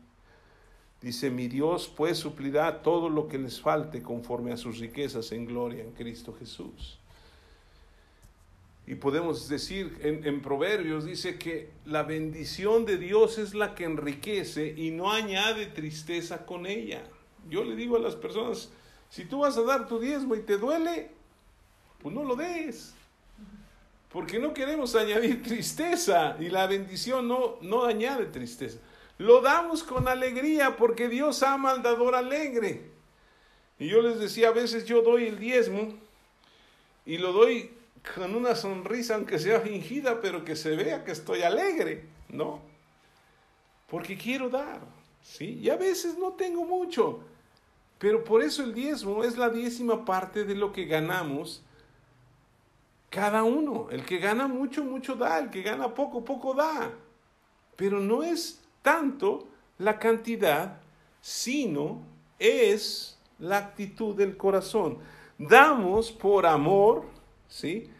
Dice, 1.00 1.30
mi 1.30 1.48
Dios 1.48 1.90
pues 1.96 2.18
suplirá 2.18 2.82
todo 2.82 3.08
lo 3.08 3.26
que 3.26 3.38
les 3.38 3.60
falte 3.60 4.02
conforme 4.02 4.52
a 4.52 4.58
sus 4.58 4.78
riquezas 4.78 5.32
en 5.32 5.46
gloria 5.46 5.82
en 5.82 5.92
Cristo 5.92 6.34
Jesús. 6.38 6.98
Y 8.86 8.96
podemos 8.96 9.48
decir 9.48 9.98
en, 10.02 10.26
en, 10.26 10.42
Proverbios, 10.42 11.06
dice 11.06 11.38
que 11.38 11.70
la 11.86 12.02
bendición 12.02 12.84
de 12.84 12.98
Dios 12.98 13.38
es 13.38 13.54
la 13.54 13.74
que 13.74 13.84
enriquece 13.84 14.74
y 14.76 14.90
no 14.90 15.10
añade 15.10 15.66
tristeza 15.66 16.44
con 16.44 16.66
ella. 16.66 17.02
Yo 17.48 17.64
le 17.64 17.76
digo 17.76 17.96
a 17.96 18.00
las 18.00 18.16
personas, 18.16 18.70
si 19.08 19.24
tú 19.24 19.40
vas 19.40 19.56
a 19.56 19.62
dar 19.62 19.88
tu 19.88 20.00
diezmo 20.00 20.34
y 20.34 20.40
te 20.40 20.58
duele, 20.58 21.12
pues 22.02 22.14
no 22.14 22.24
lo 22.24 22.36
des. 22.36 22.94
Porque 24.12 24.38
no 24.38 24.52
queremos 24.52 24.94
añadir 24.94 25.42
tristeza 25.44 26.36
y 26.38 26.48
la 26.48 26.66
bendición 26.66 27.28
no, 27.28 27.56
no 27.60 27.84
añade 27.84 28.26
tristeza. 28.26 28.78
Lo 29.18 29.40
damos 29.40 29.82
con 29.82 30.08
alegría 30.08 30.76
porque 30.76 31.08
Dios 31.08 31.42
ama 31.42 31.70
al 31.70 31.82
dador 31.82 32.14
alegre. 32.14 32.90
Y 33.78 33.88
yo 33.88 34.02
les 34.02 34.18
decía, 34.18 34.48
a 34.48 34.52
veces 34.52 34.84
yo 34.84 35.02
doy 35.02 35.26
el 35.26 35.38
diezmo 35.38 35.94
y 37.06 37.18
lo 37.18 37.32
doy 37.32 37.70
con 38.14 38.34
una 38.34 38.54
sonrisa, 38.54 39.14
aunque 39.14 39.38
sea 39.38 39.60
fingida, 39.60 40.20
pero 40.20 40.44
que 40.44 40.56
se 40.56 40.74
vea 40.74 41.04
que 41.04 41.12
estoy 41.12 41.42
alegre, 41.42 42.04
¿no? 42.28 42.60
Porque 43.88 44.16
quiero 44.16 44.48
dar, 44.48 44.80
¿sí? 45.22 45.58
Y 45.62 45.70
a 45.70 45.76
veces 45.76 46.16
no 46.18 46.32
tengo 46.32 46.64
mucho, 46.64 47.20
pero 47.98 48.24
por 48.24 48.42
eso 48.42 48.62
el 48.62 48.74
diezmo 48.74 49.24
es 49.24 49.36
la 49.36 49.50
décima 49.50 50.04
parte 50.04 50.44
de 50.44 50.54
lo 50.54 50.72
que 50.72 50.86
ganamos 50.86 51.62
cada 53.10 53.42
uno. 53.42 53.88
El 53.90 54.04
que 54.04 54.18
gana 54.18 54.46
mucho, 54.46 54.84
mucho 54.84 55.16
da, 55.16 55.38
el 55.38 55.50
que 55.50 55.62
gana 55.62 55.92
poco, 55.92 56.24
poco 56.24 56.54
da. 56.54 56.90
Pero 57.76 58.00
no 58.00 58.22
es 58.22 58.62
tanto 58.82 59.48
la 59.78 59.98
cantidad, 59.98 60.80
sino 61.20 62.02
es 62.38 63.18
la 63.38 63.58
actitud 63.58 64.14
del 64.14 64.36
corazón. 64.36 64.98
Damos 65.38 66.12
por 66.12 66.46
amor, 66.46 67.04
¿sí? 67.48 67.90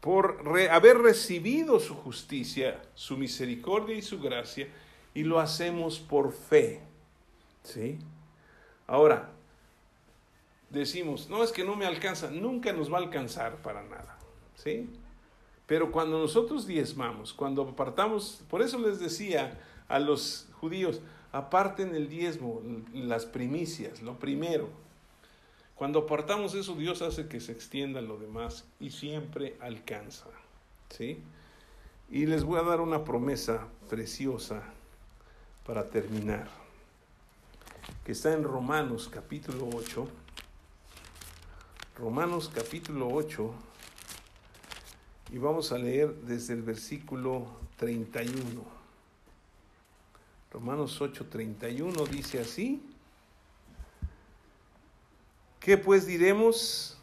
Por 0.00 0.42
haber 0.70 0.98
recibido 0.98 1.78
su 1.80 1.94
justicia, 1.94 2.80
su 2.94 3.16
misericordia 3.16 3.96
y 3.96 4.02
su 4.02 4.20
gracia, 4.20 4.68
y 5.14 5.24
lo 5.24 5.40
hacemos 5.40 5.98
por 5.98 6.32
fe, 6.32 6.80
¿sí? 7.62 7.98
Ahora, 8.86 9.30
decimos, 10.70 11.28
no 11.28 11.42
es 11.42 11.52
que 11.52 11.64
no 11.64 11.76
me 11.76 11.86
alcanza, 11.86 12.30
nunca 12.30 12.72
nos 12.72 12.92
va 12.92 12.98
a 12.98 13.02
alcanzar 13.02 13.56
para 13.56 13.82
nada, 13.82 14.18
¿sí? 14.62 14.88
Pero 15.66 15.92
cuando 15.92 16.18
nosotros 16.18 16.66
diezmamos, 16.66 17.32
cuando 17.32 17.62
apartamos, 17.62 18.42
por 18.50 18.62
eso 18.62 18.78
les 18.78 18.98
decía 18.98 19.58
a 19.88 19.98
los 19.98 20.48
judíos, 20.60 21.00
aparten 21.32 21.94
el 21.94 22.08
diezmo, 22.08 22.60
las 22.92 23.24
primicias, 23.24 24.02
lo 24.02 24.18
primero. 24.18 24.68
Cuando 25.76 26.00
apartamos 26.00 26.54
eso, 26.54 26.74
Dios 26.74 27.02
hace 27.02 27.28
que 27.28 27.40
se 27.40 27.52
extienda 27.52 28.00
lo 28.00 28.18
demás 28.18 28.64
y 28.80 28.90
siempre 28.90 29.56
alcanza. 29.60 30.26
¿sí? 30.90 31.22
Y 32.10 32.26
les 32.26 32.44
voy 32.44 32.58
a 32.58 32.62
dar 32.62 32.80
una 32.80 33.04
promesa 33.04 33.68
preciosa 33.88 34.62
para 35.64 35.86
terminar, 35.86 36.48
que 38.04 38.12
está 38.12 38.32
en 38.32 38.42
Romanos 38.42 39.08
capítulo 39.08 39.68
8. 39.72 40.08
Romanos 41.96 42.50
capítulo 42.52 43.08
8, 43.08 43.54
y 45.32 45.38
vamos 45.38 45.70
a 45.72 45.78
leer 45.78 46.14
desde 46.22 46.54
el 46.54 46.62
versículo 46.62 47.46
31. 47.76 48.64
Romanos 50.52 51.00
8:31 51.00 52.08
dice 52.08 52.40
así. 52.40 52.82
¿Qué 55.60 55.76
pues 55.76 56.06
diremos 56.06 56.98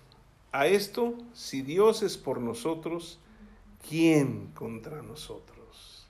a 0.51 0.67
esto? 0.67 1.15
Si 1.33 1.61
Dios 1.61 2.01
es 2.01 2.17
por 2.17 2.41
nosotros, 2.41 3.19
¿quién 3.87 4.47
contra 4.47 5.01
nosotros? 5.01 6.07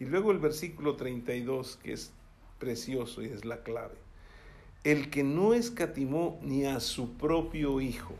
Y 0.00 0.04
luego 0.04 0.30
el 0.30 0.38
versículo 0.38 0.96
32, 0.96 1.76
que 1.82 1.92
es 1.92 2.12
precioso 2.58 3.22
y 3.22 3.26
es 3.26 3.44
la 3.44 3.62
clave. 3.62 3.96
El 4.84 5.10
que 5.10 5.22
no 5.22 5.54
escatimó 5.54 6.38
ni 6.42 6.64
a 6.64 6.80
su 6.80 7.12
propio 7.14 7.80
Hijo, 7.80 8.14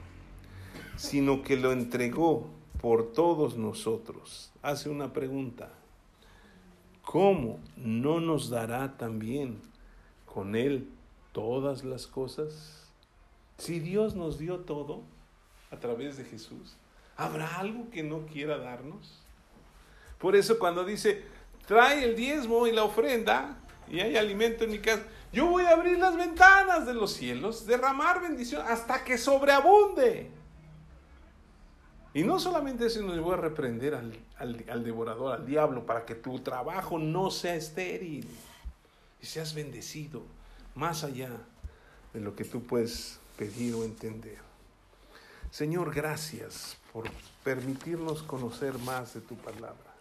sino 0.96 1.42
que 1.42 1.56
lo 1.56 1.72
entregó 1.72 2.50
por 2.82 3.12
todos 3.12 3.56
nosotros. 3.56 4.52
Hace 4.60 4.90
una 4.90 5.12
pregunta. 5.14 5.72
¿cómo 7.02 7.60
no 7.76 8.20
nos 8.20 8.48
dará 8.48 8.96
también 8.96 9.60
con 10.24 10.56
Él 10.56 10.88
todas 11.32 11.84
las 11.84 12.06
cosas? 12.06 12.88
Si 13.58 13.80
Dios 13.80 14.14
nos 14.14 14.38
dio 14.38 14.60
todo 14.60 15.02
a 15.70 15.76
través 15.78 16.16
de 16.16 16.24
Jesús, 16.24 16.76
¿habrá 17.16 17.58
algo 17.58 17.90
que 17.90 18.02
no 18.02 18.26
quiera 18.26 18.58
darnos? 18.58 19.20
Por 20.18 20.36
eso 20.36 20.58
cuando 20.58 20.84
dice, 20.84 21.24
trae 21.66 22.04
el 22.04 22.16
diezmo 22.16 22.66
y 22.66 22.72
la 22.72 22.84
ofrenda 22.84 23.58
y 23.88 24.00
hay 24.00 24.16
alimento 24.16 24.64
en 24.64 24.70
mi 24.70 24.78
casa, 24.78 25.04
yo 25.32 25.46
voy 25.46 25.64
a 25.64 25.72
abrir 25.72 25.98
las 25.98 26.16
ventanas 26.16 26.86
de 26.86 26.94
los 26.94 27.12
cielos, 27.12 27.66
derramar 27.66 28.22
bendición 28.22 28.64
hasta 28.66 29.04
que 29.04 29.18
sobreabunde. 29.18 30.30
Y 32.14 32.24
no 32.24 32.38
solamente 32.38 32.86
eso, 32.86 33.00
nos 33.02 33.18
voy 33.20 33.34
a 33.34 33.38
reprender 33.38 33.94
al, 33.94 34.84
devorador, 34.84 35.34
al 35.34 35.46
diablo, 35.46 35.86
para 35.86 36.04
que 36.04 36.14
tu 36.14 36.40
trabajo 36.40 36.98
no 36.98 37.30
sea 37.30 37.54
estéril 37.54 38.28
y 39.20 39.26
seas 39.26 39.54
bendecido 39.54 40.22
más 40.74 41.04
allá 41.04 41.30
de 42.12 42.20
lo 42.20 42.36
que 42.36 42.44
tú 42.44 42.62
puedes 42.62 43.18
pedir 43.38 43.74
o 43.74 43.84
entender. 43.84 44.36
Señor, 45.50 45.94
gracias 45.94 46.76
por 46.92 47.04
permitirnos 47.44 48.22
conocer 48.22 48.78
más 48.78 49.14
de 49.14 49.20
tu 49.22 49.36
palabra. 49.36 49.92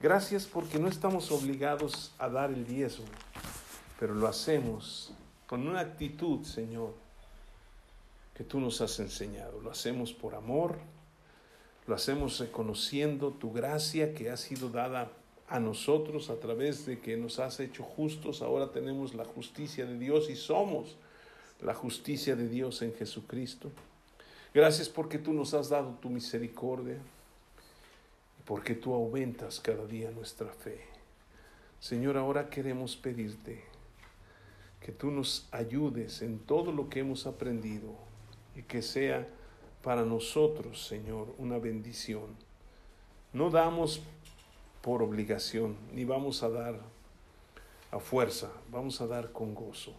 Gracias 0.00 0.44
porque 0.46 0.78
no 0.78 0.88
estamos 0.88 1.30
obligados 1.30 2.12
a 2.18 2.28
dar 2.28 2.50
el 2.50 2.66
diezmo, 2.66 3.06
pero 3.98 4.14
lo 4.14 4.26
hacemos 4.26 5.12
con 5.46 5.66
una 5.66 5.80
actitud, 5.80 6.44
Señor, 6.44 6.94
que 8.34 8.44
tú 8.44 8.60
nos 8.60 8.80
has 8.80 8.98
enseñado. 9.00 9.60
Lo 9.60 9.70
hacemos 9.70 10.12
por 10.12 10.34
amor 10.34 10.76
lo 11.88 11.94
hacemos 11.94 12.38
reconociendo 12.38 13.32
tu 13.32 13.50
gracia 13.50 14.12
que 14.12 14.28
ha 14.28 14.36
sido 14.36 14.68
dada 14.68 15.10
a 15.48 15.58
nosotros 15.58 16.28
a 16.28 16.38
través 16.38 16.84
de 16.84 17.00
que 17.00 17.16
nos 17.16 17.38
has 17.38 17.60
hecho 17.60 17.82
justos. 17.82 18.42
Ahora 18.42 18.70
tenemos 18.72 19.14
la 19.14 19.24
justicia 19.24 19.86
de 19.86 19.98
Dios 19.98 20.28
y 20.28 20.36
somos 20.36 20.98
la 21.62 21.72
justicia 21.72 22.36
de 22.36 22.46
Dios 22.46 22.82
en 22.82 22.92
Jesucristo. 22.92 23.70
Gracias 24.52 24.90
porque 24.90 25.18
tú 25.18 25.32
nos 25.32 25.54
has 25.54 25.70
dado 25.70 25.96
tu 26.02 26.10
misericordia 26.10 26.96
y 28.38 28.42
porque 28.44 28.74
tú 28.74 28.92
aumentas 28.92 29.58
cada 29.58 29.86
día 29.86 30.10
nuestra 30.10 30.52
fe. 30.52 30.82
Señor, 31.80 32.18
ahora 32.18 32.50
queremos 32.50 32.96
pedirte 32.96 33.64
que 34.84 34.92
tú 34.92 35.10
nos 35.10 35.48
ayudes 35.52 36.20
en 36.20 36.38
todo 36.38 36.70
lo 36.70 36.90
que 36.90 37.00
hemos 37.00 37.26
aprendido 37.26 37.94
y 38.54 38.62
que 38.62 38.82
sea 38.82 39.26
para 39.88 40.04
nosotros, 40.04 40.86
Señor, 40.86 41.34
una 41.38 41.56
bendición. 41.56 42.36
No 43.32 43.48
damos 43.48 44.02
por 44.82 45.02
obligación, 45.02 45.78
ni 45.94 46.04
vamos 46.04 46.42
a 46.42 46.50
dar 46.50 46.78
a 47.90 47.98
fuerza, 47.98 48.52
vamos 48.70 49.00
a 49.00 49.06
dar 49.06 49.32
con 49.32 49.54
gozo 49.54 49.94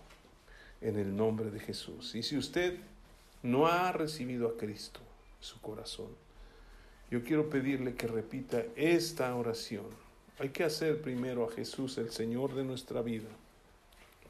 en 0.80 1.00
el 1.00 1.16
nombre 1.16 1.50
de 1.50 1.60
Jesús. 1.60 2.14
Y 2.14 2.22
si 2.22 2.38
usted 2.38 2.78
no 3.42 3.66
ha 3.66 3.92
recibido 3.92 4.50
a 4.50 4.58
Cristo 4.58 5.00
en 5.40 5.44
su 5.44 5.60
corazón, 5.60 6.10
yo 7.10 7.24
quiero 7.24 7.50
pedirle 7.50 7.96
que 7.96 8.06
repita 8.06 8.64
esta 8.76 9.34
oración. 9.34 9.88
Hay 10.38 10.50
que 10.50 10.66
hacer 10.66 11.02
primero 11.02 11.50
a 11.50 11.52
Jesús 11.52 11.98
el 11.98 12.12
Señor 12.12 12.54
de 12.54 12.64
nuestra 12.64 13.02
vida 13.02 13.30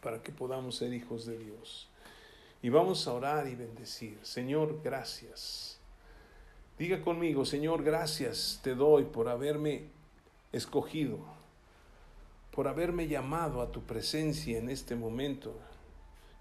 para 0.02 0.24
que 0.24 0.32
podamos 0.32 0.78
ser 0.78 0.94
hijos 0.94 1.26
de 1.26 1.38
Dios. 1.38 1.89
Y 2.62 2.70
vamos 2.70 3.08
a 3.08 3.14
orar 3.14 3.48
y 3.48 3.56
bendecir. 3.56 4.20
Señor, 4.22 4.82
gracias. 4.84 5.80
Diga 6.78 7.02
conmigo, 7.02 7.46
Señor, 7.46 7.84
gracias 7.84 8.60
te 8.64 8.76
doy 8.76 9.04
por 9.04 9.28
haberme 9.30 9.84
escogido, 10.52 11.20
por 12.52 12.68
haberme 12.68 13.08
llamado 13.08 13.62
a 13.62 13.72
tu 13.72 13.82
presencia 13.82 14.58
en 14.58 14.70
este 14.70 14.96
momento. 14.96 15.54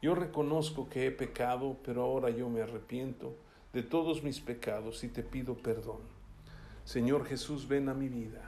Yo 0.01 0.15
reconozco 0.15 0.89
que 0.89 1.07
he 1.07 1.11
pecado, 1.11 1.77
pero 1.85 2.03
ahora 2.03 2.31
yo 2.31 2.49
me 2.49 2.63
arrepiento 2.63 3.35
de 3.73 3.83
todos 3.83 4.23
mis 4.23 4.41
pecados 4.41 5.03
y 5.05 5.09
te 5.09 5.23
pido 5.23 5.55
perdón. 5.55 6.01
Señor 6.85 7.27
Jesús, 7.27 7.69
ven 7.69 7.89
a 7.89 7.95
mi 7.95 8.09
vida, 8.09 8.41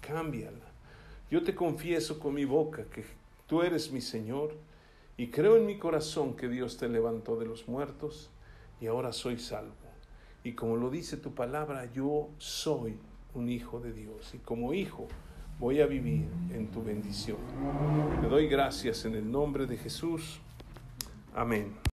cámbiala. 0.00 0.66
Yo 1.30 1.44
te 1.44 1.54
confieso 1.54 2.18
con 2.18 2.34
mi 2.34 2.44
boca 2.44 2.84
que 2.84 3.04
tú 3.46 3.62
eres 3.62 3.92
mi 3.92 4.00
Señor 4.00 4.54
y 5.16 5.28
creo 5.28 5.56
en 5.56 5.66
mi 5.66 5.78
corazón 5.78 6.36
que 6.36 6.48
Dios 6.48 6.76
te 6.76 6.88
levantó 6.88 7.36
de 7.36 7.46
los 7.46 7.68
muertos 7.68 8.30
y 8.80 8.86
ahora 8.86 9.12
soy 9.12 9.38
salvo. 9.38 9.74
Y 10.44 10.52
como 10.52 10.76
lo 10.76 10.90
dice 10.90 11.16
tu 11.16 11.34
palabra, 11.34 11.90
yo 11.92 12.28
soy 12.38 12.96
un 13.34 13.48
hijo 13.48 13.80
de 13.80 13.92
Dios. 13.92 14.32
Y 14.34 14.38
como 14.38 14.74
hijo 14.74 15.08
voy 15.58 15.80
a 15.80 15.86
vivir 15.86 16.28
en 16.52 16.70
tu 16.70 16.84
bendición. 16.84 17.38
Te 18.20 18.28
doy 18.28 18.46
gracias 18.46 19.04
en 19.06 19.14
el 19.14 19.30
nombre 19.30 19.66
de 19.66 19.76
Jesús. 19.76 20.40
Amén. 21.34 21.76